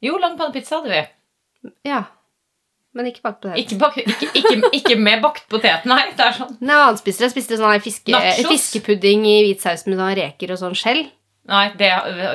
Jo, 0.00 0.16
langpannepizza 0.22 0.78
hadde 0.80 0.94
vi. 0.96 1.02
Ja. 1.90 2.04
Men 2.94 3.06
ikke 3.06 3.22
bakt 3.22 3.40
potet. 3.44 3.58
Ikke, 3.62 3.76
bak, 3.78 3.96
ikke, 4.02 4.30
ikke, 4.34 4.70
ikke 4.80 4.96
med 4.98 5.20
bakt 5.22 5.44
potet, 5.52 5.84
nei. 5.86 6.00
Det 6.18 6.24
er 6.26 6.32
sånn. 6.40 6.56
Nei, 6.60 6.74
han 6.88 6.98
spiste 6.98 7.22
jeg 7.28 7.30
spiste 7.36 7.60
sånn 7.60 7.78
fiske, 7.84 8.24
fiskepudding 8.50 9.22
i 9.30 9.36
hvit 9.46 9.62
saus 9.62 9.86
med 9.86 10.00
sånn 10.00 10.14
reker 10.18 10.50
og 10.56 10.58
sånn 10.58 10.74
skjell. 10.78 11.04
Nei, 11.50 11.64
det, 11.80 11.86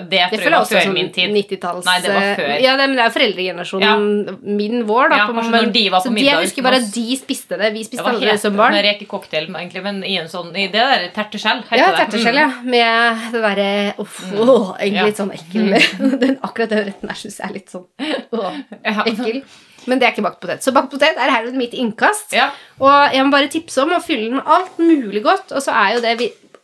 det, 0.10 0.18
Det 0.32 0.40
tror 0.42 0.44
jeg 0.44 0.52
var 0.56 0.66
før 0.68 0.82
sånn 0.88 0.96
min 0.98 1.10
tid. 1.14 1.30
90-talls 1.32 1.86
Nei, 1.88 1.94
det 2.04 2.10
var 2.12 2.24
før. 2.36 2.50
Ja, 2.60 2.72
det, 2.76 2.88
men 2.90 2.96
det 2.98 3.04
er 3.04 3.08
jo 3.08 3.14
foreldregenerasjonen 3.16 4.40
min 4.58 4.82
vår, 4.90 5.12
da. 5.12 5.20
Ja, 5.22 5.28
på 5.30 5.36
kanskje 5.38 5.54
når 5.54 5.70
de 5.76 5.84
var 5.94 6.02
på 6.02 6.10
så 6.10 6.14
middag 6.16 6.32
jeg 6.34 6.48
husker 6.50 6.66
bare 6.66 6.80
at 6.82 6.90
de 6.96 7.04
spiste 7.20 7.60
det. 7.62 7.70
Vi 7.76 7.84
Det 7.84 7.90
spiste 7.92 8.04
var 8.08 8.18
aldri 8.18 8.32
det 8.32 8.40
som 8.42 8.58
barn. 8.60 8.76
med 8.76 8.84
rekecocktail, 8.90 9.48
egentlig, 9.54 9.84
men 9.86 10.02
i 10.04 10.18
en 10.20 10.28
sånn 10.32 10.50
i 10.52 10.66
det 10.74 10.84
der 10.90 11.06
terteskjell. 11.16 11.62
Ja, 11.80 11.92
terteskjell, 12.00 12.42
mm. 12.42 12.42
ja. 12.42 12.50
Med 12.76 13.30
det 13.38 13.44
derre 13.46 13.70
Uff, 14.04 14.18
åh, 14.34 14.74
egentlig 14.82 15.00
Ja. 15.00 15.06
litt 15.12 15.22
sånn 15.22 15.32
ekkel 15.38 15.72
den, 16.26 16.36
Akkurat 16.44 16.74
den 16.76 16.84
retten 16.90 17.14
der 17.14 17.22
syns 17.22 17.40
jeg 17.40 17.48
er 17.48 17.56
litt 17.60 17.72
sånn 17.72 17.88
Mm. 17.96 18.66
Ja. 18.84 19.04
ekkel. 19.06 19.42
Men 19.86 20.00
det 20.02 20.08
er 20.08 20.16
ikke 20.16 20.26
bakt 20.26 20.42
potet. 20.44 20.64
Så 20.66 20.74
bakt 20.76 20.92
potet 20.94 21.20
er 21.20 21.34
herved 21.34 21.58
mitt 21.58 21.76
innkast. 21.78 22.34
Ja. 22.36 22.50
Og 22.82 23.14
jeg 23.14 23.26
må 23.26 23.34
bare 23.34 23.52
tipse 23.54 23.84
om 23.84 23.94
å 23.96 24.02
fylle 24.04 24.30
den 24.30 24.40
med 24.40 24.50
alt 24.58 24.80
mulig 24.82 25.22
godt. 25.26 25.54
Og 25.54 25.62
så 25.64 25.76
er 25.76 25.96
jo 25.96 26.04
det 26.06 26.16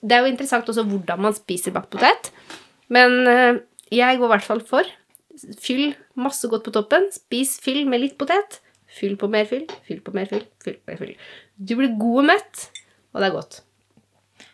Det 0.01 0.15
er 0.15 0.25
jo 0.25 0.31
interessant 0.31 0.65
også 0.65 0.81
hvordan 0.89 1.21
man 1.21 1.35
spiser 1.37 1.75
bakt 1.75 1.91
potet. 1.93 2.31
Men 2.89 3.27
eh, 3.29 3.61
jeg 3.93 4.17
går 4.17 4.25
i 4.25 4.33
hvert 4.33 4.47
fall 4.47 4.63
for 4.65 4.87
fyll 5.61 5.93
masse 6.17 6.47
godt 6.49 6.65
på 6.65 6.73
toppen. 6.75 7.07
Spis 7.13 7.57
fyll 7.61 7.85
med 7.89 8.01
litt 8.01 8.17
potet. 8.17 8.59
Fyll 8.91 9.15
på 9.15 9.29
mer 9.31 9.45
fyll, 9.47 9.67
fyll 9.87 10.01
på 10.03 10.13
mer 10.15 10.27
fyll, 10.27 10.43
fyll 10.63 10.75
på 10.75 10.91
mer 10.91 10.99
fyll. 10.99 11.13
Du 11.55 11.77
blir 11.79 11.93
god 11.99 12.23
og 12.23 12.25
mett, 12.27 12.65
og 13.13 13.21
det 13.21 13.29
er 13.29 13.35
godt. 13.37 13.61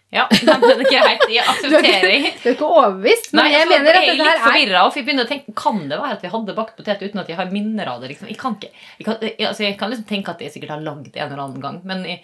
Ja, 0.10 0.24
det 0.32 0.54
men 0.62 0.84
greit. 0.88 1.24
Jeg 1.28 1.41
er 1.43 1.50
aksepterer. 1.52 2.28
du 2.39 2.46
er 2.48 2.54
ikke 2.54 2.67
overbevist, 2.67 3.34
men 3.34 3.41
Nei, 3.43 3.52
jeg 3.52 3.65
altså, 3.65 3.74
mener 3.74 3.98
at 3.98 4.06
jeg 4.06 4.08
er 4.08 4.08
dette 4.08 4.17
litt 4.17 4.28
her 4.28 4.38
er 4.38 4.46
forvirra. 4.46 4.84
Og 4.88 4.96
jeg 5.00 5.08
begynner 5.08 5.28
å 5.28 5.32
tenke, 5.32 5.56
kan 5.60 5.82
det 5.84 5.98
være 6.00 6.15
at 6.15 6.24
vi 6.24 6.32
hadde 6.36 6.56
bakt 6.60 6.78
potet 6.80 7.04
uten 7.04 7.24
at 7.24 7.32
jeg 7.34 7.39
har 7.41 7.52
minner 7.52 7.91
av 7.91 8.04
det? 8.04 8.12
Liksom? 8.13 8.30
Jeg, 8.32 8.38
kan 8.39 8.56
ikke, 8.56 8.70
jeg, 9.00 9.08
kan, 9.10 9.17
jeg, 9.26 9.36
altså, 9.50 9.65
jeg 9.67 9.80
kan 9.82 9.91
liksom 9.91 10.08
tenke 10.13 10.36
at 10.36 10.46
jeg 10.46 10.54
sikkert 10.56 10.76
har 10.78 10.86
lagd 10.86 11.10
det 11.12 11.20
en 11.20 11.28
eller 11.28 11.43
annen 11.43 11.65
gang, 11.65 11.82
men 11.91 12.06
jeg, 12.08 12.22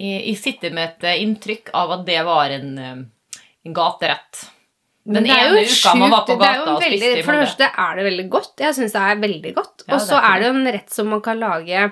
jeg, 0.00 0.22
jeg 0.30 0.40
sitter 0.40 0.72
med 0.78 0.88
et 0.88 1.10
eh, 1.12 1.20
inntrykk 1.26 1.74
av 1.82 1.94
at 1.98 2.08
det 2.08 2.22
var 2.30 2.56
en, 2.56 2.72
eh, 2.80 3.42
en 3.68 3.76
gaterett. 3.76 4.46
Den 5.10 5.24
det 5.26 5.32
er 5.36 5.48
jo 5.48 5.64
sjukt- 5.64 6.28
det 6.28 6.46
er 6.46 6.58
jo 6.60 6.76
veldig- 6.80 7.24
For 7.24 7.32
det 7.36 7.44
første 7.44 7.68
er 7.84 7.96
det 8.00 8.04
veldig 8.08 8.30
godt. 8.32 8.54
Jeg 8.60 8.76
syns 8.76 8.96
det 8.96 9.02
er 9.10 9.20
veldig 9.28 9.54
godt. 9.56 9.84
Og 9.88 10.00
så 10.00 10.16
er 10.20 10.30
er 10.30 10.40
det 10.40 10.54
en 10.54 10.72
rett 10.76 10.92
som 10.92 11.08
man 11.12 11.20
kan 11.24 11.40
lage 11.40 11.90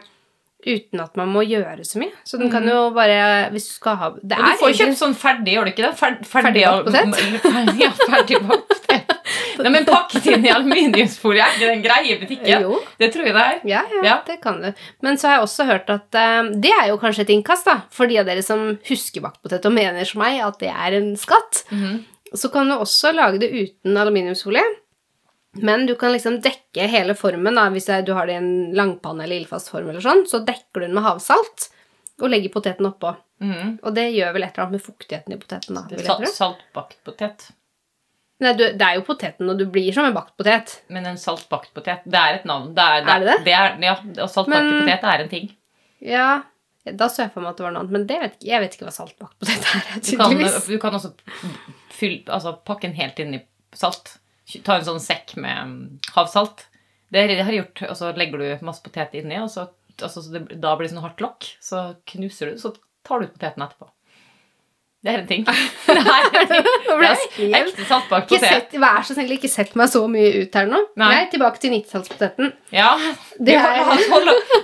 uten 0.66 1.00
at 1.00 1.14
man 1.16 1.28
må 1.30 1.44
gjøre 1.46 1.84
så 1.86 2.00
mye. 2.02 2.10
Så 2.26 2.38
den 2.40 2.50
kan 2.50 2.64
jo 2.66 2.88
bare 2.90 3.48
Hvis 3.54 3.68
du 3.68 3.74
skal 3.76 3.94
ha 4.00 4.08
Det 4.18 4.34
Og 4.36 4.42
du 4.42 4.48
er 4.50 4.56
får 4.58 4.72
jo 4.72 4.78
kjøpt 4.80 4.98
sånn 4.98 5.14
ferdig, 5.14 5.52
gjør 5.54 5.68
du 5.68 5.70
ikke 5.70 5.84
det? 5.86 5.92
Fer, 6.00 6.16
Ferdig 6.26 6.64
bakt 6.66 6.88
potet? 6.88 7.78
Ja, 7.84 7.90
ferdig 8.02 8.40
potet. 8.42 9.14
Nei, 9.62 9.70
men 9.74 9.84
pakket 9.86 10.26
inn 10.32 10.44
i 10.46 10.50
aluminiumsfolie, 10.54 11.42
er 11.44 11.54
ikke 11.56 11.66
det 11.66 11.76
en 11.76 11.82
greie 11.84 12.10
i 12.14 12.18
butikken? 12.20 12.62
Jo. 12.62 12.76
Det 12.98 13.08
tror 13.14 13.26
jeg 13.26 13.34
det 13.36 13.42
er. 13.44 13.56
Ja, 13.70 13.80
ja, 13.92 14.02
Ja. 14.06 14.16
det 14.26 14.36
kan 14.42 14.60
du. 14.62 14.68
Men 15.02 15.18
så 15.18 15.28
har 15.28 15.34
jeg 15.38 15.46
også 15.48 15.66
hørt 15.68 15.90
at 15.90 16.18
uh, 16.18 16.50
det 16.62 16.70
er 16.74 16.86
jo 16.92 16.98
kanskje 17.02 17.24
et 17.26 17.32
innkast, 17.34 17.66
da. 17.66 17.80
For 17.94 18.06
de 18.10 18.20
av 18.22 18.28
dere 18.30 18.44
som 18.46 18.62
husker 18.88 19.24
bakt 19.24 19.42
potet 19.42 19.66
og 19.66 19.74
mener 19.74 20.06
som 20.08 20.22
meg 20.22 20.38
at 20.46 20.58
det 20.62 20.70
er 20.70 20.98
en 21.00 21.10
skatt. 21.18 21.64
Mhm. 21.74 21.98
Så 22.38 22.50
kan 22.52 22.68
du 22.70 22.74
også 22.76 23.10
lage 23.16 23.38
det 23.42 23.48
uten 23.54 23.96
aluminiumsfolie. 23.98 24.62
Men 25.52 25.86
du 25.86 25.94
kan 25.96 26.12
liksom 26.12 26.40
dekke 26.44 26.86
hele 26.92 27.14
formen. 27.16 27.54
da, 27.56 27.68
Hvis 27.70 27.88
du 28.04 28.12
har 28.14 28.26
det 28.26 28.32
i 28.36 28.36
en 28.36 28.72
langpanne 28.76 29.24
eller 29.24 29.40
ildfast 29.40 29.70
form, 29.72 29.88
eller 29.88 30.04
sånn, 30.04 30.26
så 30.28 30.42
dekker 30.44 30.80
du 30.80 30.86
den 30.86 30.94
med 30.94 31.02
havsalt 31.06 31.70
og 32.20 32.28
legger 32.30 32.52
poteten 32.52 32.86
oppå. 32.86 33.14
Mm. 33.40 33.78
Og 33.82 33.94
det 33.94 34.08
gjør 34.10 34.34
vel 34.34 34.44
et 34.44 34.52
eller 34.52 34.66
annet 34.66 34.76
med 34.78 34.84
fuktigheten 34.84 35.34
i 35.34 35.38
poteten. 35.38 35.78
da, 35.78 36.02
Salt, 36.04 36.28
saltbakt 36.34 36.98
potet. 37.06 37.48
Nei, 38.42 38.52
du, 38.54 38.64
det 38.78 38.86
er 38.86 38.98
jo 38.98 39.06
poteten, 39.06 39.48
og 39.50 39.58
du 39.58 39.64
blir 39.66 39.90
som 39.94 40.06
en 40.06 40.14
bakt 40.14 40.36
potet. 40.38 40.76
Men 40.94 41.06
en 41.10 41.18
saltbakt 41.18 41.72
potet, 41.74 42.04
det 42.06 42.18
er 42.20 42.38
et 42.38 42.46
navn. 42.46 42.70
Det 42.76 42.84
er, 42.84 43.02
Er 43.02 43.24
det 43.24 43.38
det? 43.46 43.54
er, 43.54 43.78
ja, 43.82 43.96
og 44.22 44.30
saltbakt 44.30 44.68
potet 44.82 45.08
er 45.14 45.24
en 45.24 45.32
ting. 45.32 45.48
Ja, 46.04 46.28
da 46.88 47.08
så 47.10 47.24
jeg 47.26 47.32
for 47.34 47.42
meg 47.44 47.52
at 47.52 47.58
det 47.58 47.66
var 47.66 47.74
noe 47.74 47.82
annet, 47.82 47.94
men 47.96 48.06
det 48.08 48.18
vet 48.22 48.46
jeg 48.46 48.62
vet 48.62 48.76
ikke 48.76 48.86
hva 48.86 48.94
saltbakt 48.94 49.38
potet 49.42 49.66
er. 49.74 49.88
Du 49.98 50.12
kan, 50.20 50.36
du 50.68 50.78
kan 50.82 50.94
også 50.98 51.10
fylle, 51.94 52.22
altså, 52.30 52.54
pakke 52.66 52.86
den 52.86 52.98
helt 52.98 53.18
inn 53.22 53.34
i 53.38 53.42
salt. 53.76 54.16
Ta 54.64 54.78
en 54.78 54.86
sånn 54.86 55.02
sekk 55.02 55.34
med 55.36 55.58
mm, 55.68 55.80
havsalt. 56.14 56.66
Det 57.12 57.24
har 57.24 57.52
jeg 57.52 57.60
gjort, 57.62 57.82
og 57.88 57.96
så 57.98 58.12
legger 58.16 58.40
du 58.40 58.66
masse 58.66 58.84
potet 58.84 59.14
inni, 59.16 59.36
og 59.40 59.50
så, 59.52 59.66
altså, 59.96 60.22
så 60.24 60.34
det, 60.34 60.58
da 60.60 60.74
blir 60.76 60.88
det 60.88 60.94
sånn 60.94 61.04
hardt 61.04 61.22
lokk. 61.24 61.48
Så 61.64 61.82
knuser 62.12 62.52
du, 62.52 62.60
så 62.60 62.72
tar 63.06 63.20
du 63.20 63.28
ut 63.28 63.34
poteten 63.36 63.64
etterpå. 63.64 63.90
Det 64.98 65.12
er 65.14 65.20
en 65.20 65.26
ting. 65.28 65.44
Ble 65.86 67.10
jeg 67.38 67.52
er 67.54 67.68
ekte 67.68 67.84
satt 67.86 68.08
Ikke 68.16 68.38
potet. 68.40 68.72
vær 68.82 69.04
så 69.06 69.14
snill, 69.14 69.30
ikke 69.36 69.50
sett 69.50 69.76
meg 69.78 69.90
så 69.92 70.00
mye 70.10 70.32
ut 70.42 70.56
her 70.58 70.66
nå. 70.66 70.80
Nei. 70.98 71.10
Nei, 71.12 71.20
tilbake 71.30 71.60
til 71.62 71.70
90-tallspoteten. 71.76 72.50
Ja. 72.74 72.88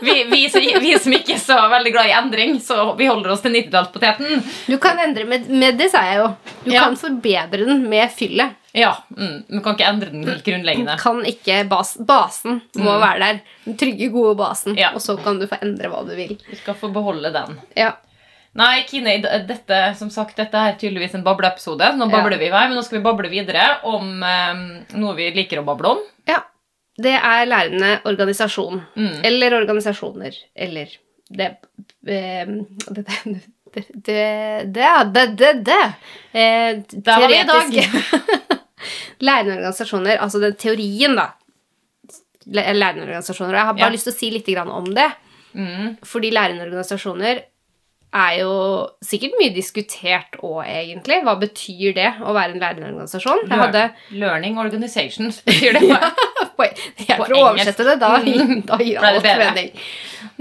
Vi, 0.04 0.16
vi, 0.28 0.40
vi, 0.52 0.72
vi 0.82 0.90
som 1.00 1.14
ikke 1.14 1.36
er 1.36 1.40
så 1.40 1.56
veldig 1.70 1.92
glad 1.94 2.10
i 2.10 2.14
endring, 2.18 2.56
så 2.60 2.90
vi 2.98 3.06
holder 3.08 3.30
oss 3.32 3.44
til 3.44 3.54
90-tallspoteten. 3.56 4.42
Du 4.66 4.74
kan 4.82 4.98
endre 5.00 5.24
med, 5.30 5.46
med 5.48 5.78
det, 5.80 5.86
sa 5.94 6.02
jeg 6.08 6.18
jo. 6.20 6.26
Du 6.66 6.72
Ja. 6.74 6.82
kan 6.88 6.96
forbedre 6.98 7.64
den 7.64 7.84
med 7.88 8.10
fyllet. 8.12 8.58
Ja, 8.74 8.90
mm, 9.14 9.44
du 9.48 9.60
kan 9.62 9.76
ikke 9.78 9.86
endre 9.86 10.10
den 10.10 10.26
helt 10.26 10.42
grunnleggende. 10.44 10.96
Kan 11.00 11.22
ikke 11.30 11.60
bas, 11.70 11.94
Basen 12.02 12.58
må 12.82 12.96
være 13.00 13.20
der. 13.22 13.38
Den 13.68 13.78
trygge, 13.80 14.10
gode 14.12 14.34
basen. 14.42 14.74
Mm. 14.74 14.80
Ja. 14.82 14.90
Og 14.98 15.00
så 15.04 15.14
kan 15.22 15.38
du 15.40 15.46
få 15.50 15.60
endre 15.62 15.92
hva 15.92 16.02
du 16.08 16.12
vil. 16.18 16.34
Du 16.42 16.56
skal 16.58 16.74
få 16.80 16.90
beholde 16.92 17.30
den. 17.36 17.60
Ja. 17.78 17.92
Nei, 18.54 18.84
Kine, 18.86 19.16
dette, 19.48 19.78
som 19.98 20.10
sagt, 20.14 20.36
dette 20.38 20.54
er 20.56 20.76
tydeligvis 20.78 21.14
en 21.18 21.24
bableepisode. 21.26 21.88
Nå 21.98 22.06
Ja. 22.06 22.10
babler 22.20 22.38
vi 22.38 22.46
i 22.46 22.50
vei, 22.54 22.68
men 22.68 22.76
nå 22.78 22.82
skal 22.86 22.98
vi 23.00 23.04
bable 23.04 23.28
videre 23.32 23.80
om 23.82 24.22
um, 24.22 24.60
noe 25.00 25.14
vi 25.18 25.30
liker 25.34 25.58
å 25.58 25.64
bable 25.66 25.88
om. 25.96 26.02
ja. 26.30 26.40
Det 26.96 27.10
er 27.10 27.46
lærende 27.50 27.88
organisasjon. 28.06 28.76
Mm. 28.94 29.24
Eller 29.26 29.54
organisasjoner. 29.56 30.36
Eller 30.54 30.92
det 31.28 31.48
eh, 32.06 32.46
Det 32.46 33.02
det, 33.74 33.82
det, 34.04 34.22
det, 34.70 34.90
det, 35.10 35.24
det, 35.40 35.52
det. 35.66 35.80
Eh, 36.32 36.76
Der 36.94 37.18
var 37.18 37.26
vi 37.28 37.40
i 37.40 37.48
dag. 37.48 37.74
Lærende 39.26 39.56
organisasjoner, 39.56 40.20
altså 40.22 40.38
den 40.38 40.54
teorien, 40.54 41.16
da. 41.18 41.32
Lærende 42.46 43.02
organisasjoner. 43.08 43.50
og 43.50 43.58
Jeg 43.58 43.66
har 43.66 43.74
bare 43.74 43.88
Ja. 43.88 43.90
lyst 43.96 44.06
til 44.06 44.14
å 44.14 44.18
si 44.18 44.30
litt 44.30 44.48
om 44.68 44.84
det. 44.94 45.10
Mm. 45.54 45.96
Fordi 46.06 46.30
lærende 46.30 46.62
organisasjoner 46.62 47.42
er 48.14 48.38
jo 48.38 48.54
sikkert 49.02 49.34
mye 49.40 49.52
diskutert 49.54 50.36
òg, 50.40 50.62
egentlig. 50.70 51.20
Hva 51.26 51.34
betyr 51.40 51.94
det 51.96 52.10
å 52.22 52.34
være 52.36 52.54
en 52.54 52.62
lærende 52.62 52.88
organisasjon? 52.92 53.44
Hadde 53.50 53.88
Learning 54.14 54.58
organizations 54.62 55.40
betyr 55.46 55.78
det. 55.78 55.84
ja, 55.90 56.10
på, 56.54 56.68
jeg 57.02 57.18
får 57.18 57.36
oversette 57.40 57.86
det, 57.88 57.96
da, 58.02 58.12
da 58.70 58.78
gir 58.82 59.02
alt 59.02 59.26
mening. 59.26 59.72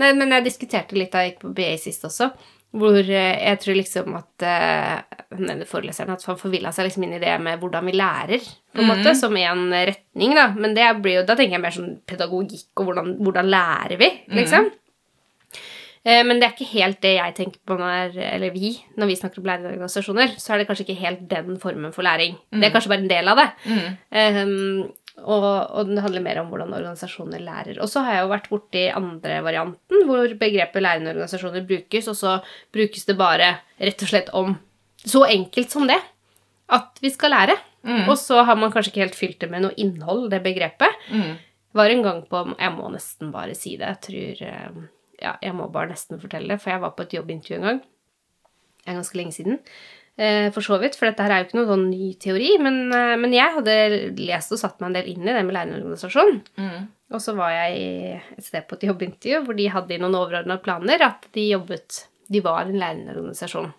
Nei, 0.01 0.11
men 0.17 0.35
jeg 0.37 0.45
diskuterte 0.49 0.97
litt 0.97 1.13
da 1.13 1.23
jeg 1.25 1.33
gikk 1.33 1.47
på 1.47 1.53
BA 1.57 1.71
sist 1.81 2.05
også, 2.07 2.29
hvor 2.73 2.97
eh, 2.97 3.33
jeg 3.37 3.59
tror 3.61 3.77
liksom 3.77 4.15
at 4.17 4.45
eh, 4.49 5.17
denne 5.33 5.67
foreleseren 5.69 6.13
at 6.15 6.23
han 6.25 6.39
forvilla 6.39 6.71
seg 6.73 6.87
liksom 6.87 7.05
inn 7.05 7.17
i 7.17 7.21
det 7.21 7.33
med 7.41 7.61
hvordan 7.61 7.85
vi 7.89 7.93
lærer, 7.97 8.47
på 8.73 8.81
en 8.81 8.87
mm. 8.87 8.93
måte, 8.93 9.13
som 9.17 9.35
en 9.37 9.67
retning, 9.73 10.33
da. 10.37 10.47
Men 10.57 10.73
det 10.77 10.87
blir 11.01 11.19
jo, 11.19 11.25
da 11.27 11.35
tenker 11.37 11.57
jeg 11.59 11.65
mer 11.65 11.75
sånn 11.75 11.91
pedagogikk 12.09 12.81
og 12.81 12.89
hvordan, 12.89 13.11
hvordan 13.21 13.51
lærer 13.53 13.97
vi, 14.01 14.09
Mhm. 14.29 14.39
liksom. 14.41 14.71
Eh, 14.71 14.79
Men 16.03 16.35
det 16.35 16.43
er 16.43 16.51
ikke 16.51 16.73
helt 16.73 16.97
det 16.99 17.13
jeg 17.13 17.33
tenker 17.37 17.59
på 17.63 17.77
når, 17.79 18.17
eller 18.19 18.51
vi, 18.51 18.73
når 18.99 19.07
vi 19.07 19.15
snakker 19.15 19.39
om 19.39 19.45
lærerorganisasjoner. 19.47 20.33
Så 20.35 20.51
er 20.51 20.59
det 20.59 20.65
kanskje 20.67 20.83
ikke 20.83 20.99
helt 20.99 21.21
den 21.31 21.55
formen 21.61 21.93
for 21.95 22.03
læring. 22.03 22.35
Det 22.51 22.67
er 22.67 22.73
kanskje 22.73 22.91
bare 22.91 23.05
en 23.05 23.11
del 23.13 23.31
av 23.31 23.39
det. 23.39 23.45
Mm. 23.71 23.95
Um, 24.11 24.81
og, 25.21 25.45
og 25.45 25.91
det 25.91 26.01
handler 26.01 26.23
mer 26.25 26.39
om 26.41 26.49
hvordan 26.49 26.73
organisasjoner 26.73 27.43
lærer. 27.43 27.77
Og 27.83 27.89
så 27.89 28.01
har 28.03 28.17
jeg 28.17 28.23
jo 28.23 28.31
vært 28.31 28.49
borti 28.49 28.83
andre 28.89 29.37
varianten, 29.45 30.05
hvor 30.09 30.33
begrepet 30.39 30.83
lærende 30.83 31.13
organisasjoner 31.13 31.67
brukes, 31.69 32.09
og 32.09 32.17
så 32.17 32.37
brukes 32.73 33.05
det 33.05 33.17
bare 33.19 33.51
rett 33.77 34.01
og 34.03 34.09
slett 34.09 34.33
om 34.33 34.55
så 35.03 35.25
enkelt 35.29 35.73
som 35.73 35.85
det. 35.89 35.99
At 36.73 36.97
vi 37.03 37.11
skal 37.13 37.35
lære. 37.35 37.57
Mm. 37.83 38.07
Og 38.07 38.17
så 38.17 38.41
har 38.47 38.57
man 38.57 38.71
kanskje 38.73 38.93
ikke 38.93 39.03
helt 39.03 39.19
fylt 39.19 39.39
det 39.43 39.51
med 39.51 39.65
noe 39.65 39.77
innhold, 39.77 40.29
det 40.31 40.41
begrepet. 40.45 40.97
Mm. 41.11 41.35
Var 41.77 41.93
en 41.93 42.03
gang 42.05 42.19
på 42.29 42.43
Jeg 42.57 42.73
må 42.75 42.89
nesten 42.93 43.31
bare 43.33 43.55
si 43.57 43.75
det. 43.77 43.91
Jeg 43.91 44.01
tror 44.07 44.43
eh, 44.49 44.83
Ja, 45.23 45.37
jeg 45.41 45.55
må 45.55 45.69
bare 45.71 45.93
nesten 45.93 46.21
fortelle 46.21 46.53
det, 46.53 46.61
for 46.61 46.73
jeg 46.73 46.83
var 46.83 46.95
på 46.97 47.05
et 47.05 47.13
jobbintervju 47.15 47.59
en 47.59 47.67
gang. 47.69 47.83
Det 48.83 48.91
er 48.91 48.99
ganske 48.99 49.19
lenge 49.19 49.35
siden. 49.35 49.61
Eh, 50.19 50.51
for 50.53 50.61
så 50.61 50.77
vidt, 50.77 50.97
for 50.99 51.09
dette 51.09 51.25
her 51.25 51.33
er 51.33 51.41
jo 51.41 51.47
ikke 51.47 51.57
noen 51.57 51.71
sånn 51.71 51.85
ny 51.89 52.09
teori, 52.21 52.49
men, 52.61 52.75
eh, 52.93 53.15
men 53.17 53.31
jeg 53.33 53.53
hadde 53.55 53.77
lest 54.19 54.51
og 54.53 54.59
satt 54.61 54.81
meg 54.81 54.91
en 54.91 54.97
del 54.99 55.09
inn 55.13 55.23
i 55.25 55.31
det 55.33 55.45
med 55.47 55.55
lærerorganisasjon. 55.55 56.41
Mm. 56.59 56.89
Og 57.13 57.23
så 57.23 57.33
var 57.37 57.53
jeg 57.55 58.19
et 58.35 58.45
sted 58.45 58.67
på 58.67 58.77
et 58.77 58.85
jobbintervju 58.89 59.39
hvor 59.45 59.57
de 59.57 59.69
hadde 59.73 60.01
noen 60.01 60.17
overordna 60.17 60.59
planer 60.61 61.01
at 61.05 61.29
de 61.35 61.51
jobbet 61.51 62.07
De 62.31 62.39
var 62.41 62.65
en 62.65 62.79
lærerorganisasjon. 62.79 63.73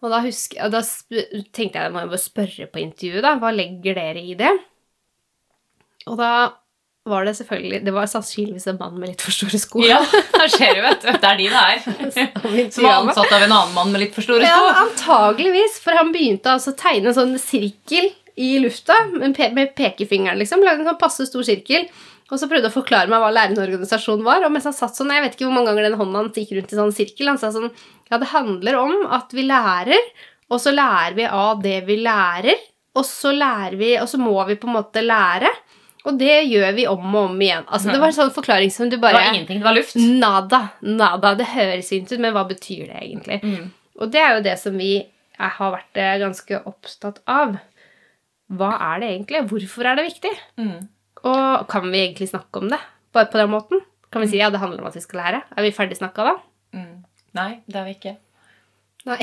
Og 0.00 0.10
da, 0.10 0.18
husker, 0.24 0.64
og 0.64 0.72
da 0.72 0.80
tenkte 0.82 1.78
jeg 1.78 1.84
at 1.84 1.94
jeg 1.94 2.08
må 2.10 2.18
spørre 2.18 2.66
på 2.72 2.80
intervjuet, 2.80 3.22
da. 3.24 3.36
Hva 3.38 3.52
legger 3.54 3.96
dere 3.96 4.24
i 4.24 4.34
det? 4.36 4.50
Og 6.08 6.16
da 6.18 6.30
var 7.08 7.24
det 7.24 7.32
selvfølgelig 7.38 7.80
Det 7.84 7.92
var 7.96 8.08
sannsynligvis 8.12 8.66
en 8.68 8.78
mann 8.80 8.98
med 9.00 9.12
litt 9.12 9.22
for 9.24 9.32
store 9.32 9.58
sko. 9.60 9.80
Ja, 9.86 10.00
det 10.34 10.48
skjer 10.52 10.76
jo, 10.76 10.82
vet 10.84 11.04
du. 11.04 11.08
Det 11.08 11.30
er 11.30 11.38
de 11.38 11.46
det 11.48 11.62
er. 11.62 12.70
Som 12.74 12.84
var 12.84 12.98
ansatt 12.98 13.32
av 13.32 13.46
en 13.46 13.54
annen 13.56 13.74
mann 13.76 13.92
med 13.94 14.04
litt 14.04 14.14
for 14.16 14.26
store 14.26 14.44
sko. 14.44 14.66
Ja, 14.68 14.84
antageligvis, 14.84 15.78
for 15.84 15.96
han 15.96 16.12
begynte 16.12 16.52
altså 16.52 16.74
å 16.74 16.78
tegne 16.78 17.10
en 17.10 17.16
sånn 17.16 17.36
sirkel 17.40 18.10
i 18.40 18.52
lufta 18.62 18.96
med, 19.14 19.32
pe 19.36 19.48
med 19.56 19.72
pekefingeren, 19.76 20.38
liksom. 20.40 20.62
Lagde 20.64 20.84
en 20.84 20.92
sånn 20.92 21.00
passe 21.00 21.26
stor 21.28 21.44
sirkel. 21.46 21.88
Og 22.30 22.38
så 22.38 22.46
prøvde 22.50 22.68
å 22.70 22.74
forklare 22.74 23.10
meg 23.10 23.22
hva 23.22 23.32
lærende 23.34 23.64
organisasjon 23.64 24.22
var. 24.26 24.44
Og 24.46 24.52
mens 24.54 24.68
han 24.68 24.76
satt 24.76 24.98
sånn, 24.98 25.10
jeg 25.14 25.24
vet 25.24 25.34
ikke 25.34 25.48
hvor 25.48 25.56
mange 25.56 25.72
ganger 25.72 25.88
den 25.88 25.98
hånda 25.98 26.22
hans 26.22 26.36
gikk 26.38 26.52
rundt 26.58 26.74
i 26.74 26.78
sånn 26.78 26.94
sirkel, 26.94 27.32
han 27.32 27.40
sa 27.40 27.50
sånn 27.54 27.72
Ja, 28.10 28.20
det 28.20 28.30
handler 28.30 28.78
om 28.78 28.94
at 29.16 29.32
vi 29.34 29.46
lærer, 29.48 30.12
og 30.50 30.60
så 30.62 30.72
lærer 30.74 31.16
vi 31.16 31.26
av 31.26 31.64
det 31.64 31.80
vi 31.88 31.96
lærer, 32.04 32.60
og 32.98 33.06
så 33.06 33.32
lærer 33.34 33.76
vi, 33.78 33.92
og 34.02 34.08
så 34.10 34.18
må 34.20 34.36
vi 34.48 34.58
på 34.58 34.68
en 34.70 34.76
måte 34.78 35.02
lære. 35.02 35.50
Og 36.08 36.16
det 36.16 36.36
gjør 36.48 36.70
vi 36.76 36.86
om 36.88 37.02
og 37.14 37.26
om 37.28 37.40
igjen. 37.44 37.66
Altså, 37.68 37.90
Det 37.92 38.00
var 38.00 38.08
en 38.08 38.16
sånn 38.16 38.32
forklaring 38.32 38.70
som 38.72 38.88
du 38.88 38.96
bare 38.96 39.18
Det 39.18 39.20
var 39.20 39.34
ingenting, 39.34 39.58
det 39.60 39.68
var 39.68 39.76
luft. 39.76 39.96
Nada. 39.96 40.60
Nada. 40.80 41.34
Det 41.36 41.48
høres 41.52 41.90
fint 41.92 42.12
ut, 42.12 42.20
men 42.22 42.32
hva 42.36 42.46
betyr 42.48 42.86
det 42.88 43.02
egentlig? 43.02 43.40
Mm. 43.44 43.66
Og 44.00 44.12
det 44.12 44.22
er 44.22 44.38
jo 44.38 44.46
det 44.46 44.56
som 44.62 44.78
vi 44.80 44.94
jeg 45.40 45.56
har 45.56 45.70
vært 45.72 46.00
eh, 46.00 46.16
ganske 46.20 46.58
opptatt 46.68 47.20
av. 47.30 47.54
Hva 48.52 48.70
er 48.90 49.00
det 49.00 49.10
egentlig? 49.14 49.44
Hvorfor 49.48 49.88
er 49.88 49.96
det 49.96 50.08
viktig? 50.10 50.32
Mm. 50.60 50.88
Og 51.30 51.68
kan 51.70 51.86
vi 51.88 52.02
egentlig 52.02 52.28
snakke 52.28 52.60
om 52.60 52.68
det 52.72 52.80
bare 53.14 53.30
på 53.32 53.40
den 53.40 53.52
måten? 53.52 53.80
Kan 54.12 54.24
vi 54.24 54.28
si 54.32 54.40
ja, 54.40 54.50
det 54.52 54.60
handler 54.60 54.82
om 54.82 54.90
at 54.90 54.98
vi 54.98 55.04
skal 55.04 55.22
lære? 55.22 55.42
Er 55.56 55.64
vi 55.64 55.72
ferdig 55.72 55.96
snakka 55.96 56.26
da? 56.26 56.34
Mm. 56.76 57.04
Nei, 57.38 57.50
det 57.70 57.78
har 57.78 57.86
vi 57.88 57.96
ikke. 57.96 58.16
Nei. 59.08 59.18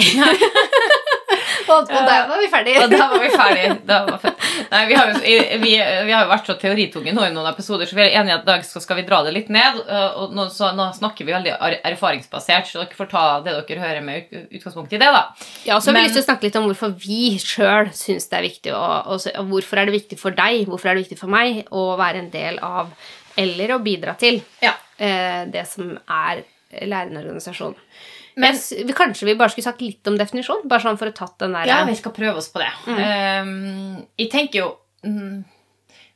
og, 1.72 1.86
og 1.86 2.02
der 2.08 2.26
var 2.32 2.42
vi 2.42 2.50
ferdige. 2.50 2.86
Og 2.86 2.94
da 2.96 3.10
var 3.12 3.22
vi 3.22 3.32
ferdige. 3.36 3.78
Da 3.86 4.00
var 4.08 4.24
Nei, 4.72 4.82
vi 4.89 4.96
har, 4.98 5.12
jo, 5.13 5.20
vi, 5.62 5.72
vi 6.08 6.13
har 6.13 6.24
jo 6.26 6.30
vært 6.32 6.48
så 6.50 6.56
teoritunge 6.60 7.13
nå 7.15 7.26
i 7.28 7.32
noen 7.36 7.50
episoder, 7.52 7.86
så 7.89 7.96
vi 7.98 8.04
er 8.06 8.15
enige 8.22 8.36
at 8.39 8.46
i 8.46 8.50
dag 8.50 8.65
skal, 8.67 8.98
vi 9.00 9.06
dra 9.08 9.22
det 9.26 9.34
litt 9.36 9.50
ned. 9.54 9.80
øh, 9.84 10.17
Og 10.24 10.34
nå, 10.38 10.48
så, 10.54 10.72
nå 10.78 10.88
snakker 10.98 11.26
vi 11.28 11.36
veldig 11.36 11.54
er- 11.58 11.78
erfaringsbasert, 11.91 12.67
så 12.72 12.82
dere 12.84 12.98
får 12.98 13.10
ta 13.12 13.26
det 13.46 13.56
dere 13.70 13.84
hører 13.84 14.02
med 14.06 14.34
utgangspunkt 14.52 14.93
i 14.93 15.02
det. 15.02 15.12
da. 15.13 15.24
Ja, 15.65 15.76
og 15.78 15.82
så 15.84 15.91
har 15.91 16.00
vi 16.00 16.06
lyst 16.08 16.17
til 16.20 16.24
å 16.26 16.30
snakke 16.30 16.48
litt 16.50 16.60
om 16.60 16.67
hvorfor 16.70 16.96
vi 17.06 17.38
sjøl 17.43 17.91
syns 17.98 18.28
det 18.32 18.39
er 18.39 18.48
viktig, 18.50 18.74
og, 18.74 19.13
og, 19.13 19.30
og 19.38 19.54
hvorfor 19.54 19.82
er 19.82 19.89
det 19.91 19.98
viktig 20.00 20.20
for 20.20 20.32
deg, 20.38 20.65
hvorfor 20.67 20.89
er 20.91 20.98
det 21.00 21.06
viktig 21.08 21.20
for 21.22 21.32
meg 21.34 21.63
å 21.72 21.88
være 22.00 22.24
en 22.26 22.30
del 22.34 22.60
av 22.65 22.91
eller 23.38 23.76
å 23.76 23.82
bidra 23.86 24.15
til 24.17 24.39
Ja. 24.63 24.74
eh, 24.98 25.46
det 25.54 25.67
som 25.70 25.91
er 26.10 26.43
lærende 26.82 27.22
organisasjon. 27.22 27.76
Men- 28.38 28.54
Jeg 28.56 28.86
vi, 28.86 28.93
kanskje 28.93 29.26
vi 29.26 29.36
bare 29.36 29.50
skulle 29.50 29.65
sagt 29.65 29.82
litt 29.82 30.08
om 30.08 30.17
definisjon, 30.17 30.67
bare 30.69 30.84
sånn 30.84 30.97
for 31.00 31.10
å 31.10 31.15
tatt 31.15 31.38
den 31.41 31.56
der 31.58 31.67
Ja, 31.69 31.84
vi 31.86 31.95
skal 31.97 32.13
prøve 32.13 32.38
oss 32.38 32.50
på 32.54 32.62
det. 32.62 32.71
Um, 32.88 34.06
jeg 34.17 34.30
tenker 34.32 34.60
jo 34.60 34.67
mm, 35.04 35.45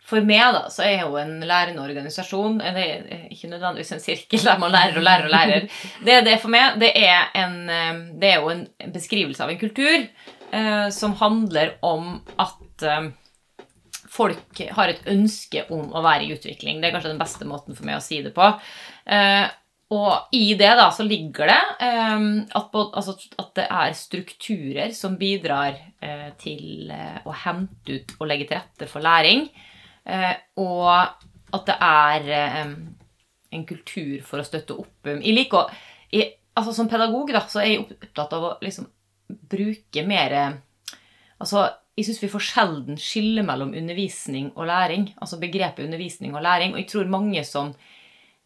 For 0.06 0.22
meg 0.28 0.54
da, 0.54 0.66
så 0.70 0.84
er 0.84 1.06
jo 1.06 1.16
en 1.18 1.40
lærende 1.48 1.82
organisasjon 1.82 2.58
det 2.60 2.84
er 2.84 3.30
ikke 3.32 3.48
nødvendigvis 3.50 3.94
en 3.96 4.04
sirkel 4.04 4.44
der 4.44 4.60
man 4.60 4.74
lærer 4.74 5.00
og 5.00 5.06
lærer 5.08 5.26
og 5.30 5.32
lærer. 5.32 5.70
Det 6.06 6.14
er 6.18 6.26
det 6.26 6.36
for 6.42 6.52
meg. 6.52 6.78
Det 6.82 6.92
er, 7.00 7.30
en, 7.40 7.58
um, 7.70 8.20
det 8.20 8.34
er 8.34 8.42
jo 8.42 8.52
en 8.52 8.68
beskrivelse 8.92 9.42
av 9.44 9.50
en 9.54 9.62
kultur 9.62 10.06
uh, 10.54 10.90
som 10.92 11.16
handler 11.22 11.78
om 11.82 12.20
at 12.38 12.88
um, 13.00 13.14
folk 14.12 14.60
har 14.76 14.92
et 14.92 15.06
ønske 15.08 15.64
om 15.72 15.94
å 15.96 16.04
være 16.04 16.28
i 16.28 16.36
utvikling. 16.36 16.82
Det 16.82 16.90
er 16.90 16.96
kanskje 16.98 17.14
den 17.14 17.22
beste 17.22 17.48
måten 17.48 17.78
for 17.78 17.88
meg 17.88 17.98
å 18.02 18.04
si 18.04 18.20
det 18.26 18.34
på. 18.36 18.48
Eh, 19.08 19.46
og 19.92 20.32
i 20.32 20.54
det 20.56 20.70
da 20.80 20.86
så 20.96 21.04
ligger 21.04 21.50
det 21.52 21.60
um, 21.84 22.28
at, 22.48 22.70
både, 22.72 22.94
altså, 22.96 23.18
at 23.42 23.50
det 23.60 23.66
er 23.68 23.98
strukturer 23.98 24.94
som 24.96 25.18
bidrar 25.20 25.76
uh, 26.00 26.30
til 26.40 26.88
uh, 26.88 27.20
å 27.28 27.36
hente 27.44 27.98
ut 27.98 28.16
og 28.20 28.30
legge 28.32 28.48
til 28.48 28.62
rette 28.62 28.88
for 28.88 29.04
læring. 29.04 29.50
Uh, 30.08 30.32
og 30.64 30.88
at 31.52 31.68
det 31.68 31.78
er 31.84 32.32
um, 32.64 32.78
en 33.52 33.68
kultur 33.68 34.24
for 34.24 34.40
å 34.40 34.48
støtte 34.48 34.80
opp 34.80 35.12
å 35.12 35.66
jeg, 36.12 36.28
altså 36.56 36.74
Som 36.76 36.88
pedagog 36.92 37.30
da, 37.36 37.44
så 37.48 37.60
er 37.62 37.70
jeg 37.70 37.84
opptatt 37.84 38.34
av 38.36 38.48
å 38.48 38.56
liksom 38.64 38.88
bruke 39.28 40.04
mer 40.08 40.34
Altså, 41.42 41.64
jeg 41.98 42.06
syns 42.06 42.20
vi 42.22 42.30
for 42.30 42.44
sjelden 42.44 43.00
skiller 43.02 43.44
mellom 43.44 43.72
undervisning 43.74 44.52
og 44.54 44.68
læring. 44.70 45.08
Altså 45.18 45.40
begrepet 45.42 45.88
undervisning 45.88 46.36
og 46.38 46.44
læring. 46.46 46.76
Og 46.76 46.84
jeg 46.84 46.92
tror 46.92 47.10
mange 47.10 47.42
som 47.48 47.72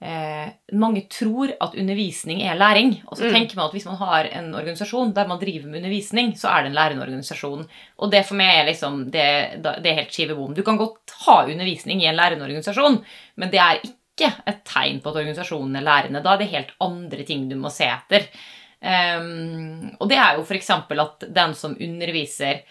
eh, 0.02 0.50
Mange 0.74 1.06
tror 1.10 1.54
at 1.62 1.76
undervisning 1.78 2.42
er 2.44 2.56
læring. 2.60 3.02
Og 3.08 3.18
så 3.18 3.26
Mm. 3.26 3.34
tenker 3.34 3.56
man 3.56 3.66
at 3.66 3.72
hvis 3.72 3.86
man 3.86 3.96
har 3.96 4.24
en 4.26 4.54
organisasjon 4.56 5.14
der 5.14 5.28
man 5.28 5.40
driver 5.40 5.68
med 5.68 5.78
undervisning, 5.80 6.34
så 6.38 6.48
er 6.50 6.64
det 6.64 6.70
en 6.72 6.76
lærende 6.76 7.02
organisasjon. 7.04 7.68
Og 8.00 8.12
det 8.12 8.26
for 8.26 8.36
meg 8.36 8.56
er 8.60 8.66
liksom 8.66 9.12
Det, 9.12 9.62
det 9.64 9.86
er 9.92 9.96
helt 10.02 10.12
skivebom. 10.12 10.54
Du 10.56 10.64
kan 10.64 10.78
godt 10.78 11.12
ha 11.26 11.44
undervisning 11.46 12.02
i 12.02 12.06
en 12.08 12.16
lærende 12.16 12.44
organisasjon, 12.46 13.04
men 13.38 13.50
det 13.52 13.60
er 13.60 13.80
ikke 13.84 14.34
et 14.48 14.64
tegn 14.66 15.02
på 15.02 15.10
at 15.10 15.16
organisasjonen 15.16 15.76
er 15.76 15.82
lærende. 15.82 16.24
Da 16.24 16.34
er 16.34 16.38
det 16.38 16.48
helt 16.52 16.72
andre 16.82 17.24
ting 17.24 17.50
du 17.50 17.56
må 17.56 17.70
se 17.72 17.86
etter. 17.86 18.28
Ehm, 18.82 19.96
og 20.00 20.10
det 20.10 20.18
er 20.18 20.36
jo 20.38 20.44
f.eks. 20.46 20.70
at 20.70 21.26
den 21.34 21.54
som 21.58 21.76
underviser 21.82 22.62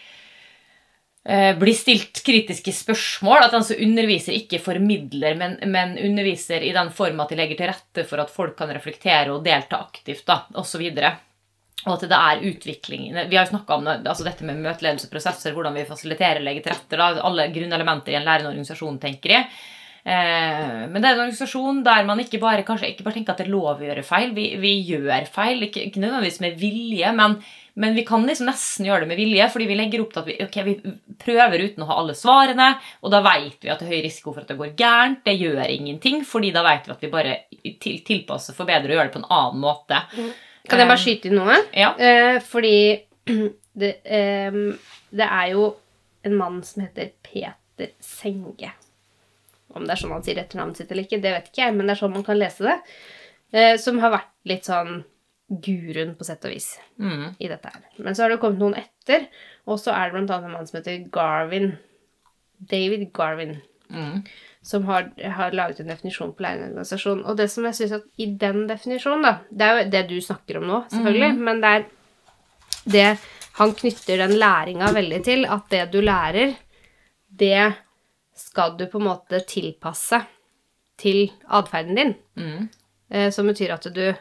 blir 1.25 1.73
stilt 1.73 2.19
kritiske 2.21 2.73
spørsmål. 2.77 3.47
At 3.47 3.55
den 3.57 3.65
som 3.65 3.79
underviser, 3.81 4.35
ikke 4.37 4.59
formidler, 4.61 5.39
men, 5.41 5.55
men 5.73 5.95
underviser 5.97 6.61
i 6.61 6.75
den 6.77 6.91
form 6.93 7.23
at 7.25 7.33
de 7.33 7.39
legger 7.39 7.61
til 7.61 7.71
rette 7.71 8.05
for 8.11 8.21
at 8.21 8.33
folk 8.33 8.59
kan 8.59 8.73
reflektere 8.77 9.33
og 9.33 9.45
delta 9.47 9.81
aktivt, 9.87 10.27
da, 10.29 10.43
osv. 10.61 10.85
Og 11.85 11.95
at 11.99 12.05
det 12.09 12.19
er 12.19 12.45
utvikling. 12.49 13.09
Vi 13.29 13.37
har 13.37 13.45
jo 13.45 13.53
snakka 13.53 13.77
om 13.77 13.89
altså 13.93 14.25
dette 14.25 14.47
med 14.47 14.61
møteledelseprosesser, 14.65 15.53
hvordan 15.57 15.75
vi 15.77 15.89
fasiliterer 15.89 16.41
og 16.41 16.47
legger 16.47 16.65
til 16.65 16.77
rette. 16.77 17.01
Da, 17.01 17.09
alle 17.29 17.49
grunnelementer 17.53 18.15
i 18.15 18.21
en 18.21 18.29
lærende 18.29 18.53
organisasjon, 18.53 19.01
tenker 19.03 19.35
jeg. 19.37 19.49
Eh, 20.05 20.81
men 20.89 20.97
det 21.01 21.09
er 21.09 21.15
en 21.15 21.23
organisasjon 21.25 21.83
der 21.85 22.05
man 22.09 22.21
ikke 22.21 22.41
bare, 22.41 22.65
kanskje 22.67 22.91
ikke 22.93 23.07
bare 23.07 23.17
tenker 23.17 23.33
at 23.33 23.41
det 23.41 23.47
er 23.47 23.53
lov 23.53 23.69
å 23.75 23.85
gjøre 23.85 24.05
feil. 24.07 24.33
Vi, 24.37 24.47
vi 24.61 24.75
gjør 24.89 25.29
feil, 25.33 25.65
ikke, 25.69 25.85
ikke 25.89 26.03
nødvendigvis 26.05 26.41
med 26.45 26.59
vilje, 26.61 27.13
men, 27.21 27.37
men 27.75 27.95
vi 27.95 28.05
kan 28.07 28.23
liksom 28.27 28.47
nesten 28.47 28.87
gjøre 28.87 29.03
det 29.03 29.11
med 29.11 29.19
vilje, 29.19 29.47
fordi 29.51 29.67
vi 29.67 29.77
legger 29.79 30.03
opp 30.05 30.13
til 30.15 30.23
at 30.23 30.29
vi, 30.29 30.35
okay, 30.45 30.63
vi 30.69 31.15
prøver 31.19 31.65
uten 31.65 31.83
å 31.83 31.89
ha 31.89 31.97
alle 31.99 32.15
svarene, 32.15 32.69
og 33.03 33.11
da 33.11 33.19
vet 33.25 33.65
vi 33.65 33.73
at 33.73 33.83
det 33.83 33.89
er 33.89 33.97
høy 33.97 34.05
risiko 34.05 34.35
for 34.35 34.45
at 34.45 34.53
det 34.53 34.59
går 34.61 34.77
gærent. 34.79 35.25
Det 35.27 35.35
gjør 35.35 35.63
ingenting, 35.67 36.23
fordi 36.29 36.53
da 36.55 36.63
vet 36.67 36.87
vi 36.87 36.95
at 36.95 37.03
vi 37.03 37.11
bare 37.11 37.33
til, 37.83 37.99
tilpasser, 38.07 38.55
forbedrer 38.55 38.93
og 38.93 38.99
gjør 38.99 39.11
det 39.11 39.15
på 39.17 39.23
en 39.25 39.33
annen 39.39 39.65
måte. 39.65 39.99
Kan 40.71 40.81
jeg 40.81 40.91
bare 40.93 41.03
skyte 41.03 41.31
inn 41.31 41.39
noe? 41.41 41.57
Ja. 41.75 41.91
Eh, 41.99 42.39
fordi 42.47 42.77
det, 43.83 43.91
eh, 44.05 44.61
det 45.11 45.27
er 45.27 45.51
jo 45.57 45.67
en 46.25 46.39
mann 46.39 46.61
som 46.65 46.85
heter 46.87 47.11
Peter 47.27 47.91
Senge. 48.01 48.71
Om 49.75 49.89
det 49.89 49.97
er 49.97 50.01
sånn 50.01 50.15
han 50.15 50.23
sier 50.23 50.39
etternavnet 50.39 50.79
sitt 50.79 50.95
eller 50.95 51.09
ikke, 51.09 51.19
det 51.19 51.35
vet 51.35 51.51
ikke 51.51 51.65
jeg, 51.67 51.75
men 51.75 51.89
det 51.89 51.97
er 51.97 52.01
sånn 52.05 52.15
man 52.15 52.27
kan 52.27 52.39
lese 52.39 52.69
det. 52.69 52.79
Eh, 53.51 53.75
som 53.83 53.99
har 54.03 54.15
vært 54.15 54.31
litt 54.47 54.71
sånn 54.71 55.03
guruen, 55.63 56.15
på 56.19 56.25
sett 56.25 56.45
og 56.45 56.51
vis, 56.55 56.79
Mm. 56.99 57.35
i 57.39 57.49
dette 57.49 57.71
her. 57.73 57.83
Men 57.99 58.15
så 58.15 58.23
har 58.25 58.31
det 58.31 58.41
kommet 58.41 58.59
noen 58.59 58.75
etter, 58.79 59.27
og 59.67 59.79
så 59.79 59.93
er 59.93 60.07
det 60.11 60.13
blant 60.17 60.31
annet 60.31 60.47
en 60.51 60.53
mann 60.53 60.67
som 60.67 60.81
heter 60.81 61.11
Garvin. 61.11 61.77
David 62.59 63.13
Garvin. 63.13 63.61
Mm. 63.91 64.23
som 64.65 64.85
har, 64.89 65.11
har 65.21 65.53
laget 65.53 65.81
en 65.81 65.91
definisjon 65.93 66.33
på 66.33 66.41
lærende. 66.43 66.81
Og 67.29 67.37
det 67.37 67.51
som 67.53 67.65
jeg 67.69 67.75
synes 67.75 67.93
at 67.93 68.03
i 68.17 68.27
den 68.41 68.67
definisjonen, 68.67 69.23
da 69.23 69.35
Det 69.51 69.63
er 69.63 69.77
jo 69.85 69.91
det 69.91 70.09
du 70.09 70.21
snakker 70.25 70.57
om 70.57 70.65
nå, 70.67 70.79
selvfølgelig, 70.89 71.35
men 71.39 71.61
det 71.61 71.69
er 71.71 71.85
det 72.87 73.19
Han 73.59 73.75
knytter 73.75 74.17
den 74.17 74.33
læringa 74.41 74.89
veldig 74.93 75.23
til 75.25 75.45
at 75.45 75.69
det 75.71 75.93
du 75.93 76.01
lærer, 76.01 76.57
det 77.31 77.75
skal 78.35 78.77
du 78.79 78.87
på 78.87 78.99
en 78.99 79.05
måte 79.05 79.45
tilpasse 79.47 80.19
til 80.99 81.31
atferden 81.47 81.95
din. 81.95 82.15
Mm. 82.37 82.69
Eh, 83.11 83.31
som 83.31 83.47
betyr 83.47 83.71
at 83.75 83.87
du 83.95 84.15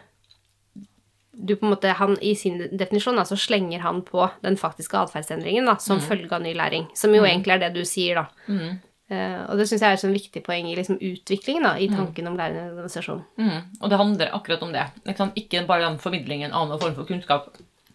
du 1.33 1.55
på 1.55 1.65
en 1.65 1.73
måte, 1.73 1.91
han, 1.97 2.15
I 2.21 2.35
sin 2.37 2.59
definisjon 2.71 3.17
da, 3.17 3.25
så 3.25 3.37
slenger 3.39 3.81
han 3.83 4.01
på 4.05 4.27
den 4.45 4.57
faktiske 4.59 4.97
atferdsendringen 4.99 5.65
da, 5.65 5.77
som 5.81 6.01
følge 6.01 6.29
av 6.35 6.43
ny 6.45 6.53
læring. 6.57 6.87
Som 6.97 7.15
jo 7.17 7.25
egentlig 7.25 7.55
er 7.55 7.63
det 7.65 7.71
du 7.77 7.83
sier, 7.89 8.21
da. 8.21 8.45
Mm. 8.47 8.81
Uh, 9.11 9.39
og 9.51 9.59
det 9.59 9.67
syns 9.67 9.81
jeg 9.83 9.89
er 9.89 9.97
et 9.97 10.01
sånn 10.01 10.15
viktig 10.15 10.41
poeng 10.45 10.69
i 10.69 10.77
liksom 10.77 10.97
utviklingen 11.01 11.65
da, 11.67 11.73
i 11.81 11.89
tanken 11.91 12.29
om 12.29 12.37
lærende 12.39 12.71
organisasjon. 12.71 13.23
Mm. 13.41 13.57
Og 13.81 13.91
det 13.91 13.99
handler 13.99 14.35
akkurat 14.37 14.63
om 14.65 14.71
det. 14.73 14.85
Ikke, 15.03 15.29
ikke 15.41 15.65
bare 15.69 15.87
den 15.87 15.99
formidlingen 16.01 16.53
av 16.55 16.69
noen 16.69 16.81
form 16.81 16.95
for 16.97 17.09
kunnskap 17.09 17.49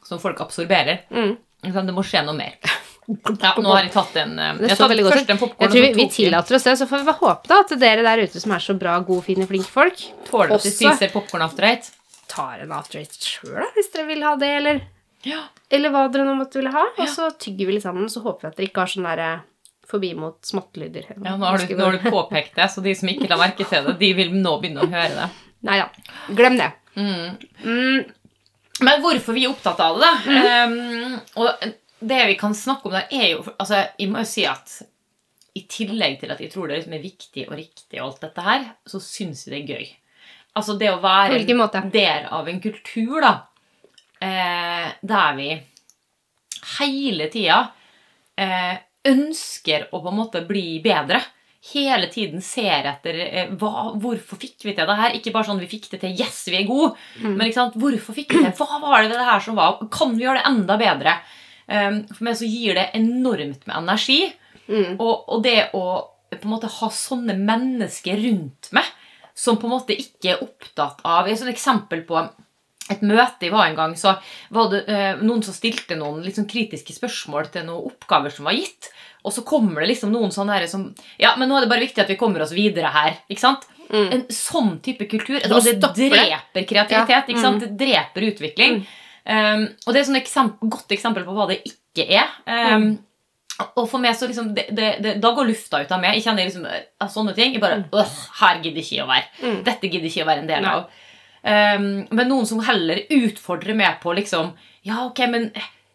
som 0.06 0.20
folk 0.22 0.40
absorberer. 0.44 1.06
Mm. 1.14 1.36
Det 1.62 1.94
må 1.94 2.04
skje 2.06 2.26
noe 2.26 2.38
mer. 2.38 2.58
Ja, 3.08 3.54
nå 3.56 3.70
har 3.72 3.86
jeg 3.86 3.92
tatt 3.94 4.16
en 4.20 4.34
eh, 4.36 4.58
Jeg 4.68 4.76
tatt 4.76 4.92
først 4.92 5.30
en 5.32 5.38
popcorn, 5.40 5.62
Jeg 5.64 5.70
tror 5.72 5.84
vi, 5.86 5.92
vi 5.96 6.04
tillater 6.12 6.56
oss 6.58 6.66
det, 6.66 6.74
så 6.76 6.86
får 6.90 7.06
vi 7.06 7.14
håpe 7.22 7.48
da 7.48 7.62
at 7.62 7.70
dere 7.80 8.02
der 8.04 8.20
ute 8.20 8.42
som 8.42 8.52
er 8.52 8.60
så 8.60 8.74
bra, 8.76 8.98
gode, 9.00 9.24
fine, 9.24 9.46
flinke 9.48 9.70
folk, 9.72 10.02
Tåler 10.26 10.52
at 10.58 10.66
de 10.66 10.72
spiser 10.74 11.08
popkorn 11.14 11.46
after 11.46 11.64
eight. 11.70 11.88
Tar 12.30 12.62
en 12.64 12.72
after 12.76 13.00
eight 13.00 13.14
sjøl, 13.24 13.64
hvis 13.76 13.90
dere 13.94 14.06
vil 14.10 14.22
ha 14.26 14.34
det, 14.40 14.48
eller, 14.60 14.80
Ja. 15.26 15.42
eller 15.70 15.90
hva 15.94 16.06
dere 16.12 16.24
nå 16.28 16.34
måtte 16.38 16.60
ville 16.60 16.72
ha. 16.74 16.84
Og 16.98 17.08
så 17.10 17.30
tygger 17.40 17.66
vi 17.68 17.76
litt 17.78 17.86
sammen, 17.86 18.08
så 18.12 18.22
håper 18.24 18.46
vi 18.46 18.50
at 18.52 18.56
dere 18.60 18.68
ikke 18.70 18.84
har 18.84 18.92
sånn 18.94 19.08
derre 19.08 19.30
forbi 19.88 20.10
mot 20.14 20.36
smattelyder. 20.44 21.06
Ja, 21.16 21.34
nå 21.40 21.46
har, 21.48 21.58
du, 21.64 21.74
nå 21.74 21.84
har 21.88 21.96
du 21.96 22.10
påpekt 22.12 22.54
det, 22.60 22.66
så 22.70 22.82
de 22.84 22.92
som 22.94 23.08
ikke 23.08 23.28
la 23.30 23.38
merke 23.40 23.64
til 23.64 23.86
det, 23.88 23.96
de 24.02 24.10
vil 24.18 24.34
nå 24.36 24.58
begynne 24.60 24.84
å 24.84 24.90
høre 24.92 25.14
det. 25.16 25.28
Nei 25.64 25.78
da. 25.80 25.88
Glem 26.38 26.58
det. 26.60 26.68
Mm. 26.98 27.38
Mm, 27.64 28.04
Men 28.84 29.00
hvorfor 29.02 29.34
vi 29.34 29.46
er 29.46 29.50
opptatt 29.54 29.80
av 29.82 29.96
det, 29.98 30.10
da? 30.28 30.66
Um, 30.68 31.16
og 31.40 31.64
det 31.98 32.20
vi 32.28 32.36
kan 32.38 32.54
snakke 32.54 32.86
om 32.86 32.94
der, 32.94 33.08
er 33.10 33.32
jo 33.32 33.40
altså, 33.58 33.80
Jeg 33.98 34.10
må 34.12 34.20
jo 34.22 34.28
si 34.30 34.44
at 34.46 34.76
i 35.58 35.64
tillegg 35.66 36.20
til 36.20 36.30
at 36.30 36.38
jeg 36.44 36.52
tror 36.52 36.68
det 36.70 36.76
liksom 36.78 36.92
er 36.94 37.02
viktig 37.02 37.46
og 37.48 37.56
riktig, 37.58 37.96
og 37.98 38.04
alt 38.12 38.20
dette 38.28 38.44
her, 38.46 38.68
så 38.86 39.00
syns 39.02 39.46
jeg 39.48 39.54
det 39.56 39.58
er 39.64 39.72
gøy. 39.80 39.88
Altså 40.58 40.74
det 40.80 40.90
å 40.90 40.98
være 41.02 41.38
en 41.78 41.90
del 41.94 42.28
av 42.34 42.48
en 42.50 42.60
kultur, 42.60 43.20
da, 43.22 43.32
eh, 44.20 44.88
der 45.06 45.34
vi 45.38 45.48
hele 46.78 47.28
tida 47.32 47.58
eh, 48.38 48.76
ønsker 49.08 49.88
å 49.94 50.00
på 50.02 50.10
en 50.10 50.18
måte 50.18 50.42
bli 50.46 50.80
bedre. 50.84 51.20
Hele 51.72 52.06
tiden 52.10 52.42
ser 52.44 52.86
etter 52.86 53.16
eh, 53.24 53.48
hva, 53.60 53.88
hvorfor 53.98 54.38
fikk 54.40 54.66
vi 54.66 54.74
til 54.76 54.86
det 54.88 54.98
her. 54.98 55.16
Ikke 55.18 55.32
bare 55.34 55.48
sånn 55.48 55.62
vi 55.62 55.70
fikk 55.70 55.88
det 55.94 56.02
til, 56.04 56.14
yes, 56.18 56.44
vi 56.50 56.60
er 56.60 56.68
gode, 56.68 56.94
Mm. 57.22 57.34
men 57.36 57.46
ikke 57.48 57.60
sant? 57.60 57.78
hvorfor 57.78 58.14
fikk 58.16 58.34
vi 58.36 58.44
det? 58.44 58.54
Hva 58.58 58.78
var 58.82 59.02
det 59.02 59.16
det 59.16 59.26
her 59.26 59.40
som 59.42 59.58
var? 59.58 59.78
Kan 59.94 60.14
vi 60.16 60.24
gjøre 60.26 60.42
det 60.42 60.50
enda 60.52 60.76
bedre? 60.80 61.16
Um, 61.68 61.98
for 62.08 62.24
meg 62.24 62.38
så 62.40 62.46
gir 62.48 62.78
det 62.78 62.86
enormt 62.96 63.66
med 63.66 63.74
energi. 63.76 64.20
Mm. 64.68 64.94
Og, 65.00 65.28
og 65.28 65.42
det 65.44 65.58
å 65.76 65.82
på 66.28 66.44
en 66.44 66.52
måte 66.52 66.68
ha 66.68 66.88
sånne 66.92 67.34
mennesker 67.40 68.18
rundt 68.20 68.68
meg 68.76 68.84
som 69.38 69.58
på 69.60 69.68
en 69.68 69.76
måte 69.76 69.94
ikke 69.94 70.34
er 70.34 70.42
opptatt 70.42 71.04
av 71.06 71.28
Et 71.30 71.38
sånt 71.38 71.52
eksempel 71.52 72.02
på 72.08 72.18
et 72.88 73.02
møte 73.04 73.44
jeg 73.46 73.52
var 73.52 73.68
en 73.68 73.76
gang, 73.76 73.94
så 74.00 74.14
var 74.54 74.70
det 74.72 74.84
eh, 74.88 75.20
noen 75.20 75.42
som 75.44 75.54
stilte 75.54 75.98
noen 75.98 76.22
litt 76.24 76.38
sånn 76.38 76.48
kritiske 76.48 76.94
spørsmål 76.96 77.50
til 77.52 77.66
noen 77.68 77.90
oppgaver 77.90 78.32
som 78.32 78.48
var 78.48 78.56
gitt. 78.56 78.88
Og 79.28 79.34
så 79.34 79.44
kommer 79.46 79.82
det 79.82 79.90
liksom 79.92 80.12
noen 80.14 80.32
sånne 80.32 80.56
her 80.56 80.64
som 80.70 80.86
Ja, 81.20 81.34
men 81.36 81.50
nå 81.50 81.58
er 81.58 81.66
det 81.66 81.72
bare 81.72 81.84
viktig 81.84 82.00
at 82.00 82.10
vi 82.10 82.16
kommer 82.20 82.44
oss 82.44 82.54
videre 82.56 82.90
her. 82.94 83.18
ikke 83.28 83.44
sant? 83.44 83.66
Mm. 83.88 84.08
En 84.14 84.24
sånn 84.32 84.78
type 84.84 85.08
kultur. 85.08 85.36
Altså, 85.40 85.74
det 85.74 85.92
dreper 85.96 86.64
kreativitet. 86.68 87.28
Ikke 87.32 87.44
sant? 87.44 87.60
mm. 87.60 87.66
Det 87.66 87.84
dreper 87.84 88.26
utvikling. 88.30 88.80
Um, 89.28 89.66
og 89.84 89.92
det 89.92 89.98
er 89.98 90.02
et 90.02 90.08
sånn 90.08 90.22
eksempel, 90.22 90.70
godt 90.72 90.94
eksempel 90.96 91.26
på 91.26 91.36
hva 91.36 91.48
det 91.50 91.60
ikke 91.68 92.06
er. 92.08 92.32
Um, 92.48 92.94
Og 93.58 93.88
for 93.90 93.98
meg 94.02 94.14
så 94.14 94.28
liksom, 94.30 94.52
det, 94.54 94.68
det, 94.70 94.88
det, 95.02 95.12
Da 95.22 95.32
går 95.34 95.48
lufta 95.48 95.80
ut 95.82 95.90
av 95.94 96.02
meg. 96.02 96.14
Jeg 96.18 96.28
kjenner 96.28 96.46
liksom 96.46 97.10
sånne 97.10 97.34
ting. 97.34 97.56
Jeg 97.56 97.62
bare, 97.62 97.80
«Åh, 97.90 98.16
Her 98.40 98.60
gidder 98.62 98.84
ikke 98.84 99.02
å 99.02 99.08
være. 99.10 99.26
Mm. 99.42 99.56
Dette 99.66 99.90
gidder 99.90 100.10
ikke 100.10 100.26
å 100.26 100.28
være 100.30 100.44
en 100.44 100.50
del 100.52 100.66
Nei. 100.66 100.74
av. 100.76 101.04
Um, 101.38 101.88
men 102.10 102.30
noen 102.30 102.46
som 102.50 102.62
heller 102.66 103.04
utfordrer 103.14 103.76
meg 103.78 104.00
på 104.02 104.10
liksom 104.18 104.48
Ja, 104.86 105.04
ok, 105.06 105.20
men 105.30 105.44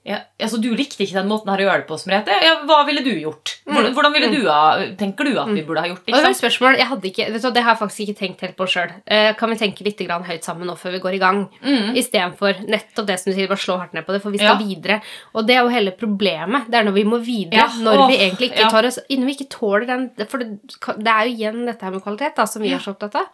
ja, 0.06 0.18
altså, 0.42 0.58
Du 0.62 0.70
likte 0.76 1.00
ikke 1.06 1.16
den 1.16 1.30
måten 1.30 1.48
her 1.48 1.62
å 1.62 1.66
gjøre 1.68 1.82
det 1.84 1.88
på, 1.88 1.98
som 2.00 2.12
Merete. 2.12 2.36
Ja, 2.44 2.58
hva 2.68 2.82
ville 2.86 3.04
du 3.06 3.12
gjort? 3.16 3.54
Hvordan, 3.64 3.86
Mm. 3.92 3.94
hvordan 3.96 4.14
ville 4.14 4.30
du 4.34 4.50
ha, 4.50 4.64
tenker 5.00 5.24
du 5.24 5.38
at 5.40 5.48
vi 5.48 5.62
burde 5.64 5.80
ha 5.80 5.88
gjort? 5.88 6.02
det? 6.06 6.14
det 6.14 6.24
var 6.24 6.30
et 6.34 6.40
spørsmål, 6.42 6.78
jeg 6.78 6.88
hadde 6.90 7.08
ikke, 7.08 7.28
du, 7.32 7.38
Det 7.40 7.64
har 7.64 7.72
jeg 7.72 7.80
faktisk 7.80 8.02
ikke 8.04 8.20
tenkt 8.20 8.42
helt 8.42 8.58
på 8.58 8.68
sjøl. 8.68 8.92
kan 9.40 9.50
vi 9.50 9.56
tenke 9.56 9.86
litt 9.88 9.98
grann 10.04 10.24
høyt 10.28 10.44
sammen 10.44 10.68
nå 10.68 10.76
før 10.76 10.92
vi 10.92 11.00
går 11.00 11.14
i 11.16 11.22
gang? 11.24 11.40
Mm. 11.64 11.96
Istedenfor 11.96 12.68
nettopp 12.68 13.08
det 13.08 13.20
som 13.20 13.32
du 13.32 13.38
sier, 13.38 13.48
bare 13.48 13.64
slå 13.64 13.78
hardt 13.80 13.94
ned 13.94 14.06
på 14.06 14.12
det, 14.12 14.22
for 14.22 14.32
vi 14.32 14.38
skal 14.44 14.60
Ja. 14.60 14.68
videre. 14.68 15.02
Og 15.34 15.48
det 15.48 15.56
er 15.56 15.64
jo 15.64 15.70
hele 15.70 15.92
problemet. 15.92 16.68
Det 16.70 16.76
er 16.76 16.84
når 16.84 16.94
vi 17.00 17.04
må 17.06 17.18
videre. 17.24 17.64
Ja, 17.64 17.68
når 17.80 18.04
oh, 18.04 18.08
vi 18.10 18.18
egentlig 18.18 18.52
ikke 18.52 18.70
tar 18.70 18.84
oss 18.86 19.00
Innen 19.10 19.26
vi 19.26 19.36
ikke 19.38 19.50
tåler 19.50 19.88
den 19.88 20.12
For 20.28 20.38
det, 20.38 20.60
det 21.00 21.08
er 21.08 21.28
jo 21.28 21.36
igjen 21.38 21.66
dette 21.66 21.82
her 21.82 21.92
med 21.92 22.04
kvalitet, 22.04 22.36
da, 22.36 22.46
som 22.46 22.62
vi 22.62 22.74
er 22.74 22.80
så 22.80 22.92
opptatt 22.94 23.16
av. 23.16 23.28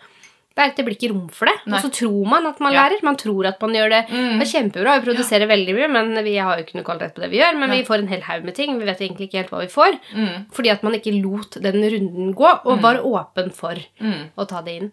Det 0.59 0.65
er 0.65 0.71
det 0.75 0.83
blir 0.85 0.95
ikke 0.97 1.09
rom 1.13 1.27
for 1.31 1.47
det. 1.47 1.53
Nei. 1.71 1.77
Og 1.79 1.85
så 1.85 1.89
tror 1.95 2.25
man 2.27 2.45
at 2.49 2.57
man 2.59 2.73
Ja. 2.75 2.81
lærer. 2.89 3.01
Man 3.07 3.15
tror 3.15 3.47
at 3.47 3.61
man 3.63 3.71
gjør 3.71 3.89
det. 3.93 4.01
Mm. 4.11 4.39
Det 4.39 4.43
er 4.47 4.51
kjempebra. 4.59 4.95
Vi 4.99 5.05
produserer 5.07 5.47
veldig 5.47 5.75
mye, 5.77 5.87
men 5.93 6.23
vi 6.25 6.33
har 6.35 6.57
jo 6.57 6.65
ikke 6.65 6.75
noe 6.75 6.83
kvalitet 6.83 7.15
på 7.15 7.21
det 7.23 7.29
vi 7.31 7.39
gjør. 7.39 7.55
Men 7.57 7.69
Nei. 7.69 7.77
vi 7.79 7.85
får 7.87 7.99
en 8.03 8.07
hel 8.11 8.21
haug 8.27 8.43
med 8.43 8.55
ting. 8.55 8.77
Vi 8.77 8.85
vet 8.85 8.99
egentlig 8.99 9.29
ikke 9.29 9.39
helt 9.39 9.53
hva 9.55 9.61
vi 9.63 9.71
får. 9.71 9.95
Mm. 10.13 10.45
Fordi 10.51 10.69
at 10.73 10.83
man 10.83 10.93
ikke 10.99 11.15
lot 11.23 11.51
den 11.63 11.79
runden 11.81 12.33
gå, 12.35 12.51
og 12.65 12.81
var 12.81 12.99
åpen 12.99 13.53
for 13.53 13.75
Mm. 14.01 14.29
å 14.37 14.47
ta 14.47 14.61
det 14.61 14.75
inn. 14.81 14.91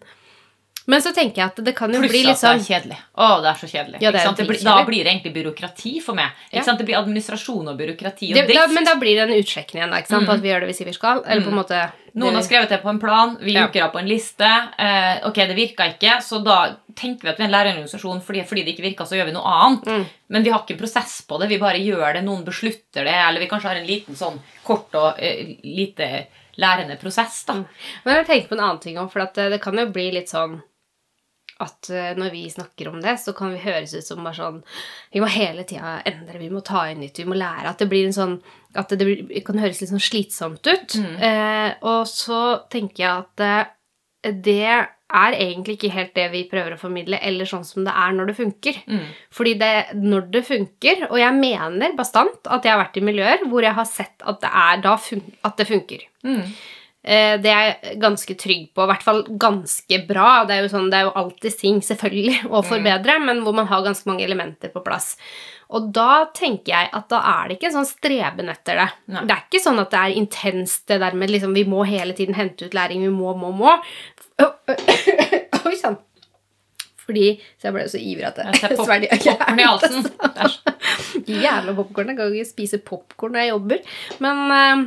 Men 0.87 1.03
så 1.03 1.11
tenker 1.11 1.41
jeg 1.41 1.51
at 1.51 1.57
det 1.67 1.73
kan 1.75 1.91
jo 1.91 1.99
Pluss 1.99 2.13
bli 2.13 2.21
litt 2.23 2.39
sånn 2.39 2.61
Pluss 2.61 2.69
at 2.69 2.71
det 2.71 2.71
sånn 2.71 2.77
er 2.77 2.79
kjedelig. 2.79 2.97
Å, 3.19 3.27
det 3.43 3.49
er 3.51 3.59
så 3.59 3.67
kjedelig. 3.67 3.99
Ja, 3.99 4.11
er 4.15 4.47
blir, 4.47 4.61
da 4.63 4.75
blir 4.87 5.03
det 5.03 5.11
egentlig 5.11 5.33
byråkrati 5.35 5.93
for 6.05 6.15
meg. 6.15 6.43
Ja. 6.55 6.63
Det 6.63 6.85
blir 6.87 6.99
administrasjon 7.01 7.67
og 7.67 7.79
byråkrati 7.81 8.29
og 8.31 8.39
det, 8.39 8.55
da. 8.55 8.67
Men 8.71 8.87
da 8.87 8.93
blir 9.01 9.19
det 9.19 9.25
en 9.25 9.33
utsjekking 9.35 9.81
igjen? 9.81 9.95
Mm. 9.97 10.27
på 10.29 10.35
at 10.37 10.45
vi 10.45 10.51
gjør 10.53 10.63
det 10.63 10.69
vi 10.71 10.77
sier 10.77 10.87
vi 10.87 10.95
skal. 10.95 11.23
Eller 11.27 11.43
på 11.43 11.51
en 11.51 11.59
måte 11.59 11.81
Noen 12.17 12.33
har 12.33 12.45
skrevet 12.47 12.71
det 12.71 12.79
på 12.81 12.89
en 12.89 12.99
plan, 12.99 13.35
vi 13.41 13.53
Ja. 13.53 13.67
av 13.67 13.91
på 13.93 13.99
en 13.99 14.07
liste. 14.09 14.47
Eh, 14.79 15.27
ok, 15.27 15.35
det 15.35 15.53
virka 15.53 15.85
ikke, 15.91 16.15
så 16.23 16.39
da 16.43 16.77
tenker 16.95 17.27
vi 17.27 17.29
at 17.29 17.37
vi 17.37 17.43
er 17.43 17.47
en 17.47 17.53
lærerorganisasjon 17.53 18.23
fordi, 18.25 18.41
fordi 18.47 18.63
det 18.63 18.73
ikke 18.73 18.87
virka, 18.87 19.05
så 19.05 19.19
gjør 19.19 19.27
vi 19.29 19.35
noe 19.35 19.45
annet. 19.45 19.85
Mm. 19.85 20.05
Men 20.29 20.43
vi 20.43 20.49
har 20.49 20.63
ikke 20.63 20.73
en 20.73 20.81
prosess 20.81 21.21
på 21.27 21.37
det, 21.37 21.49
vi 21.51 21.59
bare 21.61 21.77
gjør 21.77 22.17
det, 22.17 22.23
noen 22.25 22.43
beslutter 22.47 23.05
det, 23.05 23.13
eller 23.13 23.43
vi 23.43 23.49
kanskje 23.51 23.69
har 23.69 23.75
en 23.75 23.85
liten 23.85 24.17
sånn 24.17 24.39
kort 24.63 24.95
og 24.95 25.19
eh, 25.19 25.59
lite 25.61 26.27
lærende 26.57 26.97
prosess, 26.97 27.43
da. 27.45 27.59
Men 28.03 28.15
jeg 28.15 28.25
tenker 28.25 28.49
på 28.49 28.57
en 28.57 28.65
annen 28.65 28.81
ting 28.81 28.97
òg, 28.97 29.11
for 29.13 29.21
det, 29.21 29.49
det 29.53 29.61
kan 29.61 29.77
jo 29.77 29.85
bli 29.93 30.09
litt 30.15 30.33
sånn 30.33 30.57
at 31.63 31.89
eh, 31.89 32.11
når 32.17 32.33
vi 32.33 32.43
snakker 32.51 32.91
om 32.91 32.99
det, 33.01 33.15
så 33.21 33.33
kan 33.37 33.53
vi 33.53 33.61
høres 33.63 33.95
ut 33.97 34.05
som 34.05 34.25
bare 34.25 34.37
sånn 34.37 34.59
Vi 35.13 35.21
må 35.23 35.29
hele 35.33 35.65
tida 35.67 35.97
endre, 36.05 36.41
vi 36.41 36.51
må 36.53 36.61
ta 36.65 36.85
inn 36.91 37.01
nytt, 37.01 37.21
vi 37.21 37.29
må 37.29 37.37
lære. 37.37 37.71
At 37.71 37.81
det 37.81 37.89
blir 37.91 38.05
en 38.07 38.15
sånn 38.15 38.35
At 38.77 38.93
det, 38.93 39.01
blir, 39.01 39.23
det 39.31 39.41
kan 39.47 39.57
høres 39.61 39.81
litt 39.81 39.93
sånn 39.93 40.03
slitsomt 40.03 40.69
ut. 40.69 40.99
Mm. 41.01 41.15
Eh, 41.29 41.71
og 41.89 42.05
så 42.11 42.43
tenker 42.71 43.03
jeg 43.03 43.25
at 43.25 43.47
eh, 43.47 43.73
det 44.27 44.61
er 45.07 45.35
egentlig 45.39 45.77
ikke 45.77 45.93
helt 45.93 46.15
det 46.17 46.25
vi 46.33 46.41
prøver 46.51 46.75
å 46.75 46.79
formidle, 46.81 47.19
eller 47.23 47.47
sånn 47.47 47.63
som 47.63 47.85
det 47.87 47.93
er 47.95 48.15
når 48.15 48.31
det 48.31 48.37
funker. 48.41 48.79
Mm. 48.91 49.05
Fordi 49.33 49.53
det, 49.61 49.73
når 50.01 50.25
det 50.33 50.41
funker, 50.47 51.05
og 51.07 51.19
jeg 51.21 51.37
mener 51.37 51.95
bastant 51.95 52.49
at 52.51 52.67
jeg 52.67 52.75
har 52.75 52.81
vært 52.81 52.99
i 52.99 53.05
miljøer 53.07 53.45
hvor 53.47 53.63
jeg 53.63 53.77
har 53.77 53.87
sett 53.87 54.25
at 54.27 54.41
det, 54.43 54.51
er 54.51 54.83
da 54.83 54.97
fun 54.99 55.23
at 55.47 55.55
det 55.61 55.69
funker. 55.69 56.03
Mm. 56.27 56.43
Eh, 57.07 57.37
Det 57.39 57.51
er 57.51 57.67
jeg 57.69 57.99
ganske 58.03 58.35
trygg 58.35 58.63
på, 58.75 58.83
i 58.83 58.89
hvert 58.91 59.03
fall 59.05 59.21
ganske 59.39 59.99
bra. 60.09 60.43
Det 60.47 60.57
er 60.57 60.65
jo, 60.65 60.71
sånn, 60.73 60.89
det 60.91 60.97
er 60.99 61.05
jo 61.07 61.13
alltid 61.21 61.55
ting, 61.59 61.77
selvfølgelig, 61.85 62.41
å 62.51 62.63
forbedre, 62.67 63.15
men 63.23 63.43
hvor 63.45 63.55
man 63.55 63.69
har 63.69 63.85
ganske 63.85 64.09
mange 64.09 64.25
elementer 64.27 64.73
på 64.73 64.83
plass. 64.83 65.13
Og 65.69 65.89
da 65.95 66.25
tenker 66.35 66.71
jeg 66.71 66.89
at 66.95 67.07
da 67.11 67.19
er 67.27 67.47
det 67.47 67.57
ikke 67.57 67.69
en 67.71 67.77
sånn 67.79 67.89
streben 67.89 68.51
etter 68.51 68.79
det. 68.79 68.87
Nei. 69.11 69.23
Det 69.27 69.35
er 69.35 69.45
ikke 69.47 69.63
sånn 69.63 69.81
at 69.83 69.91
det 69.91 69.99
er 70.03 70.19
intenst, 70.19 70.85
det 70.87 70.99
der 71.03 71.15
med 71.19 71.31
liksom 71.31 71.55
vi 71.55 71.63
må 71.67 71.83
hele 71.87 72.15
tiden 72.15 72.35
hente 72.35 72.67
ut 72.67 72.75
læring, 72.77 73.03
vi 73.03 73.11
må, 73.11 73.33
må, 73.39 73.51
må. 73.55 73.73
Oi 75.67 75.75
sann. 75.79 75.97
Fordi 77.07 77.27
Så 77.55 77.69
jeg 77.69 77.73
ble 77.77 77.83
så 77.87 77.99
ivrig 78.03 78.25
at 78.27 78.39
Jeg 78.43 78.59
ser 78.59 78.73
pop 78.79 78.87
svelger- 78.89 79.13
i 79.15 79.63
halsen. 79.63 80.07
Det 81.27 81.37
Jævla 81.45 81.73
popkorn. 81.77 82.09
Jeg 82.11 82.17
kan 82.19 82.33
ikke 82.35 82.49
spise 82.49 82.79
popkorn 82.83 83.31
når 83.35 83.45
jeg 83.45 83.51
jobber. 83.53 83.79
Men 84.23 84.41
eh, 84.51 84.81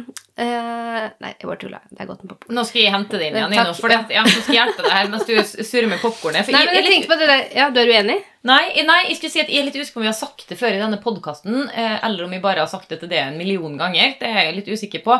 eh, 0.45 1.07
Nei, 1.25 1.31
jeg 1.33 1.49
bare 1.49 1.61
tulla. 1.62 1.81
Det 1.89 2.03
er 2.05 2.11
godt 2.11 2.25
med 2.27 2.33
popkorn. 2.35 2.57
Nå 2.59 2.64
skal 2.68 2.83
jeg 2.85 2.93
hente 2.95 3.21
det 3.21 3.31
inn 3.31 3.39
igjen. 3.41 3.55
Nino, 3.55 3.73
for 3.79 3.93
jeg 3.95 4.05
skal 4.05 4.53
jeg 4.53 4.59
hjelpe 4.59 4.85
deg 4.85 4.93
her 4.99 5.09
mens 5.14 5.25
du 5.29 5.64
surrer 5.64 5.89
med 5.95 6.03
popkornet. 6.05 6.51
Nei, 6.53 6.64
men 6.68 6.77
jeg 6.81 6.89
tenkte 6.91 7.11
på 7.14 7.18
det 7.23 7.31
der 7.33 7.47
Ja, 7.57 7.71
du 7.73 7.81
er 7.83 7.93
uenig? 7.97 8.18
Nei, 8.49 8.62
nei, 8.89 8.99
jeg 9.11 9.16
skulle 9.18 9.33
si 9.35 9.41
at 9.43 9.51
jeg 9.53 9.61
er 9.61 9.66
litt 9.68 9.77
usikker 9.81 9.97
på 9.99 10.01
om 10.01 10.07
vi 10.07 10.12
har 10.12 10.16
sagt 10.21 10.45
det 10.49 10.57
før 10.61 10.77
i 10.77 10.81
denne 10.81 10.97
podkasten, 11.03 11.59
eller 11.77 12.25
om 12.25 12.31
vi 12.33 12.39
bare 12.41 12.62
har 12.64 12.71
sagt 12.73 12.89
det 12.89 12.97
til 13.03 13.11
det 13.12 13.18
en 13.21 13.37
million 13.37 13.75
ganger. 13.81 14.14
Det 14.21 14.29
er 14.31 14.47
jeg 14.47 14.55
litt 14.61 14.71
usikker 14.73 15.03
på. 15.05 15.18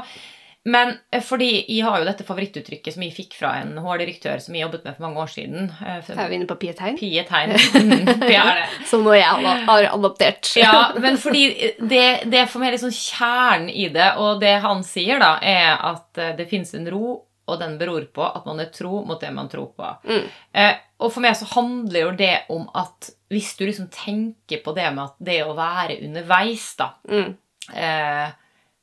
Men 0.69 0.91
eh, 1.11 1.23
fordi 1.25 1.47
jeg 1.73 1.85
har 1.87 1.99
jo 2.03 2.05
dette 2.05 2.25
favorittuttrykket 2.29 2.93
som 2.93 3.03
jeg 3.07 3.15
fikk 3.17 3.37
fra 3.39 3.55
en 3.63 3.79
HR-direktør 3.81 4.43
som 4.45 4.55
jeg 4.55 4.67
jobbet 4.67 4.85
med 4.85 4.97
for 4.99 5.07
mange 5.07 5.23
år 5.23 5.31
siden. 5.33 5.71
eh, 5.81 6.11
Er 6.13 6.29
vi 6.29 6.37
inne 6.37 6.49
på 6.51 6.59
pietegn? 6.61 6.99
Pietegn. 7.01 7.55
Mm, 7.81 8.05
det 8.21 8.35
er 8.37 8.61
det. 8.61 8.67
Som 8.91 9.07
nå 9.07 9.15
jeg 9.17 9.25
har 9.71 9.87
adoptert. 9.95 10.51
Ja, 10.61 10.93
men 11.01 11.17
fordi 11.17 11.47
det, 11.81 12.05
det 12.29 12.43
er 12.43 12.47
for 12.51 12.61
meg 12.61 12.75
litt 12.75 12.83
sånn 12.85 12.93
kjernen 12.93 13.71
i 13.73 13.89
det, 13.95 14.11
og 14.21 14.41
det 14.45 14.53
han 14.61 14.85
sier, 14.85 15.19
da, 15.23 15.39
er 15.41 15.81
at 15.95 16.21
eh, 16.21 16.35
det 16.37 16.47
fins 16.51 16.75
en 16.77 16.87
ro, 16.93 17.17
og 17.51 17.59
den 17.59 17.79
beror 17.81 18.05
på 18.15 18.23
at 18.29 18.45
man 18.47 18.61
er 18.63 18.69
tro 18.71 19.01
mot 19.09 19.19
det 19.21 19.33
man 19.35 19.49
tror 19.51 19.73
på. 19.75 19.89
Mm. 20.07 20.27
Eh, 20.61 20.75
og 21.01 21.11
for 21.15 21.25
meg 21.25 21.35
så 21.41 21.49
handler 21.57 22.05
jo 22.05 22.11
det 22.21 22.35
om 22.53 22.69
at 22.79 23.09
hvis 23.33 23.55
du 23.59 23.65
liksom 23.65 23.89
tenker 23.95 24.61
på 24.63 24.75
det 24.77 24.87
med 24.93 25.07
at 25.09 25.17
det 25.31 25.41
å 25.49 25.57
være 25.57 25.97
underveis, 26.05 26.69
da 26.79 26.93
Mm. 27.09 27.33
eh, 27.75 28.29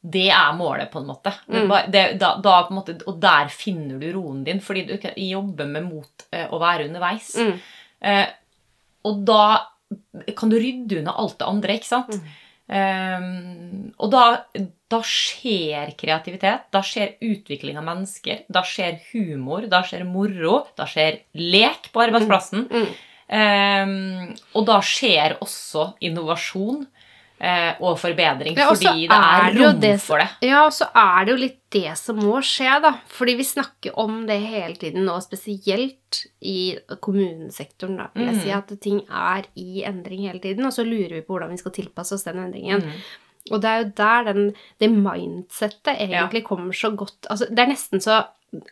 det 0.07 0.27
er 0.31 0.55
målet, 0.57 0.89
på 0.91 1.01
en 1.01 1.07
måte. 1.09 1.33
Mm. 1.51 1.71
det, 1.91 2.03
da, 2.21 2.35
da, 2.43 2.57
på 2.67 2.73
en 2.73 2.79
måte. 2.79 2.97
Og 3.09 3.19
der 3.21 3.51
finner 3.53 3.99
du 3.99 4.07
roen 4.15 4.43
din, 4.47 4.61
fordi 4.63 4.85
du 4.87 4.95
kan 5.01 5.15
jobbe 5.19 5.67
med 5.69 5.87
mot 5.89 6.27
eh, 6.31 6.47
å 6.47 6.59
være 6.61 6.87
underveis. 6.87 7.33
Mm. 7.35 7.55
Eh, 8.11 8.27
og 9.07 9.23
da 9.27 9.47
kan 10.37 10.51
du 10.51 10.57
rydde 10.59 11.01
unna 11.01 11.15
alt 11.19 11.37
det 11.39 11.47
andre, 11.47 11.77
ikke 11.79 11.89
sant? 11.89 12.19
Eh, 12.67 13.27
og 13.97 14.11
da, 14.13 14.23
da 14.91 15.01
skjer 15.03 15.93
kreativitet, 15.99 16.67
da 16.73 16.83
skjer 16.85 17.17
utvikling 17.27 17.79
av 17.79 17.87
mennesker, 17.87 18.45
da 18.51 18.63
skjer 18.67 19.01
humor, 19.11 19.67
da 19.71 19.83
skjer 19.87 20.07
moro, 20.07 20.61
da 20.79 20.87
skjer 20.89 21.21
lek 21.39 21.91
på 21.93 22.05
arbeidsplassen. 22.07 22.67
Mm. 22.71 22.89
Eh, 23.27 24.37
og 24.55 24.67
da 24.69 24.79
skjer 24.85 25.39
også 25.43 25.91
innovasjon 26.07 26.85
eh, 27.39 27.75
og 27.81 27.97
forbedring, 28.01 28.55
Ja, 28.57 28.69
og 28.71 28.77
fordi 28.77 29.07
det 29.07 29.17
er 29.17 29.47
er 29.47 29.57
rom 29.59 29.79
det 29.81 29.93
for 30.01 30.17
det. 30.17 30.29
Ja, 30.41 30.65
og 30.65 30.71
så 30.73 30.87
er 30.95 31.25
det 31.25 31.31
jo 31.35 31.41
litt 31.43 31.59
det 31.69 31.97
som 31.99 32.15
må 32.23 32.39
skje, 32.41 32.81
da. 32.81 32.93
Fordi 33.11 33.35
vi 33.35 33.43
snakker 33.43 33.97
om 33.99 34.25
det 34.27 34.39
hele 34.41 34.75
tiden 34.75 35.03
nå, 35.05 35.17
spesielt 35.21 36.23
i 36.41 36.77
kommunesektoren, 37.03 37.97
da. 37.97 38.07
Vil 38.15 38.25
jeg 38.27 38.35
Mm. 38.35 38.41
si 38.43 38.51
at 38.51 38.79
ting 38.81 39.01
er 39.09 39.43
i 39.55 39.83
endring 39.83 40.21
hele 40.27 40.39
tiden, 40.39 40.65
og 40.65 40.71
så 40.73 40.83
lurer 40.85 41.09
vi 41.15 41.21
på 41.21 41.33
hvordan 41.37 41.51
vi 41.51 41.57
skal 41.57 41.71
tilpasse 41.71 42.13
oss 42.13 42.23
den 42.23 42.37
endringen. 42.39 42.83
Mm. 42.83 42.91
Og 43.51 43.61
det 43.61 43.69
er 43.69 43.83
jo 43.83 43.91
der 43.95 44.23
den, 44.33 44.53
det 44.79 44.89
mindsettet 44.91 45.95
egentlig 45.97 46.43
kommer 46.43 46.73
så 46.73 46.89
godt 46.93 47.27
altså, 47.29 47.45
Det 47.49 47.59
er 47.59 47.67
nesten 47.71 48.01
så 48.01 48.25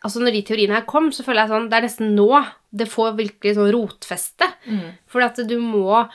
Altså 0.03 0.19
Når 0.19 0.31
de 0.33 0.41
teoriene 0.41 0.73
her 0.73 0.81
kom, 0.85 1.11
så 1.11 1.23
føler 1.23 1.41
jeg 1.45 1.49
sånn 1.49 1.69
Det 1.69 1.77
er 1.77 1.81
nesten 1.87 2.15
nå 2.15 2.45
det 2.75 2.87
får 2.91 3.15
virkelig 3.15 3.55
sånn 3.55 3.71
rotfeste. 3.71 4.43
Mm. 4.67 4.91
For 5.07 5.21
at 5.21 5.35
du 5.47 5.59
må 5.59 6.09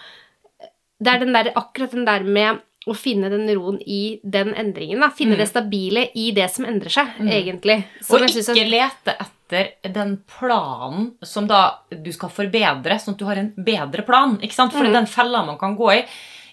Det 1.00 1.14
er 1.14 1.18
den 1.24 1.32
der, 1.32 1.52
akkurat 1.56 1.90
den 1.96 2.04
der 2.04 2.24
med 2.24 2.60
å 2.88 2.94
finne 2.96 3.28
den 3.32 3.48
roen 3.56 3.78
i 3.86 4.20
den 4.24 4.54
endringen. 4.54 5.00
da, 5.00 5.10
Finne 5.10 5.34
Mm. 5.36 5.38
det 5.38 5.48
stabile 5.48 6.08
i 6.14 6.30
det 6.32 6.50
som 6.50 6.64
endrer 6.64 6.90
seg, 6.90 7.06
egentlig. 7.20 7.84
Og 8.00 8.04
Som 8.04 8.18
jeg 8.26 8.44
ikke 8.44 8.50
at- 8.50 9.04
lete 9.06 9.16
etter 9.20 9.92
den 9.92 10.22
planen 10.26 11.12
som 11.22 11.46
da 11.46 11.78
du 11.90 12.12
skal 12.12 12.28
forbedre, 12.28 12.98
sånn 12.98 13.14
at 13.14 13.18
du 13.18 13.24
har 13.24 13.36
en 13.36 13.52
bedre 13.56 14.02
plan. 14.06 14.38
ikke 14.38 14.52
sant? 14.52 14.72
For 14.72 14.84
er 14.84 14.92
den 14.92 15.06
fella 15.06 15.44
man 15.44 15.58
kan 15.58 15.76
gå 15.76 15.92
i. 16.00 16.04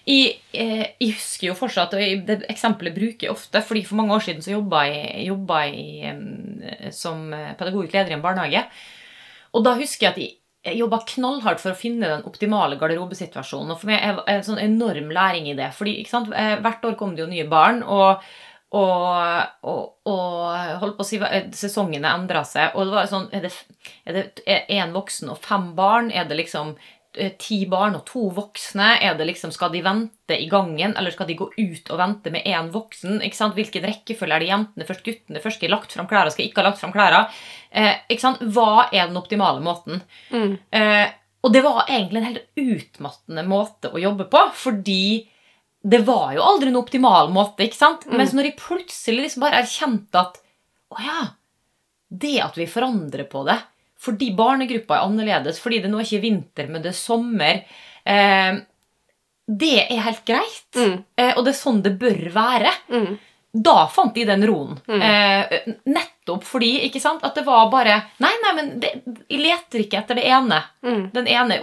I, 0.06 0.36
eh, 0.54 0.86
jeg 0.98 1.12
husker 1.12 1.48
jo 1.48 1.54
fortsatt, 1.54 1.92
og 1.92 2.26
det 2.26 2.46
eksempelet 2.48 2.94
bruker 2.94 3.20
jeg 3.26 3.30
ofte, 3.30 3.62
fordi 3.62 3.84
for 3.84 3.96
mange 3.96 4.10
år 4.10 4.22
siden 4.22 4.40
så 4.42 4.52
jobba 4.56 4.86
jeg, 4.86 5.26
jobba 5.26 5.70
jeg 5.70 6.04
em, 6.10 6.90
som 6.90 7.32
eh, 7.34 7.54
pedagogisk 7.54 7.92
leder 7.92 8.10
i 8.10 8.14
en 8.14 8.22
barnehage. 8.22 8.64
Og 9.52 9.64
da 9.64 9.74
husker 9.74 10.06
jeg 10.06 10.10
at 10.10 10.16
jeg 10.16 10.28
jeg 10.28 10.36
jobba 10.64 10.98
knallhardt 11.06 11.62
for 11.62 11.72
å 11.72 11.78
finne 11.78 12.10
den 12.10 12.26
optimale 12.28 12.78
garderobesituasjonen. 12.80 13.72
Og 13.72 13.80
for 13.80 13.90
meg 13.90 14.02
er 14.02 14.18
det 14.18 14.26
en 14.34 14.44
sånn 14.50 14.60
enorm 14.62 15.10
læring 15.14 15.48
i 15.50 15.56
det. 15.58 15.72
fordi 15.74 16.04
sant, 16.08 16.32
eh, 16.34 16.58
hvert 16.60 16.84
år 16.84 16.96
kom 16.98 17.14
det 17.14 17.22
jo 17.22 17.30
nye 17.30 17.46
barn, 17.48 17.82
og, 17.82 18.22
og, 18.74 19.44
og, 19.62 19.82
og 20.10 20.80
holdt 20.82 20.98
på 20.98 21.06
å 21.06 21.08
si, 21.08 21.20
eh, 21.22 21.50
sesongene 21.52 22.10
endra 22.10 22.44
seg. 22.44 22.74
Og 22.74 22.86
det 22.86 22.96
var 22.98 23.06
sånn 23.06 23.28
Er 23.32 23.48
det, 24.12 24.26
én 24.68 24.92
voksen 24.92 25.30
og 25.30 25.38
fem 25.38 25.74
barn? 25.74 26.10
Er 26.10 26.24
det 26.24 26.36
liksom 26.36 26.76
ti 27.40 27.60
barn 27.70 27.96
og 27.98 28.04
to 28.08 28.28
voksne? 28.34 28.94
Er 29.04 29.16
det 29.18 29.26
liksom, 29.28 29.52
Skal 29.54 29.72
de 29.74 29.82
vente 29.84 30.36
i 30.36 30.48
gangen, 30.50 30.94
eller 30.96 31.14
skal 31.14 31.28
de 31.28 31.36
gå 31.38 31.48
ut 31.56 31.90
og 31.90 32.00
vente 32.00 32.32
med 32.34 32.46
én 32.46 32.70
voksen? 32.74 33.20
ikke 33.24 33.38
sant? 33.38 33.56
Hvilken 33.58 33.86
rekkefølge 33.88 34.36
er 34.36 34.44
det 34.44 34.50
jentene 34.50 34.88
først, 34.88 35.04
guttene 35.06 35.42
først? 35.42 35.58
Skal 35.58 35.68
jeg 35.68 35.74
lagt 35.74 35.96
fram 35.96 36.10
klærne, 36.10 36.32
skal 36.34 36.44
jeg 36.44 36.52
ikke 36.52 36.62
ha 36.62 36.68
lagt 36.68 36.82
fram 36.82 36.94
klærne? 36.94 37.22
Eh, 37.70 37.94
ikke 38.08 38.24
sant? 38.26 38.44
Hva 38.44 38.88
er 38.92 39.08
den 39.08 39.20
optimale 39.20 39.64
måten? 39.64 40.02
Mm. 40.30 40.58
Eh, 40.70 41.06
og 41.46 41.54
det 41.54 41.62
var 41.64 41.86
egentlig 41.86 42.20
en 42.20 42.28
helt 42.28 42.46
utmattende 42.58 43.44
måte 43.46 43.92
å 43.94 44.02
jobbe 44.02 44.26
på, 44.30 44.44
fordi 44.58 45.02
det 45.88 46.02
var 46.06 46.32
jo 46.34 46.44
aldri 46.44 46.72
en 46.72 46.80
optimal 46.80 47.30
måte. 47.32 47.64
ikke 47.66 47.78
sant? 47.78 48.06
Mm. 48.06 48.16
Mens 48.20 48.34
når 48.34 48.50
jeg 48.50 48.60
plutselig 48.60 49.28
liksom 49.28 49.44
bare 49.46 49.62
erkjente 49.62 50.20
at 50.20 50.40
å 50.88 51.02
ja, 51.04 51.20
det 52.08 52.38
at 52.42 52.56
vi 52.58 52.66
forandrer 52.68 53.28
på 53.28 53.44
det 53.46 53.58
fordi 54.00 54.30
barnegruppa 54.38 54.96
er 54.98 55.06
annerledes, 55.08 55.58
fordi 55.60 55.80
det 55.82 55.90
nå 55.90 55.98
er 56.00 56.06
ikke 56.06 56.22
vinter, 56.22 56.68
men 56.70 56.82
det 56.84 56.92
er 56.92 56.98
sommer 56.98 57.62
eh, 58.04 58.60
Det 59.48 59.72
er 59.88 60.02
helt 60.04 60.24
greit. 60.28 60.68
Mm. 60.76 60.98
Eh, 61.16 61.32
og 61.38 61.44
det 61.46 61.54
er 61.54 61.58
sånn 61.58 61.82
det 61.82 61.94
bør 61.98 62.20
være. 62.34 62.70
Mm. 62.92 63.16
Da 63.58 63.86
fant 63.90 64.14
de 64.14 64.26
den 64.28 64.44
roen. 64.46 64.76
Mm. 64.86 65.02
Eh, 65.02 65.72
nettopp 65.88 66.44
fordi 66.44 66.74
ikke 66.86 67.00
sant, 67.00 67.24
at 67.24 67.34
det 67.34 67.46
var 67.46 67.70
bare 67.72 67.94
Nei, 68.20 68.34
nei, 68.44 68.52
men 68.58 68.68
det, 68.82 68.90
jeg 69.30 69.40
leter 69.40 69.82
ikke 69.86 70.02
etter 70.02 70.20
det 70.20 70.26
ene. 70.28 70.60
Mm. 70.84 71.02
Den 71.16 71.26
ene 71.32 71.58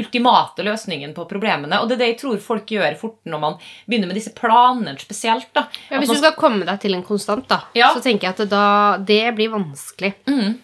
ultimate 0.00 0.64
løsningen 0.64 1.12
på 1.14 1.26
problemene. 1.28 1.82
Og 1.82 1.88
det 1.90 1.98
er 1.98 2.00
det 2.00 2.06
jeg 2.14 2.18
tror 2.22 2.38
folk 2.42 2.70
gjør 2.72 2.94
fort 2.98 3.18
når 3.28 3.42
man 3.42 3.58
begynner 3.86 4.08
med 4.08 4.16
disse 4.16 4.32
planene 4.34 4.96
spesielt. 4.98 5.50
da. 5.52 5.66
Ja, 5.90 6.00
hvis 6.00 6.08
man 6.08 6.16
du 6.16 6.22
skal 6.22 6.38
komme 6.40 6.64
deg 6.64 6.80
til 6.80 6.96
en 6.96 7.04
konstant, 7.04 7.44
da, 7.48 7.60
Ja. 7.76 7.92
så 7.92 8.00
tenker 8.00 8.30
jeg 8.30 8.34
at 8.34 8.40
det, 8.44 8.48
da, 8.50 8.96
det 8.98 9.34
blir 9.36 9.52
vanskelig. 9.52 10.14
Mm. 10.26 10.56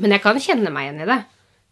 Men 0.00 0.10
jeg 0.16 0.22
kan 0.22 0.36
kjenne 0.36 0.70
meg 0.72 0.88
igjen 0.88 1.02
i 1.02 1.08
det. 1.12 1.24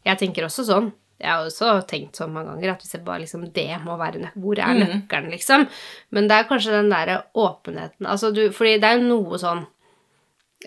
Jeg 0.07 0.19
tenker 0.19 0.45
også 0.49 0.65
sånn. 0.69 0.93
Jeg 1.21 1.31
har 1.33 1.45
også 1.49 1.87
tenkt 1.91 2.15
sånn 2.21 2.31
mange 2.33 2.53
ganger 2.53 2.71
at 2.77 2.83
hvis 2.85 2.93
jeg 2.95 3.05
bare 3.05 3.21
liksom 3.25 3.49
Det 3.53 3.65
må 3.83 3.97
være 3.99 4.21
nøkkelen. 4.23 4.43
Hvor 4.45 4.59
er 4.59 4.75
Mm. 4.75 4.85
nøkkelen, 5.09 5.31
liksom? 5.33 5.67
Men 6.13 6.29
det 6.29 6.37
er 6.37 6.45
kanskje 6.49 6.71
den 6.77 6.91
derre 6.91 7.25
åpenheten 7.35 8.07
Altså 8.07 8.33
du 8.33 8.51
Fordi 8.51 8.79
det 8.79 8.85
er 8.85 8.99
jo 9.01 9.09
noe 9.09 9.37
sånn 9.39 9.67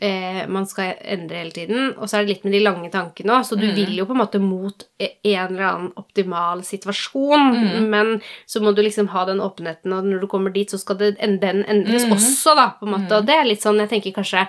eh, 0.01 0.45
Man 0.47 0.65
skal 0.67 0.93
endre 1.03 1.37
hele 1.41 1.51
tiden, 1.51 1.93
og 1.97 2.07
så 2.07 2.17
er 2.19 2.25
det 2.25 2.29
litt 2.35 2.43
med 2.47 2.53
de 2.53 2.59
lange 2.63 2.89
tankene 2.91 3.33
òg, 3.37 3.43
så 3.47 3.57
du 3.59 3.65
Mm. 3.67 3.75
vil 3.75 3.95
jo 3.97 4.05
på 4.05 4.11
en 4.11 4.21
måte 4.25 4.39
mot 4.41 4.83
e- 4.99 5.15
en 5.25 5.47
eller 5.55 5.63
annen 5.63 5.93
optimal 5.97 6.61
situasjon, 6.63 7.51
Mm. 7.53 7.89
men 7.89 8.21
så 8.47 8.61
må 8.61 8.73
du 8.75 8.81
liksom 8.81 9.07
ha 9.09 9.25
den 9.25 9.39
åpenheten, 9.39 9.91
og 9.93 10.03
når 10.05 10.21
du 10.21 10.27
kommer 10.27 10.51
dit, 10.53 10.69
så 10.69 10.79
skal 10.79 10.95
det, 10.97 11.17
den 11.17 11.63
endres 11.65 12.05
Mm. 12.05 12.11
også, 12.13 12.55
da, 12.55 12.69
på 12.79 12.87
en 12.87 12.93
måte. 13.01 13.11
Og 13.17 13.25
det 13.25 13.35
er 13.35 13.43
litt 13.45 13.61
sånn 13.61 13.79
Jeg 13.79 13.89
tenker 13.89 14.13
kanskje 14.21 14.47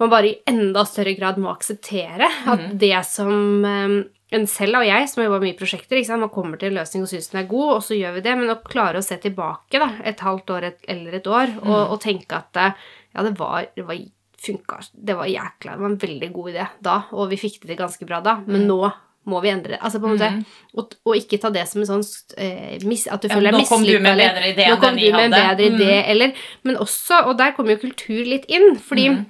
man 0.00 0.10
bare 0.10 0.28
i 0.28 0.38
enda 0.50 0.84
større 0.84 1.14
grad 1.18 1.36
må 1.38 1.50
akseptere 1.54 2.26
at 2.46 2.58
Mm. 2.60 2.78
det 2.78 3.04
som 3.06 3.64
eh, 3.64 4.04
en 4.34 4.46
selv 4.50 4.76
og 4.80 4.86
jeg, 4.86 5.08
som 5.08 5.22
har 5.22 5.28
jobba 5.30 5.40
mye 5.44 5.54
i 5.54 5.58
prosjekter, 5.58 6.18
man 6.18 6.28
kommer 6.28 6.58
til 6.58 6.72
en 6.72 6.78
løsning 6.80 7.02
og 7.04 7.08
syns 7.08 7.30
den 7.30 7.44
er 7.44 7.48
god, 7.48 7.74
og 7.76 7.82
så 7.82 7.94
gjør 7.94 8.14
vi 8.14 8.20
det, 8.20 8.36
men 8.38 8.50
å 8.50 8.56
klare 8.64 8.98
å 8.98 9.04
se 9.04 9.16
tilbake 9.22 9.78
da, 9.78 9.92
et 10.02 10.18
halvt 10.18 10.50
år 10.50 10.72
eller 10.88 11.14
et 11.14 11.26
år 11.26 11.46
Mm. 11.62 11.68
og, 11.70 11.90
og 11.92 12.00
tenke 12.00 12.32
at 12.32 12.56
eh, 12.56 12.72
ja, 13.14 13.22
det 13.22 13.38
var, 13.38 13.66
det 13.76 13.86
var 13.86 13.96
funka, 14.44 14.80
det 14.92 15.14
var 15.16 15.26
jækla, 15.26 15.72
det 15.72 15.80
var 15.80 15.90
en 15.90 15.96
veldig 16.02 16.32
god 16.32 16.50
idé 16.52 16.66
da, 16.82 16.96
og 17.12 17.30
vi 17.30 17.36
fikk 17.36 17.60
det 17.62 17.68
til 17.76 17.76
ganske 17.86 18.06
bra 18.06 18.20
da, 18.20 18.34
Mm. 18.36 18.46
men 18.52 18.66
nå 18.68 18.92
må 19.26 19.40
vi 19.40 19.48
endre 19.48 19.70
det. 19.72 19.78
Altså 19.80 20.00
på 20.02 20.04
en 20.10 20.18
måte, 20.18 20.44
og, 20.76 20.90
og 21.06 21.14
ikke 21.16 21.38
ta 21.40 21.48
det 21.48 21.62
som 21.68 21.80
en 21.80 21.86
sånn 21.86 22.02
eh, 22.36 22.76
mis, 22.84 23.06
At 23.08 23.22
du 23.22 23.28
Ja, 23.28 23.36
føler 23.36 23.52
deg 23.52 23.60
nå 23.62 23.68
kom 23.70 23.82
du 23.86 23.98
med 23.98 24.12
en 24.12 24.18
bedre 24.20 24.50
idé 24.52 24.66
enn 24.68 24.80
den 24.82 24.98
jeg 24.98 25.12
med 25.14 25.24
en 25.24 25.32
hadde. 25.32 25.56
bedre 25.56 25.78
idé, 25.78 25.94
Mm. 26.02 26.10
eller 26.10 26.32
Men 26.64 26.76
også, 26.76 27.22
og 27.26 27.38
der 27.38 27.52
kommer 27.52 27.70
jo 27.72 27.86
kultur 27.88 28.20
litt 28.26 28.44
inn, 28.48 28.76
fordi 28.76 29.08
Mm. 29.08 29.24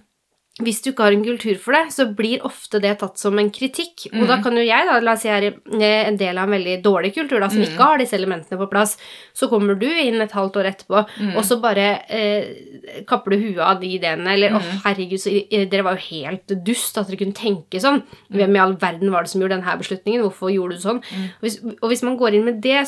Hvis 0.63 0.81
du 0.85 0.93
ikke 0.93 1.03
har 1.03 1.13
en 1.17 1.25
kultur 1.25 1.57
for 1.59 1.75
det, 1.75 1.89
så 1.91 2.05
blir 2.15 2.39
ofte 2.47 2.79
det 2.81 2.93
tatt 3.01 3.19
som 3.19 3.37
en 3.41 3.49
kritikk. 3.51 4.05
Og 4.13 4.21
Mm. 4.23 4.27
da 4.29 4.37
kan 4.41 4.53
jo 4.55 4.63
jeg, 4.63 4.87
da, 4.87 5.01
la 5.01 5.13
oss 5.15 5.23
si 5.23 5.29
jeg 5.29 5.53
er 5.73 6.07
en 6.07 6.17
del 6.17 6.39
av 6.39 6.45
en 6.45 6.55
veldig 6.55 6.77
dårlig 6.81 7.13
kultur, 7.13 7.41
da, 7.41 7.49
som 7.49 7.59
Mm. 7.59 7.67
ikke 7.67 7.83
har 7.83 7.99
disse 7.99 8.15
elementene 8.15 8.57
på 8.59 8.71
plass, 8.71 8.97
så 9.35 9.49
kommer 9.51 9.75
du 9.77 9.89
inn 9.89 10.21
et 10.21 10.31
halvt 10.31 10.55
år 10.57 10.67
etterpå, 10.71 11.07
Mm. 11.19 11.37
og 11.37 11.43
så 11.43 11.61
bare 11.61 12.05
eh, 12.09 13.03
kapper 13.05 13.31
du 13.33 13.37
huet 13.39 13.59
av 13.59 13.81
de 13.81 13.89
ideene, 13.99 14.29
eller 14.33 14.51
å 14.51 14.61
Mm. 14.63 14.81
herregud, 14.85 15.19
så 15.19 15.31
dere 15.71 15.83
var 15.83 15.97
jo 15.97 16.15
helt 16.23 16.47
dust 16.65 16.99
at 16.99 17.09
dere 17.09 17.17
kunne 17.19 17.35
tenke 17.35 17.81
sånn. 17.83 18.05
Hvem 18.33 18.55
i 18.55 18.59
all 18.61 18.77
verden 18.77 19.11
var 19.11 19.23
det 19.25 19.31
som 19.31 19.41
gjorde 19.41 19.59
denne 19.61 19.79
beslutningen? 19.79 20.23
Hvorfor 20.23 20.55
gjorde 20.55 20.77
du 20.77 20.83
sånn? 20.89 21.03
Mm. 21.03 21.25
Og, 21.25 21.41
hvis, 21.43 21.59
og 21.83 21.91
hvis 21.91 22.03
man 22.05 22.17
går 22.17 22.35
inn 22.35 22.45
med 22.45 22.63
det, 22.63 22.87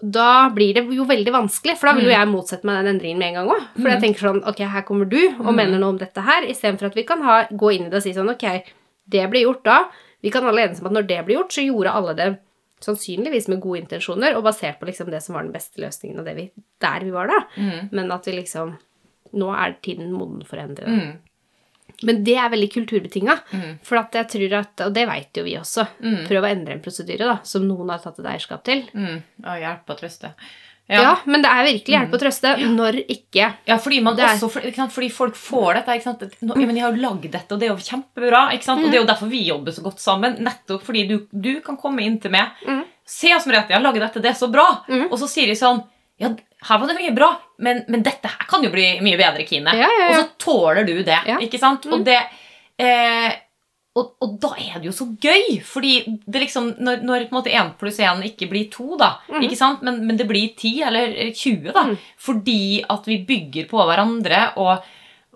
da 0.00 0.48
blir 0.54 0.74
det 0.74 0.84
jo 0.96 1.04
veldig 1.08 1.32
vanskelig, 1.34 1.76
for 1.78 1.90
da 1.90 1.96
vil 1.98 2.08
jo 2.08 2.12
jeg 2.14 2.28
motsette 2.30 2.66
meg 2.68 2.80
den 2.80 2.94
endringen 2.94 3.20
med 3.20 3.30
en 3.30 3.38
gang 3.40 3.50
òg. 3.52 3.64
For 3.76 3.88
jeg 3.92 4.02
tenker 4.04 4.26
sånn 4.26 4.42
Ok, 4.48 4.62
her 4.72 4.84
kommer 4.88 5.08
du 5.10 5.18
og 5.42 5.50
mener 5.52 5.76
noe 5.76 5.94
om 5.94 5.98
dette 6.00 6.24
her, 6.24 6.46
istedenfor 6.48 6.88
at 6.88 6.96
vi 6.96 7.04
kan 7.08 7.24
ha, 7.26 7.42
gå 7.50 7.72
inn 7.76 7.88
i 7.88 7.90
det 7.92 8.00
og 8.00 8.06
si 8.06 8.14
sånn 8.16 8.32
Ok, 8.32 8.46
det 9.12 9.26
ble 9.32 9.44
gjort 9.44 9.64
da. 9.68 9.80
Vi 10.24 10.32
kan 10.32 10.46
alle 10.48 10.64
enes 10.66 10.80
om 10.80 10.88
at 10.88 10.96
når 10.96 11.08
det 11.08 11.20
ble 11.26 11.36
gjort, 11.36 11.52
så 11.52 11.64
gjorde 11.64 11.96
alle 11.96 12.16
det 12.16 12.30
sannsynligvis 12.84 13.50
med 13.52 13.60
gode 13.60 13.82
intensjoner 13.82 14.36
og 14.38 14.46
basert 14.46 14.78
på 14.80 14.88
liksom 14.88 15.10
det 15.12 15.20
som 15.24 15.36
var 15.36 15.44
den 15.44 15.52
beste 15.52 15.82
løsningen, 15.82 16.20
og 16.20 16.28
det 16.28 16.36
vi, 16.38 16.46
der 16.80 17.04
vi 17.04 17.12
var 17.12 17.28
da. 17.28 17.42
Mm. 17.60 17.90
Men 17.92 18.14
at 18.16 18.28
vi 18.28 18.38
liksom 18.40 18.78
Nå 19.30 19.46
er 19.54 19.76
tiden 19.78 20.08
moden 20.10 20.40
for 20.42 20.58
å 20.58 20.62
endre 20.64 20.88
det. 20.88 20.94
Mm. 20.96 21.10
Men 22.02 22.22
det 22.24 22.36
er 22.40 22.48
veldig 22.48 22.70
kulturbetinga. 22.72 23.36
Mm. 23.52 23.78
For 23.84 23.96
at 24.00 24.12
jeg 24.12 24.28
tror 24.32 24.56
at, 24.60 24.80
og 24.86 24.94
det 24.96 25.06
veit 25.08 25.36
jo 25.36 25.44
vi 25.44 25.56
også, 25.60 25.86
Mm. 26.00 26.26
prøv 26.28 26.42
å 26.46 26.50
endre 26.50 26.72
en 26.72 26.80
prosedyre 26.80 27.26
da, 27.28 27.38
som 27.44 27.66
noen 27.68 27.90
har 27.90 27.98
tatt 27.98 28.18
et 28.18 28.26
eierskap 28.26 28.62
til. 28.64 28.82
Mm. 28.94 29.22
Og 29.44 29.60
hjelp 29.60 29.90
og 29.94 29.98
trøste. 30.00 30.34
Ja. 30.90 31.20
men 31.24 31.38
det 31.40 31.46
er 31.46 31.62
virkelig 31.68 31.94
hjelp 31.94 32.14
å 32.16 32.18
trøste 32.18 32.50
når 32.74 32.96
ikke 33.06 33.44
Ja, 33.68 33.76
fordi, 33.78 34.00
man 34.02 34.16
Det 34.16 34.24
er- 34.24 34.34
også, 34.42 34.90
fordi 34.90 35.08
folk 35.12 35.34
får 35.36 35.74
dette. 35.74 35.86
Ikke 35.94 36.02
sant? 36.02 36.20
Nå, 36.42 36.56
men 36.56 36.74
jeg 36.74 36.82
har 36.82 36.92
jo 36.92 37.00
lagd 37.00 37.30
dette, 37.30 37.52
og 37.52 37.60
det 37.60 37.68
er 37.68 37.76
jo 37.76 37.76
kjempebra. 37.76 38.50
Ikke 38.52 38.64
sant? 38.64 38.82
Og 38.84 38.90
det 38.90 38.98
er 38.98 39.02
jo 39.04 39.06
derfor 39.06 39.28
vi 39.30 39.44
jobber 39.46 39.70
så 39.70 39.82
godt 39.84 40.00
sammen. 40.00 40.40
Nettopp 40.42 40.82
fordi 40.82 41.06
du, 41.06 41.28
du 41.32 41.60
kan 41.60 41.76
komme 41.76 42.02
inn 42.02 42.18
til 42.18 42.32
meg. 42.32 42.48
Mm. 42.66 42.84
Se 43.06 43.32
oss 43.36 43.46
med 43.46 43.54
rett, 43.54 43.68
jeg 43.70 43.78
har 43.78 43.84
laget 43.86 44.00
dette, 44.02 44.20
det 44.22 44.30
er 44.32 44.38
så 44.40 44.50
bra. 44.50 44.66
Mm. 44.88 45.12
Og 45.12 45.16
så 45.20 45.28
sier 45.28 45.46
de 45.46 45.54
sånn 45.54 45.84
Ja, 46.18 46.34
her 46.68 46.78
var 46.78 46.86
det 46.90 46.96
mye 47.00 47.14
bra, 47.16 47.28
men, 47.64 47.84
men 47.88 48.02
dette 48.04 48.28
her 48.28 48.46
kan 48.50 48.62
jo 48.64 48.70
bli 48.72 48.86
mye 49.04 49.16
bedre, 49.20 49.46
Kine. 49.48 49.72
Ja, 49.76 49.86
ja, 49.88 50.00
ja. 50.02 50.08
Og 50.10 50.16
så 50.18 50.26
tåler 50.44 50.84
du 50.84 50.98
det. 51.06 51.20
Ikke 51.46 51.58
sant? 51.62 51.86
Mm. 51.88 51.94
Og 51.98 52.04
det 52.04 52.18
eh, 52.80 53.30
og, 53.98 54.12
og 54.22 54.36
da 54.40 54.52
er 54.62 54.76
det 54.78 54.86
jo 54.86 54.92
så 54.94 55.06
gøy, 55.20 55.56
fordi 55.66 55.96
det 56.06 56.44
liksom, 56.44 56.68
når, 56.78 57.00
når 57.02 57.24
på 57.26 57.34
en 57.34 57.38
måte 57.40 57.50
én 57.58 57.72
pluss 57.80 57.98
én 57.98 58.20
ikke 58.28 58.46
blir 58.52 58.68
to, 58.70 58.94
da, 59.00 59.16
Mm. 59.28 59.40
ikke 59.48 59.58
sant? 59.58 59.82
Men, 59.82 59.98
men 60.06 60.16
det 60.20 60.28
blir 60.30 60.52
ti 60.56 60.76
eller 60.86 61.10
20, 61.34 61.72
da, 61.74 61.82
Mm. 61.90 61.96
fordi 62.22 62.60
at 62.88 63.08
vi 63.10 63.18
bygger 63.26 63.66
på 63.72 63.82
hverandre, 63.90 64.44
og, 64.62 64.86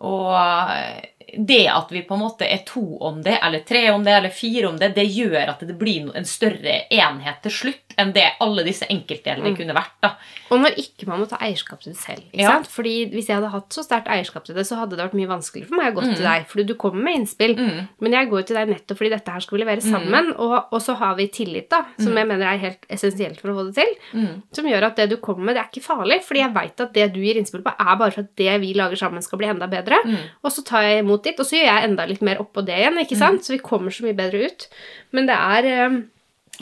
og 0.07 1.41
det 1.51 1.65
at 1.67 1.91
vi 1.91 2.03
på 2.07 2.15
en 2.15 2.21
måte 2.23 2.47
er 2.47 2.63
to 2.69 2.85
om 3.03 3.19
det, 3.27 3.41
eller 3.43 3.65
tre 3.67 3.89
om 3.91 4.05
det, 4.07 4.13
eller 4.21 4.31
fire 4.31 4.69
om 4.71 4.77
det, 4.79 4.93
det 4.95 5.09
gjør 5.11 5.51
at 5.51 5.67
det 5.67 5.75
blir 5.81 6.13
en 6.15 6.25
større 6.29 6.85
enhet 6.95 7.43
til 7.43 7.51
slutt 7.59 7.84
enn 7.99 8.13
det 8.13 8.25
alle 8.41 8.65
disse 8.65 8.87
enkeltdelene 8.91 9.51
Mm. 9.53 9.57
kunne 9.57 9.75
vært. 9.75 9.93
da. 10.03 10.17
Og 10.51 10.61
når 10.61 10.75
ikke 10.79 11.07
man 11.07 11.21
må 11.21 11.29
ta 11.29 11.37
eierskap 11.37 11.81
til 11.81 11.93
det 11.93 12.01
selv. 12.01 12.23
Ikke 12.33 12.41
Ja. 12.43 12.51
sant? 12.53 12.67
Fordi 12.67 13.11
Hvis 13.11 13.27
jeg 13.29 13.37
hadde 13.37 13.51
hatt 13.51 13.69
så 13.71 13.83
sterkt 13.85 14.07
eierskap 14.09 14.45
til 14.45 14.55
det, 14.55 14.65
så 14.67 14.77
hadde 14.77 14.97
det 14.97 14.99
vært 15.11 15.15
mye 15.15 15.29
vanskeligere 15.29 15.69
for 15.69 15.77
meg 15.77 15.95
å 15.95 15.97
gå 16.01 16.03
Mm. 16.05 16.15
til 16.17 16.25
deg. 16.25 16.47
Fordi 16.49 16.67
du 16.67 16.75
kommer 16.75 17.03
med 17.03 17.15
innspill. 17.21 17.57
Mm. 17.57 17.89
Men 18.01 18.13
jeg 18.13 18.29
går 18.31 18.39
jo 18.41 18.47
til 18.47 18.57
deg 18.57 18.69
nettopp 18.69 18.99
fordi 18.99 19.11
dette 19.11 19.29
her 19.31 19.41
skal 19.41 19.59
vi 19.59 19.65
levere 19.65 19.81
sammen. 19.83 20.35
Og, 20.39 20.65
og 20.73 20.81
så 20.81 20.97
har 20.97 21.15
vi 21.17 21.29
tillit, 21.29 21.69
da, 21.71 21.85
som 21.99 22.13
Mm. 22.13 22.17
jeg 22.17 22.27
mener 22.29 22.47
er 22.55 22.59
helt 22.59 22.87
essensielt 22.91 23.41
for 23.41 23.49
å 23.49 23.55
få 23.57 23.73
det 23.73 23.75
til. 23.85 24.21
Mm. 24.21 24.43
Som 24.53 24.65
gjør 24.67 24.83
at 24.85 24.97
det 24.97 25.09
du 25.11 25.17
kommer 25.17 25.45
med, 25.45 25.57
det 25.57 25.63
er 25.65 25.69
ikke 25.81 25.85
farlig. 25.87 26.23
Fordi 26.25 26.41
jeg 26.41 26.55
veit 26.55 26.81
at 26.81 26.93
det 26.93 27.13
du 27.13 27.21
gir 27.21 27.37
innspill 27.37 27.63
på, 27.63 27.75
er 27.79 27.97
bare 27.97 28.11
for 28.13 28.21
at 28.21 28.37
det 28.37 28.61
vi 28.61 28.73
lager 28.75 28.97
sammen, 28.97 29.23
skal 29.23 29.39
bli 29.39 29.47
enda 29.49 29.67
bedre. 29.67 29.97
Mm. 30.05 30.17
Og 30.45 30.51
så 30.53 30.65
tar 30.65 30.83
jeg 30.83 31.05
imot 31.05 31.23
ditt, 31.23 31.39
og 31.41 31.47
så 31.47 31.57
gjør 31.57 31.71
jeg 31.81 31.85
enda 31.91 32.07
litt 32.07 32.23
mer 32.23 32.37
oppå 32.37 32.65
det 32.65 32.75
igjen. 32.79 32.99
ikke 32.99 33.17
sant? 33.17 33.41
Så 33.45 33.49
vi 33.53 33.59
kommer 33.59 33.91
så 33.91 34.03
mye 34.05 34.15
bedre 34.17 34.47
ut. 34.47 34.69
Men 35.13 35.27
det 35.27 35.37
er 35.37 35.65
eh, 35.65 36.03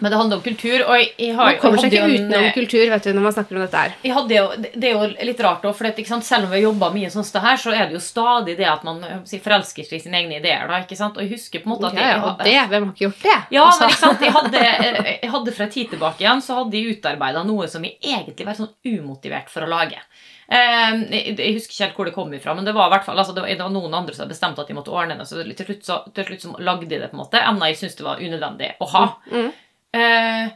Men 0.01 0.11
det 0.11 0.19
handler 0.19 0.39
om 0.39 0.43
kultur, 0.43 0.85
og 0.87 0.97
jeg, 0.99 1.35
har 1.37 1.51
Man 1.51 1.59
kommer 1.61 1.83
seg 1.83 1.93
ikke 1.93 2.07
utenom 2.09 2.47
kultur 2.57 2.85
vet 2.93 3.05
du, 3.07 3.11
når 3.13 3.27
man 3.27 3.35
snakker 3.37 3.59
om 3.59 3.65
dette 3.65 3.83
her. 3.83 3.97
jeg 4.03 4.15
hadde 4.17 4.37
jo, 4.39 4.47
det 4.63 4.89
er 4.89 4.95
jo 4.97 5.29
litt 5.29 5.43
rart 5.45 5.67
for 5.69 5.89
det? 5.89 6.07
Selv 6.09 6.47
om 6.47 6.51
vi 6.53 6.59
har 6.59 6.65
jobbet 6.65 6.97
mye 6.97 7.11
sånn 7.13 7.29
det 7.33 7.45
her, 7.45 7.61
så 7.61 7.75
er 7.77 7.85
det 7.91 7.97
jo 7.99 8.03
stadig 8.03 8.57
det 8.59 8.69
at 8.69 8.87
man 8.89 9.03
si, 9.29 9.41
forelsker 9.43 9.89
seg 9.89 9.99
i 9.99 10.03
sine 10.07 10.21
egne 10.23 10.39
ideer. 10.41 10.65
da, 10.71 10.81
ikke 10.85 10.99
sant? 10.99 11.19
Og 11.19 11.27
jeg 11.27 11.35
husker 11.37 11.65
på 11.65 11.69
en 11.69 11.75
måte 11.75 11.93
at 11.93 12.01
jeg, 12.01 12.09
ja, 12.09 12.23
og 12.25 12.43
det, 12.43 12.57
hvem 12.73 12.89
har 12.89 12.93
ikke 12.95 13.07
gjort 13.07 13.27
det? 13.29 13.39
Ja, 13.57 13.67
Altså, 13.69 13.85
men 13.85 13.95
ikke 13.95 14.03
sant? 14.03 14.27
Jeg 14.27 14.37
hadde, 14.37 14.65
jeg 15.23 15.33
hadde 15.37 15.57
fra 15.57 15.69
tid 15.73 15.93
tilbake 15.93 16.25
igjen 16.25 16.45
så 16.45 16.61
hadde 16.63 16.79
jeg 16.79 16.99
utarbeida 16.99 17.45
noe 17.47 17.69
som 17.71 17.85
jeg 17.87 17.99
egentlig 18.01 18.49
var 18.49 18.59
sånn 18.59 18.73
umotivert 18.89 19.53
for 19.53 19.67
å 19.67 19.71
lage. 19.71 20.01
Eh, 20.53 21.03
jeg, 21.39 21.55
husker 21.57 21.73
ikke 21.73 21.85
helt 21.85 21.99
hvor 21.99 22.09
det 22.09 22.15
kom 22.17 22.33
ifra, 22.37 22.55
men 22.57 22.67
det 22.67 22.75
var 22.77 22.93
fall, 23.07 23.19
altså 23.19 23.35
det, 23.37 23.45
var, 23.45 23.71
noen 23.73 23.95
andre 23.95 24.15
som 24.15 24.25
hadde 24.25 24.35
bestemt 24.35 24.59
at 24.61 24.69
de 24.69 24.77
måtte 24.77 24.93
ordne 24.93 25.17
det. 25.21 25.29
Så 25.29 25.41
til 25.43 25.69
slutt 25.69 25.87
så, 25.89 26.01
til 26.13 26.29
slutt 26.29 26.45
så 26.45 26.55
lagde 26.61 26.89
de 26.89 26.99
det, 26.99 27.09
på 27.11 27.17
en 27.17 27.23
måte, 27.23 27.41
enda 27.41 27.71
jeg 27.71 27.81
syntes 27.81 28.01
det 28.01 28.09
var 28.09 28.23
unødvendig 28.23 28.73
å 28.83 28.91
ha. 28.93 29.05
Mm. 29.33 29.53
Eh, 29.93 30.51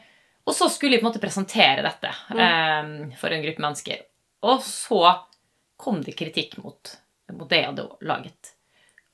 og 0.46 0.54
så 0.54 0.68
skulle 0.70 0.96
jeg 0.96 1.02
på 1.02 1.08
en 1.08 1.12
måte 1.12 1.22
presentere 1.22 1.82
dette 1.84 2.12
Mm. 2.32 2.40
eh, 3.10 3.16
for 3.20 3.30
en 3.34 3.42
gruppe 3.42 3.62
mennesker. 3.64 4.04
Og 4.46 4.60
så 4.62 5.00
kom 5.76 6.02
det 6.02 6.16
kritikk 6.16 6.56
mot, 6.62 6.92
mot 7.32 7.48
det 7.50 7.58
jeg 7.62 7.66
hadde 7.72 7.88
laget. 8.06 8.52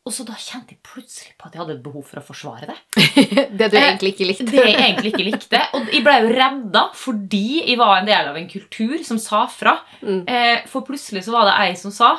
Og 0.04 0.10
så 0.10 0.24
da 0.26 0.34
kjente 0.34 0.74
jeg 0.74 0.80
plutselig 0.82 1.36
på 1.38 1.46
at 1.46 1.54
jeg 1.54 1.60
hadde 1.62 1.74
et 1.76 1.82
behov 1.84 2.02
for 2.08 2.18
å 2.18 2.24
forsvare 2.26 2.66
det. 2.66 2.78
det 3.58 3.68
du 3.70 3.76
egentlig 3.78 4.10
ikke 4.16 4.26
likte. 4.26 4.46
Det 4.50 4.64
jeg 4.66 4.74
egentlig 4.80 5.12
ikke 5.12 5.26
likte. 5.28 5.60
Og 5.78 5.92
jeg 5.94 6.02
ble 6.02 6.16
jo 6.24 6.32
redda 6.34 6.82
fordi 6.98 7.42
jeg 7.68 7.78
var 7.78 8.00
en 8.00 8.08
del 8.10 8.30
av 8.32 8.36
en 8.40 8.48
kultur 8.50 8.96
som 9.06 9.20
sa 9.22 9.44
fra. 9.46 9.76
Mm. 10.02 10.24
Eh, 10.26 10.64
for 10.66 10.82
plutselig 10.88 11.22
så 11.26 11.36
var 11.36 11.46
det 11.46 11.54
ei 11.68 11.76
som 11.78 11.94
sa 11.94 12.16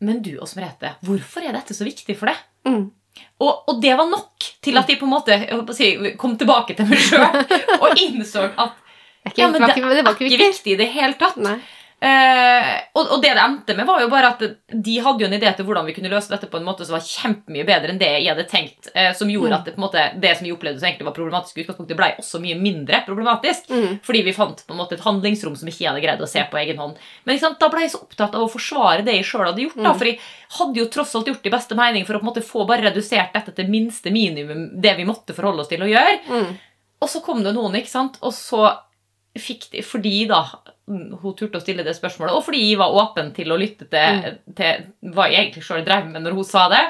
Men 0.00 0.22
du, 0.22 0.36
Åse 0.38 0.54
Merete, 0.54 0.92
hvorfor 1.02 1.42
er 1.42 1.56
dette 1.58 1.74
så 1.74 1.82
viktig 1.82 2.14
for 2.16 2.30
deg? 2.30 2.36
Mm. 2.70 2.84
Og, 3.38 3.70
og 3.70 3.80
det 3.82 3.94
var 3.94 4.08
nok 4.10 4.46
til 4.64 4.78
at 4.80 4.88
de 4.90 4.96
på 4.98 5.06
en 5.06 5.12
måte 5.12 5.36
si, 5.76 5.92
kom 6.18 6.34
tilbake 6.38 6.74
til 6.74 6.88
meg 6.90 7.02
sjøl 7.02 7.26
og 7.82 8.00
innså 8.02 8.48
at 8.50 8.84
ja, 9.36 9.48
men 9.50 9.60
det, 9.60 9.76
var 9.82 9.94
det 9.94 10.04
var 10.06 10.16
ikke 10.16 10.40
viktig 10.40 10.72
i 10.72 10.78
det 10.78 10.88
hele 10.94 11.14
tatt. 11.20 11.36
Nei. 11.42 11.58
Eh, 12.00 12.74
og, 12.94 13.08
og 13.16 13.22
det 13.24 13.32
det 13.34 13.42
endte 13.42 13.74
med, 13.74 13.86
var 13.88 13.98
jo 14.04 14.08
bare 14.12 14.28
at 14.30 14.42
de 14.70 14.92
hadde 15.02 15.24
jo 15.24 15.26
en 15.26 15.34
idé 15.34 15.50
til 15.56 15.66
hvordan 15.66 15.86
vi 15.88 15.94
kunne 15.96 16.10
løse 16.12 16.30
dette 16.30 16.46
på 16.46 16.60
en 16.60 16.66
måte 16.68 16.84
som 16.86 16.94
var 16.94 17.02
kjempemye 17.02 17.64
bedre 17.66 17.90
enn 17.90 17.98
det 17.98 18.10
jeg 18.20 18.28
hadde 18.30 18.44
tenkt. 18.50 18.86
eh, 18.94 19.10
som 19.18 19.28
gjorde 19.28 19.50
Mm. 19.50 19.56
at 19.58 19.64
det, 19.66 19.74
på 19.74 19.80
en 19.80 19.86
måte, 19.88 20.04
det 20.22 20.36
som 20.38 20.44
vi 20.46 20.52
opplevde 20.54 20.78
som 20.78 20.86
egentlig 20.86 21.08
var 21.08 21.16
problematisk 21.16 21.58
i 21.58 21.64
utgangspunktet, 21.64 21.96
ble 21.98 22.10
også 22.22 22.40
mye 22.40 22.58
mindre 22.60 23.00
problematisk. 23.06 23.66
Mm. 23.70 23.98
Fordi 24.06 24.22
vi 24.28 24.32
fant 24.36 24.62
på 24.66 24.72
en 24.76 24.78
måte 24.78 24.94
et 24.94 25.02
handlingsrom 25.02 25.56
som 25.58 25.68
ikke 25.68 25.82
jeg 25.84 25.90
hadde 25.90 26.04
greid 26.06 26.22
å 26.22 26.28
se 26.30 26.44
på 26.50 26.60
egen 26.62 26.78
hånd. 26.78 26.96
Men 27.24 27.34
ikke 27.34 27.46
sant, 27.48 27.58
da 27.58 27.68
ble 27.68 27.80
jeg 27.80 27.90
så 27.96 28.02
opptatt 28.06 28.34
av 28.38 28.46
å 28.46 28.50
forsvare 28.52 29.02
det 29.04 29.14
jeg 29.18 29.24
sjøl 29.32 29.46
hadde 29.50 29.62
gjort. 29.66 29.76
da, 29.82 29.90
Mm. 29.92 29.98
For 29.98 30.04
jeg 30.06 30.18
hadde 30.60 30.76
jo 30.78 30.86
tross 30.86 31.14
alt 31.18 31.26
gjort 31.26 31.46
i 31.46 31.50
beste 31.50 31.74
mening 31.74 32.06
for 32.06 32.14
å 32.14 32.20
på 32.20 32.26
en 32.28 32.30
måte 32.34 32.46
få 32.46 32.66
bare 32.66 32.86
redusert 32.92 33.32
dette 33.34 33.54
til 33.56 33.66
minste 33.68 34.10
minimum, 34.14 34.80
det 34.80 34.96
vi 34.96 35.04
måtte 35.04 35.34
forholde 35.34 35.60
oss 35.66 35.68
til 35.68 35.80
å 35.82 35.90
gjøre. 35.90 36.20
Mm. 36.30 36.58
Og 37.02 37.08
så 37.08 37.20
kom 37.22 37.42
det 37.42 37.54
noen, 37.54 37.74
ikke 37.74 37.90
sant? 37.90 38.18
Og 38.22 38.32
så 38.32 38.70
fikk 39.38 39.70
de 39.70 39.82
Fordi 39.82 40.26
da 40.28 40.44
hun 40.88 41.34
turte 41.36 41.60
å 41.60 41.62
stille 41.62 41.84
det 41.86 41.94
spørsmålet, 41.96 42.34
og 42.36 42.44
fordi 42.46 42.62
jeg 42.64 42.78
var 42.80 42.96
åpen 43.02 43.30
til 43.36 43.52
å 43.52 43.58
lytte 43.60 43.88
til, 43.92 44.24
til 44.56 45.12
hva 45.12 45.28
jeg 45.28 45.42
egentlig 45.42 45.66
sjøl 45.66 45.84
drev 45.86 46.08
med 46.08 46.24
når 46.24 46.38
hun 46.38 46.48
sa 46.48 46.64
det, 46.72 46.82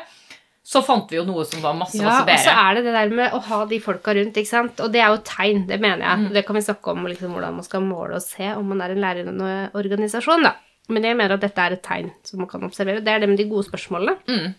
så 0.68 0.82
fant 0.84 1.08
vi 1.08 1.16
jo 1.16 1.24
noe 1.24 1.46
som 1.48 1.62
var 1.64 1.76
masse, 1.76 1.96
Ja, 1.96 2.10
masse 2.20 2.28
og 2.28 2.42
så 2.44 2.54
er 2.60 2.76
det 2.76 2.82
det 2.84 2.92
der 2.92 3.12
med 3.16 3.32
å 3.32 3.38
ha 3.46 3.58
de 3.70 3.78
folka 3.80 4.12
rundt, 4.18 4.36
ikke 4.36 4.50
sant. 4.50 4.82
Og 4.84 4.92
det 4.92 5.00
er 5.00 5.14
jo 5.14 5.22
tegn, 5.24 5.62
det 5.70 5.78
mener 5.80 6.04
jeg. 6.04 6.24
Mm. 6.26 6.26
Det 6.34 6.42
kan 6.44 6.58
vi 6.58 6.64
snakke 6.66 6.92
om 6.92 7.06
liksom, 7.08 7.32
hvordan 7.32 7.56
man 7.56 7.64
skal 7.64 7.86
måle 7.86 8.18
og 8.18 8.24
se 8.24 8.50
om 8.52 8.68
man 8.68 8.82
er 8.84 8.92
en 8.92 9.00
lærende 9.00 9.52
organisasjon, 9.80 10.44
da. 10.44 10.52
Men 10.92 11.06
jeg 11.08 11.16
mener 11.16 11.36
at 11.36 11.44
dette 11.46 11.64
er 11.64 11.76
et 11.76 11.84
tegn 11.84 12.10
som 12.24 12.42
man 12.44 12.50
kan 12.50 12.66
observere. 12.68 13.00
Det 13.04 13.14
er 13.14 13.24
det 13.24 13.30
med 13.30 13.40
de 13.40 13.48
gode 13.48 13.64
spørsmålene. 13.64 14.18
Mm. 14.28 14.52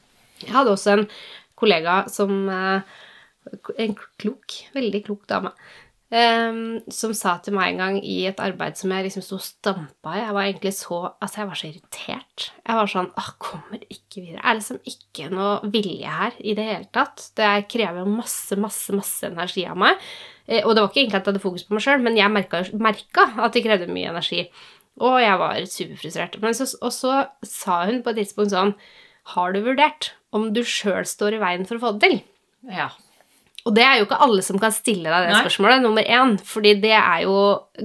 Jeg 0.47 0.55
hadde 0.55 0.73
også 0.73 0.95
en 0.95 1.05
kollega 1.59 2.01
som 2.09 2.33
eh, 2.53 2.97
En 3.81 3.95
klok, 4.21 4.57
veldig 4.75 4.99
klok 5.05 5.23
dame. 5.29 5.53
Em, 6.11 6.59
som 6.91 7.13
sa 7.13 7.35
til 7.43 7.53
meg 7.53 7.73
en 7.73 7.81
gang 7.83 7.97
i 8.01 8.15
et 8.29 8.39
arbeid 8.41 8.77
som 8.79 8.91
jeg 8.93 9.05
liksom 9.05 9.23
sto 9.25 9.37
og 9.37 9.43
stampa 9.45 10.15
i 10.15 10.21
Jeg 10.23 10.33
var 10.37 10.47
egentlig 10.47 10.73
så 10.77 10.99
Altså, 11.21 11.41
jeg 11.41 11.49
var 11.51 11.59
så 11.59 11.67
irritert. 11.69 12.45
Jeg 12.65 12.79
var 12.79 12.91
sånn 12.93 13.11
Åh, 13.19 13.29
kommer 13.39 13.83
ikke 13.89 14.23
videre. 14.23 14.41
Det 14.41 14.49
er 14.49 14.59
liksom 14.59 14.81
ikke 14.93 15.29
noe 15.33 15.71
vilje 15.75 16.15
her 16.19 16.39
i 16.39 16.55
det 16.57 16.65
hele 16.69 16.89
tatt. 16.95 17.27
Det 17.37 17.51
krever 17.69 18.09
masse, 18.09 18.57
masse, 18.57 18.93
masse 18.95 19.29
energi 19.29 19.65
av 19.69 19.77
meg. 19.77 19.97
Eh, 20.47 20.63
Og 20.65 20.73
det 20.75 20.81
var 20.83 20.89
ikke 20.89 21.03
egentlig 21.03 21.19
at 21.19 21.25
jeg 21.27 21.33
hadde 21.33 21.45
fokus 21.45 21.67
på 21.67 21.77
meg 21.77 21.85
sjøl, 21.85 22.01
men 22.01 22.17
jeg 22.17 22.31
merka 22.33 23.27
at 23.45 23.53
det 23.53 23.63
krevde 23.67 23.91
mye 23.91 24.09
energi. 24.13 24.47
Og 24.99 25.19
jeg 25.21 25.37
var 25.39 25.59
superfrustrert. 25.71 26.39
Men 26.41 26.53
så, 26.57 26.65
og 26.81 26.91
så 26.91 27.19
sa 27.45 27.85
hun 27.85 28.01
på 28.03 28.11
et 28.11 28.17
tidspunkt 28.23 28.51
sånn 28.51 28.73
Har 29.35 29.53
du 29.53 29.61
vurdert 29.63 30.13
om 30.35 30.49
du 30.53 30.63
sjøl 30.65 31.05
står 31.07 31.37
i 31.37 31.43
veien 31.43 31.65
for 31.69 31.77
å 31.77 31.83
få 31.85 31.91
det 31.95 32.01
til? 32.09 32.17
Ja. 32.73 32.89
Og 33.69 33.75
det 33.77 33.83
er 33.85 33.99
jo 33.99 34.07
ikke 34.07 34.17
alle 34.25 34.41
som 34.45 34.57
kan 34.61 34.73
stille 34.73 35.05
deg 35.11 35.27
det 35.27 35.33
Nei. 35.35 35.41
spørsmålet, 35.45 35.83
nummer 35.85 36.01
én. 36.09 36.35
Fordi 36.41 36.71
det 36.81 36.95
er 36.97 37.21
jo 37.27 37.35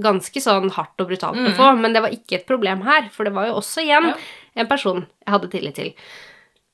ganske 0.01 0.41
sånn 0.41 0.71
hardt 0.73 1.03
og 1.05 1.11
brutalt 1.11 1.37
å 1.37 1.45
Mhm. 1.51 1.57
få. 1.59 1.71
Men 1.81 1.93
det 1.93 2.01
var 2.03 2.15
ikke 2.17 2.39
et 2.41 2.47
problem 2.49 2.81
her, 2.89 3.11
for 3.13 3.25
det 3.29 3.35
var 3.37 3.47
jo 3.51 3.59
også 3.61 3.85
igjen 3.85 4.09
Ja. 4.09 4.15
en 4.57 4.67
person 4.67 5.05
jeg 5.27 5.33
hadde 5.35 5.51
tillit 5.53 5.75
til. 5.75 5.93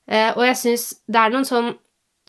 Eh, 0.07 0.31
og 0.37 0.43
jeg 0.47 0.55
syns 0.55 0.93
det 1.09 1.19
er 1.19 1.29
noen 1.35 1.45
sånn 1.45 1.75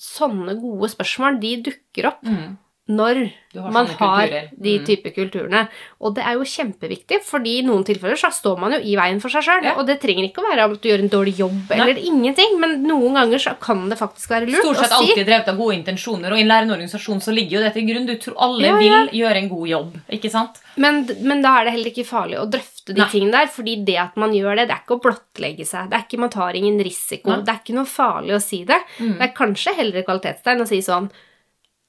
Sånne 0.03 0.59
gode 0.59 0.89
spørsmål, 0.91 1.39
de 1.39 1.62
dukker 1.62 2.07
opp 2.09 2.22
Mm. 2.24 2.57
Når 2.93 3.18
har 3.55 3.70
man 3.72 3.86
har 3.86 4.26
kulturer. 4.28 4.49
de 4.62 4.72
Mm. 4.78 4.84
type 4.86 5.11
kulturene. 5.14 5.68
Og 6.01 6.14
det 6.16 6.24
er 6.24 6.34
jo 6.38 6.45
kjempeviktig, 6.49 7.18
fordi 7.24 7.59
i 7.59 7.62
noen 7.66 7.84
tilfeller 7.84 8.16
så 8.16 8.30
står 8.32 8.59
man 8.59 8.72
jo 8.72 8.78
i 8.80 8.95
veien 8.97 9.20
for 9.20 9.28
seg 9.32 9.45
sjøl. 9.45 9.64
Ja. 9.64 9.74
Og 9.76 9.86
det 9.86 9.99
trenger 10.01 10.24
ikke 10.28 10.40
å 10.40 10.49
være 10.49 10.64
at 10.70 10.80
du 10.82 10.88
gjør 10.88 11.03
en 11.05 11.11
dårlig 11.12 11.34
jobb 11.38 11.59
Nei. 11.70 11.78
eller 11.80 12.01
ingenting, 12.01 12.59
men 12.61 12.82
noen 12.88 13.14
ganger 13.18 13.38
så 13.45 13.53
kan 13.61 13.88
det 13.90 13.99
faktisk 14.01 14.30
være 14.32 14.47
lurt 14.49 14.61
å 14.61 14.62
si 14.62 14.68
Stort 14.72 14.82
sett 14.86 14.97
alltid 14.99 15.26
drevet 15.28 15.49
av 15.53 15.57
gode 15.61 15.76
intensjoner, 15.76 16.32
og 16.32 16.38
i 16.38 16.45
en 16.47 16.49
lærende 16.49 16.76
organisasjon 16.78 17.20
så 17.20 17.34
ligger 17.36 17.59
jo 17.59 17.64
det 17.66 17.72
til 17.74 17.86
grunn. 17.90 18.07
Du 18.09 18.14
tror 18.16 18.34
alle 18.49 18.62
Ja, 18.66 18.78
ja. 18.80 19.05
vil 19.05 19.20
gjøre 19.20 19.36
en 19.43 19.49
god 19.53 19.68
jobb, 19.68 19.99
ikke 20.11 20.30
sant? 20.30 20.62
Men, 20.76 21.03
men 21.20 21.43
da 21.43 21.59
er 21.61 21.64
det 21.68 21.72
heller 21.76 21.90
ikke 21.93 22.07
farlig 22.09 22.38
å 22.40 22.49
drøfte 22.49 22.95
de 22.97 23.01
Nei. 23.03 23.09
tingene 23.12 23.32
der, 23.32 23.47
fordi 23.53 23.84
det 23.84 23.99
at 24.01 24.16
man 24.16 24.32
gjør 24.32 24.57
det, 24.57 24.68
det 24.68 24.74
er 24.78 24.80
ikke 24.86 24.97
å 24.97 25.03
blottlegge 25.05 25.66
seg. 25.68 25.90
Det 25.90 25.99
er 25.99 26.07
ikke, 26.09 26.18
Man 26.24 26.30
tar 26.30 26.57
ingen 26.57 26.78
risiko. 26.82 27.28
Nei. 27.30 27.43
Det 27.45 27.53
er 27.53 27.61
ikke 27.61 27.74
noe 27.76 27.84
farlig 27.84 28.34
å 28.34 28.40
si 28.43 28.64
det. 28.64 28.80
Mm. 28.99 29.18
Det 29.18 29.28
er 29.28 29.34
kanskje 29.36 29.74
heller 29.76 30.03
kvalitetstegn 30.09 30.62
å 30.64 30.66
si 30.66 30.80
sånn 30.80 31.11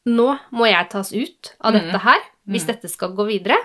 Nå 0.06 0.38
må 0.52 0.68
jeg 0.70 0.90
tas 0.90 1.14
ut 1.14 1.56
av 1.62 1.74
dette 1.74 1.98
her 2.04 2.20
hvis 2.50 2.64
Mm. 2.66 2.68
dette 2.68 2.90
skal 2.90 3.10
gå 3.16 3.26
videre. 3.28 3.56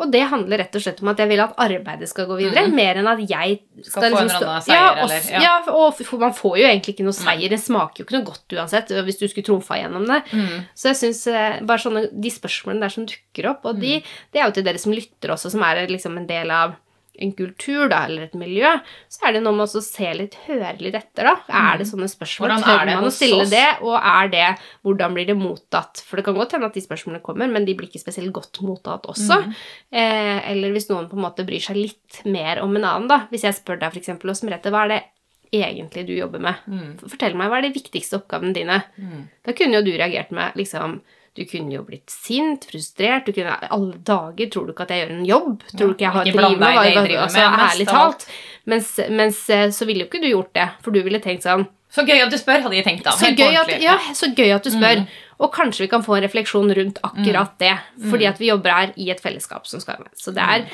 Og 0.00 0.10
det 0.12 0.22
handler 0.28 0.58
rett 0.58 0.74
og 0.76 0.80
slett 0.80 1.00
om 1.02 1.08
at 1.08 1.18
jeg 1.18 1.28
vil 1.28 1.40
at 1.40 1.54
arbeidet 1.58 2.08
skal 2.08 2.26
gå 2.26 2.36
videre, 2.38 2.66
Mm. 2.68 2.74
mer 2.74 2.94
enn 2.96 3.06
at 3.08 3.18
jeg 3.28 3.60
Skal 3.82 4.02
få 4.02 4.06
en 4.06 4.12
liksom 4.12 4.36
eller 4.36 4.48
annen 4.48 4.62
seier, 4.62 4.76
ja, 4.76 4.94
eller- 5.02 5.30
ja. 5.30 5.40
ja, 5.40 5.72
og 5.72 6.20
man 6.20 6.32
får 6.32 6.58
jo 6.58 6.64
egentlig 6.64 6.94
ikke 6.94 7.04
noe 7.04 7.12
seier. 7.12 7.48
Det 7.50 7.58
smaker 7.60 7.98
jo 7.98 8.04
ikke 8.04 8.12
noe 8.12 8.24
godt 8.24 8.48
uansett, 8.52 8.88
hvis 9.04 9.18
du 9.18 9.26
skulle 9.28 9.44
trumfa 9.44 9.76
gjennom 9.82 10.06
det. 10.06 10.22
Mm. 10.32 10.64
Så 10.74 10.88
jeg 10.92 10.96
synes 10.96 11.66
bare 11.66 11.78
sånne, 11.78 12.08
De 12.20 12.30
spørsmålene 12.30 12.80
der 12.80 12.88
som 12.88 13.06
dukker 13.06 13.50
opp, 13.50 13.64
og 13.66 13.76
Mm. 13.76 13.80
de, 13.80 14.04
det 14.32 14.40
er 14.40 14.44
jo 14.46 14.52
til 14.52 14.64
dere 14.64 14.78
som 14.78 14.92
lytter 14.92 15.28
også, 15.30 15.50
som 15.50 15.62
er 15.62 15.86
liksom 15.86 16.16
en 16.16 16.26
del 16.26 16.50
av 16.50 16.76
en 17.20 17.32
kultur 17.36 17.90
da, 17.92 18.04
eller 18.08 18.26
et 18.28 18.36
miljø, 18.38 18.70
så 19.12 19.28
er 19.28 19.36
det 19.36 19.42
noe 19.44 19.56
med 19.56 19.68
å 19.68 19.82
se 19.84 20.10
litt, 20.16 20.36
høre 20.46 20.72
litt 20.80 20.96
etter. 20.98 21.28
da. 21.28 21.34
Er 21.60 21.80
det 21.80 21.88
sånne 21.90 22.08
spørsmål? 22.10 22.50
Mm. 22.50 22.64
Hvordan 22.64 22.80
Tør 22.80 22.90
man 22.90 23.08
å 23.08 23.12
stille 23.14 23.42
oss? 23.44 23.52
det? 23.52 23.66
Og 23.84 23.96
er 23.98 24.32
det, 24.32 24.48
hvordan 24.86 25.16
blir 25.16 25.28
det 25.28 25.36
mottatt? 25.38 26.02
For 26.06 26.20
det 26.20 26.26
kan 26.26 26.38
godt 26.38 26.56
hende 26.56 26.70
at 26.70 26.78
de 26.78 26.84
spørsmålene 26.84 27.22
kommer, 27.26 27.50
men 27.52 27.68
de 27.68 27.76
blir 27.76 27.90
ikke 27.90 28.02
spesielt 28.02 28.32
godt 28.36 28.62
mottatt 28.64 29.08
også. 29.10 29.40
Mm. 29.44 29.54
Eh, 29.92 30.50
eller 30.54 30.74
hvis 30.74 30.90
noen 30.90 31.08
på 31.10 31.18
en 31.18 31.24
måte 31.28 31.46
bryr 31.48 31.62
seg 31.64 31.78
litt 31.78 32.22
mer 32.24 32.64
om 32.64 32.74
en 32.76 32.88
annen, 32.88 33.08
da. 33.10 33.22
Hvis 33.32 33.46
jeg 33.48 33.60
spør 33.60 33.80
deg 33.84 33.94
f.eks. 33.94 34.14
hos 34.24 34.44
Merete, 34.46 34.72
hva 34.74 34.86
er 34.88 34.94
det 34.94 35.00
egentlig 35.60 36.06
du 36.06 36.12
jobber 36.14 36.42
med? 36.42 36.66
Mm. 36.70 36.90
Fortell 37.02 37.34
meg, 37.38 37.50
hva 37.50 37.58
er 37.60 37.68
de 37.68 37.74
viktigste 37.74 38.20
oppgavene 38.20 38.54
dine? 38.56 38.80
Mm. 38.96 39.24
Da 39.46 39.54
kunne 39.58 39.80
jo 39.80 39.86
du 39.86 39.92
reagert 39.96 40.30
med 40.34 40.56
liksom 40.58 41.00
Du 41.38 41.44
kunne 41.46 41.70
jo 41.72 41.82
blitt 41.86 42.10
sint, 42.10 42.64
frustrert 42.66 43.26
du 43.28 43.32
kunne, 43.32 43.54
Alle 43.70 43.98
dager 44.02 44.48
tror 44.50 44.66
du 44.66 44.72
ikke 44.72 44.82
at 44.88 44.90
jeg 44.94 45.04
gjør 45.04 45.12
en 45.14 45.26
jobb? 45.28 45.60
Tror 45.70 45.92
du 45.92 45.94
ikke 45.94 46.04
jeg 46.08 46.14
har 46.16 46.24
ikke 46.26 46.38
driver 46.38 46.48
deg 46.50 46.60
med 46.60 46.78
jeg 46.90 46.96
driver 46.96 47.22
altså, 47.22 47.44
med, 47.44 47.66
Ærlig 47.66 47.86
talt. 47.90 48.24
Mens, 48.72 48.88
mens 49.20 49.42
eh, 49.54 49.66
så 49.70 49.86
ville 49.86 50.04
jo 50.04 50.08
ikke 50.10 50.22
du 50.24 50.28
gjort 50.32 50.50
det, 50.58 50.66
for 50.82 50.90
du 50.96 51.00
ville 51.06 51.20
tenkt 51.22 51.46
sånn 51.46 51.66
Så 51.90 52.02
gøy 52.06 52.18
at 52.24 52.30
du 52.34 52.38
spør, 52.38 52.64
hadde 52.66 52.76
jeg 52.76 52.86
tenkt 52.86 53.06
da. 53.06 53.14
så 53.18 53.30
gøy, 53.34 53.54
at, 53.60 53.70
ja, 53.82 53.96
så 54.14 54.28
gøy 54.34 54.52
at 54.54 54.66
du 54.66 54.70
spør. 54.74 55.04
Mm. 55.04 55.18
Og 55.40 55.52
kanskje 55.54 55.86
vi 55.86 55.90
kan 55.90 56.02
få 56.06 56.18
en 56.18 56.24
refleksjon 56.26 56.74
rundt 56.76 56.98
akkurat 57.06 57.54
det. 57.62 57.72
Fordi 58.10 58.26
at 58.28 58.38
vi 58.42 58.50
jobber 58.50 58.74
her 58.76 58.92
i 59.00 59.08
et 59.10 59.22
fellesskap 59.22 59.66
som 59.66 59.80
skal 59.82 60.02
med. 60.02 60.10
Så 60.18 60.34
det 60.36 60.44
er, 60.44 60.66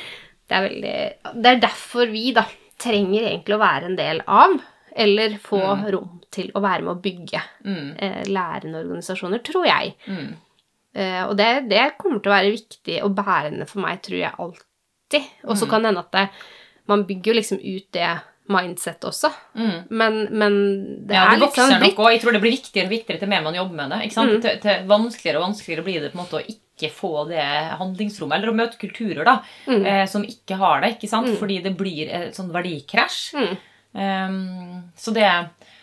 det 0.49 0.57
er 0.59 0.65
veldig 0.67 0.97
Det 1.43 1.53
er 1.53 1.61
derfor 1.63 2.11
vi 2.13 2.33
da 2.37 2.45
trenger 2.83 3.29
egentlig 3.31 3.57
å 3.57 3.63
være 3.63 3.89
en 3.89 3.97
del 3.97 4.21
av, 4.27 4.59
eller 4.97 5.37
få 5.41 5.61
rom 5.93 6.19
til 6.33 6.51
å 6.57 6.61
være 6.65 6.83
med 6.85 6.93
å 6.97 7.01
bygge 7.01 7.41
Mm. 7.65 7.95
eh, 7.99 8.25
lærende 8.29 8.83
organisasjoner, 8.83 9.41
tror 9.45 9.65
jeg. 9.69 9.95
Mm. 10.07 10.35
Eh, 10.97 11.23
og 11.29 11.35
det, 11.37 11.51
det 11.69 11.83
kommer 12.01 12.23
til 12.25 12.33
å 12.33 12.37
være 12.37 12.55
viktig 12.55 13.03
og 13.05 13.13
bærende 13.19 13.67
for 13.69 13.83
meg, 13.85 14.01
tror 14.07 14.19
jeg 14.23 14.33
alltid. 14.41 15.27
Og 15.45 15.57
så 15.61 15.67
Mm. 15.67 15.71
kan 15.71 15.83
det 15.85 15.91
hende 15.93 16.05
at 16.07 16.13
det, 16.17 16.25
man 16.89 17.05
bygger 17.05 17.33
jo 17.33 17.37
liksom 17.41 17.59
ut 17.61 17.89
det 17.93 18.15
mindset 18.49 19.03
også. 19.05 19.29
Mm. 19.59 19.89
Men, 19.91 20.17
men 20.31 20.53
det 21.07 21.17
ja, 21.19 21.25
er 21.27 21.35
det 21.35 21.41
litt 21.43 21.57
sånn 21.59 21.73
og 21.83 22.11
jeg 22.13 22.21
tror 22.23 22.33
det 22.37 22.41
blir 22.45 22.55
viktigere 22.55 22.87
og 22.87 22.93
viktigere 22.95 23.19
til 23.19 23.29
mer 23.33 23.43
man 23.43 23.55
jobber 23.59 23.75
med 23.81 23.91
det. 23.91 23.99
ikke 24.07 24.15
sant? 24.15 24.37
Mm. 24.37 24.43
Til, 24.45 24.61
til 24.63 24.87
vanskeligere 24.87 25.41
og 25.41 25.47
vanskeligere 25.49 25.85
blir 25.89 26.01
det 26.05 26.13
på 26.13 26.19
en 26.19 26.23
måte 26.25 26.39
å 26.39 26.47
ikke 26.47 26.91
få 26.93 27.13
det 27.29 27.43
handlingsrommet, 27.81 28.37
eller 28.39 28.53
å 28.53 28.57
møte 28.57 28.79
kulturer 28.79 29.25
da, 29.27 29.37
Mm. 29.67 29.85
eh, 29.87 30.05
som 30.07 30.23
ikke 30.23 30.57
har 30.61 30.81
det, 30.85 30.93
ikke 30.97 31.09
sant? 31.11 31.27
Mm. 31.33 31.37
Fordi 31.41 31.63
det 31.65 31.75
blir 31.77 32.09
et 32.09 32.35
sånn 32.39 32.53
verdikrasj. 32.55 33.35
Mm. 33.35 33.57
Um, 33.97 34.83
så 34.97 35.13
det 35.17 35.27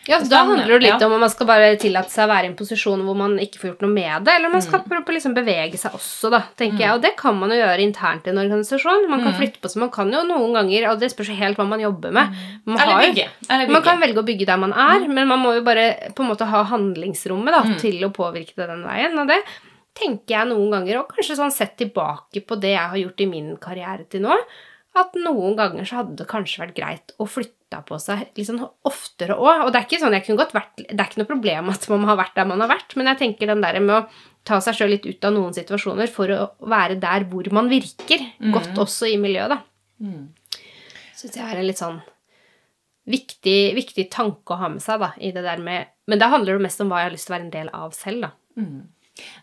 Ja, 0.08 0.18
Da 0.20 0.42
handler 0.44 0.80
det 0.80 0.90
litt 0.92 1.04
om 1.06 1.14
om 1.16 1.22
man 1.24 1.30
skal 1.32 1.48
bare 1.48 1.78
tillate 1.80 2.12
seg 2.12 2.26
å 2.26 2.32
være 2.34 2.48
i 2.48 2.52
en 2.52 2.58
posisjon 2.60 3.04
hvor 3.08 3.16
man 3.16 3.38
ikke 3.40 3.60
får 3.62 3.70
gjort 3.70 3.84
noe 3.86 3.94
med 3.94 4.26
det, 4.28 4.34
eller 4.36 4.50
om 4.50 4.56
man 4.58 4.62
skal 4.66 4.82
prøve 4.84 5.08
å 5.08 5.16
liksom 5.16 5.34
bevege 5.38 5.78
seg 5.80 5.96
også, 5.96 6.30
da, 6.34 6.42
tenker 6.60 6.82
jeg. 6.84 6.92
Og 6.98 7.02
det 7.06 7.14
kan 7.16 7.38
man 7.40 7.54
jo 7.54 7.60
gjøre 7.62 7.86
internt 7.86 8.28
i 8.28 8.34
en 8.34 8.42
organisasjon. 8.42 9.08
Man 9.10 9.24
kan 9.24 9.38
flytte 9.38 9.62
på 9.64 9.72
seg. 9.72 9.80
Man 9.86 9.92
kan 9.96 10.12
jo 10.12 10.24
noen 10.28 10.54
ganger, 10.58 10.90
og 10.92 11.00
det 11.00 11.12
spørs 11.14 11.32
jo 11.32 11.38
helt 11.40 11.58
hva 11.58 11.68
man 11.70 11.80
jobber 11.80 12.12
med. 12.12 12.36
Man, 12.66 12.80
Eller 12.80 12.94
har 12.94 13.06
bygge. 13.08 13.28
Eller 13.50 13.72
man 13.72 13.86
kan 13.88 14.04
velge 14.04 14.20
å 14.20 14.28
bygge 14.28 14.46
der 14.46 14.58
man 14.58 14.74
er, 14.74 15.08
men 15.08 15.28
man 15.28 15.40
må 15.40 15.56
jo 15.56 15.64
bare 15.64 16.12
på 16.14 16.24
en 16.24 16.30
måte 16.34 16.50
ha 16.52 16.64
handlingsrommet 16.74 17.56
da, 17.56 17.64
til 17.80 18.04
å 18.04 18.12
påvirke 18.12 18.58
det 18.60 18.68
den 18.68 18.84
veien. 18.84 19.18
Og 19.24 19.28
det 19.32 19.40
tenker 19.96 20.36
jeg 20.36 20.50
noen 20.50 20.72
ganger, 20.74 21.00
og 21.00 21.16
kanskje 21.16 21.40
sånn 21.40 21.54
sett 21.54 21.78
tilbake 21.78 22.44
på 22.44 22.60
det 22.60 22.76
jeg 22.76 22.92
har 22.92 22.98
gjort 22.98 23.22
i 23.22 23.30
min 23.30 23.56
karriere 23.62 24.04
til 24.10 24.26
nå, 24.26 24.36
at 25.00 25.16
noen 25.18 25.56
ganger 25.58 25.86
så 25.90 26.02
hadde 26.02 26.20
det 26.20 26.28
kanskje 26.30 26.66
vært 26.66 26.76
greit 26.78 27.14
å 27.18 27.26
flytte 27.26 27.63
på 27.82 27.98
seg 28.02 28.30
sånn 28.46 28.62
oftere 28.86 29.38
òg. 29.40 29.66
Og 29.66 29.72
det 29.74 29.80
er 29.80 29.88
ikke 29.88 30.00
sånn 30.02 30.16
jeg 30.18 30.26
kunne 30.28 30.42
godt 30.44 30.54
vært 30.54 30.84
Det 30.84 30.94
er 30.94 31.08
ikke 31.08 31.22
noe 31.24 31.32
problem 31.32 31.72
at 31.74 31.90
man 31.92 32.06
har 32.10 32.20
vært 32.20 32.38
der 32.38 32.48
man 32.52 32.64
har 32.64 32.72
vært, 32.72 32.96
men 33.00 33.10
jeg 33.12 33.22
tenker 33.24 33.50
den 33.50 33.64
der 33.66 33.80
med 33.82 33.96
å 33.98 34.06
ta 34.48 34.60
seg 34.64 34.78
sjøl 34.78 34.94
litt 34.94 35.08
ut 35.08 35.28
av 35.28 35.36
noen 35.36 35.56
situasjoner 35.56 36.12
for 36.12 36.32
å 36.36 36.48
være 36.70 37.00
der 37.02 37.26
hvor 37.32 37.48
man 37.56 37.72
virker 37.72 38.24
godt 38.54 38.78
også 38.84 39.08
i 39.10 39.20
miljøet, 39.22 39.56
da. 39.56 39.62
Mm. 40.04 40.26
Syns 41.16 41.38
jeg 41.40 41.46
er 41.48 41.62
en 41.62 41.70
litt 41.70 41.80
sånn 41.80 42.02
viktig, 43.10 43.60
viktig 43.76 44.10
tanke 44.12 44.56
å 44.56 44.60
ha 44.60 44.70
med 44.72 44.84
seg, 44.84 45.00
da, 45.04 45.14
i 45.20 45.32
det 45.36 45.44
der 45.46 45.64
med 45.64 45.92
Men 46.08 46.20
da 46.20 46.28
handler 46.34 46.58
det 46.58 46.66
mest 46.66 46.82
om 46.84 46.90
hva 46.92 47.00
jeg 47.00 47.08
har 47.08 47.14
lyst 47.14 47.30
til 47.30 47.32
å 47.32 47.38
være 47.38 47.46
en 47.46 47.54
del 47.54 47.70
av 47.72 47.94
selv, 47.96 48.26
da. 48.26 48.32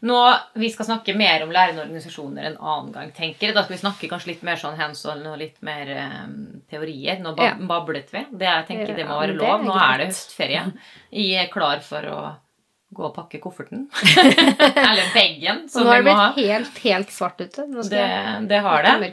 Nå, 0.03 0.17
Vi 0.59 0.71
skal 0.71 0.87
snakke 0.89 1.15
mer 1.17 1.43
om 1.45 1.53
lærende 1.55 1.85
organisasjoner 1.85 2.45
en 2.51 2.57
annen 2.59 2.93
gang. 2.93 3.13
tenker 3.15 3.47
jeg. 3.49 3.55
Da 3.55 3.63
skal 3.63 3.77
vi 3.77 3.83
snakke 3.83 4.09
kanskje 4.11 4.33
litt 4.33 4.43
mer 4.43 4.57
sånn 4.57 4.77
hands 4.77 5.05
on 5.07 5.25
og 5.31 5.39
litt 5.39 5.63
mer 5.63 5.91
um, 6.27 6.63
teorier. 6.71 7.21
Nå 7.23 7.35
bab 7.37 7.45
Ja. 7.47 7.55
bablet 7.55 8.11
vi. 8.13 8.25
Det 8.33 8.49
jeg 8.51 8.67
tenker 8.67 8.95
det 8.97 9.07
må 9.07 9.21
være 9.21 9.37
lov. 9.39 9.61
er 9.61 9.65
Nå 9.69 9.75
er 9.79 9.99
det 9.99 10.07
høstferie. 10.11 10.65
Jeg 11.13 11.45
er 11.47 11.53
klar 11.53 11.81
for 11.87 12.03
å 12.11 12.21
gå 12.93 13.05
og 13.07 13.15
pakke 13.15 13.39
kofferten. 13.39 13.85
Eller 14.75 15.13
bagen, 15.15 15.61
nå 15.71 15.85
har 15.87 16.03
det 16.03 16.13
ha. 16.19 16.33
blitt 16.35 16.49
helt, 16.51 16.79
helt 16.83 17.13
svart 17.15 17.39
ute. 17.39 17.63
Det, 17.89 18.49
det 18.51 18.59
har 18.65 18.83
det. 18.83 19.13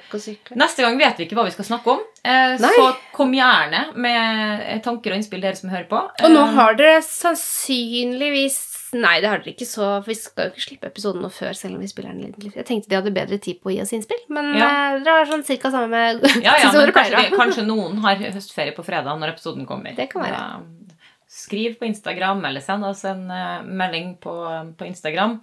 Neste 0.57 0.81
gang 0.81 0.97
vet 0.97 1.19
vi 1.21 1.27
ikke 1.27 1.37
hva 1.37 1.45
vi 1.45 1.53
skal 1.53 1.65
snakke 1.69 1.93
om. 1.93 2.01
Eh, 2.25 2.57
så 2.57 2.87
kom 3.13 3.35
gjerne 3.37 3.91
med 3.93 4.81
tanker 4.83 5.13
og 5.13 5.17
innspill, 5.21 5.41
dere 5.45 5.55
som 5.55 5.69
hører 5.69 5.85
på. 5.91 6.01
Og 6.23 6.33
nå 6.33 6.41
Eh, 6.47 6.55
har 6.57 6.73
dere 6.73 7.03
sannsynligvis 7.05 8.57
Nei, 9.01 9.17
det 9.23 9.29
har 9.29 9.41
dere 9.43 9.53
ikke 9.53 9.67
så 9.67 9.87
For 10.01 10.09
vi 10.11 10.15
skal 10.19 10.47
jo 10.47 10.53
ikke 10.55 10.63
slippe 10.65 10.89
episoden 10.91 11.21
nå 11.25 11.29
før, 11.33 11.53
selv 11.57 11.77
om 11.77 11.83
vi 11.83 11.89
spiller 11.91 12.13
den 12.15 12.33
litt. 12.37 12.55
Jeg 12.57 12.67
tenkte 12.67 12.91
de 12.91 12.97
hadde 12.99 13.13
bedre 13.15 13.39
tid 13.43 13.59
på 13.61 13.71
å 13.71 13.75
gi 13.75 13.81
oss 13.83 13.93
innspill, 13.97 14.23
men 14.33 14.53
Ja. 14.57 14.67
eh, 14.67 14.99
dere 15.03 15.19
har 15.21 15.29
sånn 15.31 15.45
cirka 15.47 15.71
samme 15.73 15.89
med 15.91 16.25
Ja, 16.43 16.55
ja, 16.61 16.71
men 16.75 16.91
kanskje, 16.95 17.23
de, 17.29 17.37
kanskje 17.37 17.65
noen 17.67 18.01
har 18.05 18.15
høstferie 18.15 18.75
på 18.75 18.85
fredag 18.87 19.19
når 19.19 19.35
episoden 19.35 19.67
kommer. 19.69 19.95
Det 19.97 20.09
kan 20.11 20.23
være. 20.25 20.41
Da, 20.41 20.97
skriv 21.37 21.77
på 21.79 21.85
Instagram, 21.89 22.43
eller 22.47 22.63
send 22.63 22.85
oss 22.87 23.03
en 23.05 23.25
uh, 23.29 23.61
melding 23.63 24.15
på, 24.23 24.33
på 24.79 24.87
Instagram. 24.87 25.37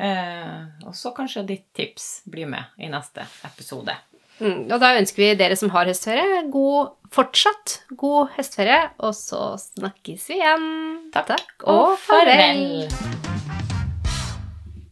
Uh, 0.00 0.86
og 0.88 0.94
så 0.96 1.12
kanskje 1.16 1.44
ditt 1.48 1.66
tips 1.76 2.22
blir 2.28 2.48
med 2.50 2.64
i 2.80 2.88
neste 2.92 3.24
episode. 3.46 3.94
Mm, 4.40 4.66
og 4.68 4.80
da 4.82 4.92
ønsker 4.98 5.22
vi 5.22 5.32
dere 5.38 5.56
som 5.56 5.72
har 5.72 5.88
høstferie, 5.88 6.42
god 6.52 6.92
fortsatt 7.14 7.80
god 7.96 8.34
høstferie, 8.36 8.82
og 8.98 9.14
så 9.16 9.54
snakkes 9.62 10.28
vi 10.30 10.40
igjen. 10.40 10.70
Takk 11.14 11.64
og 11.64 11.96
farvel. 12.02 12.86
farvel. 12.90 13.45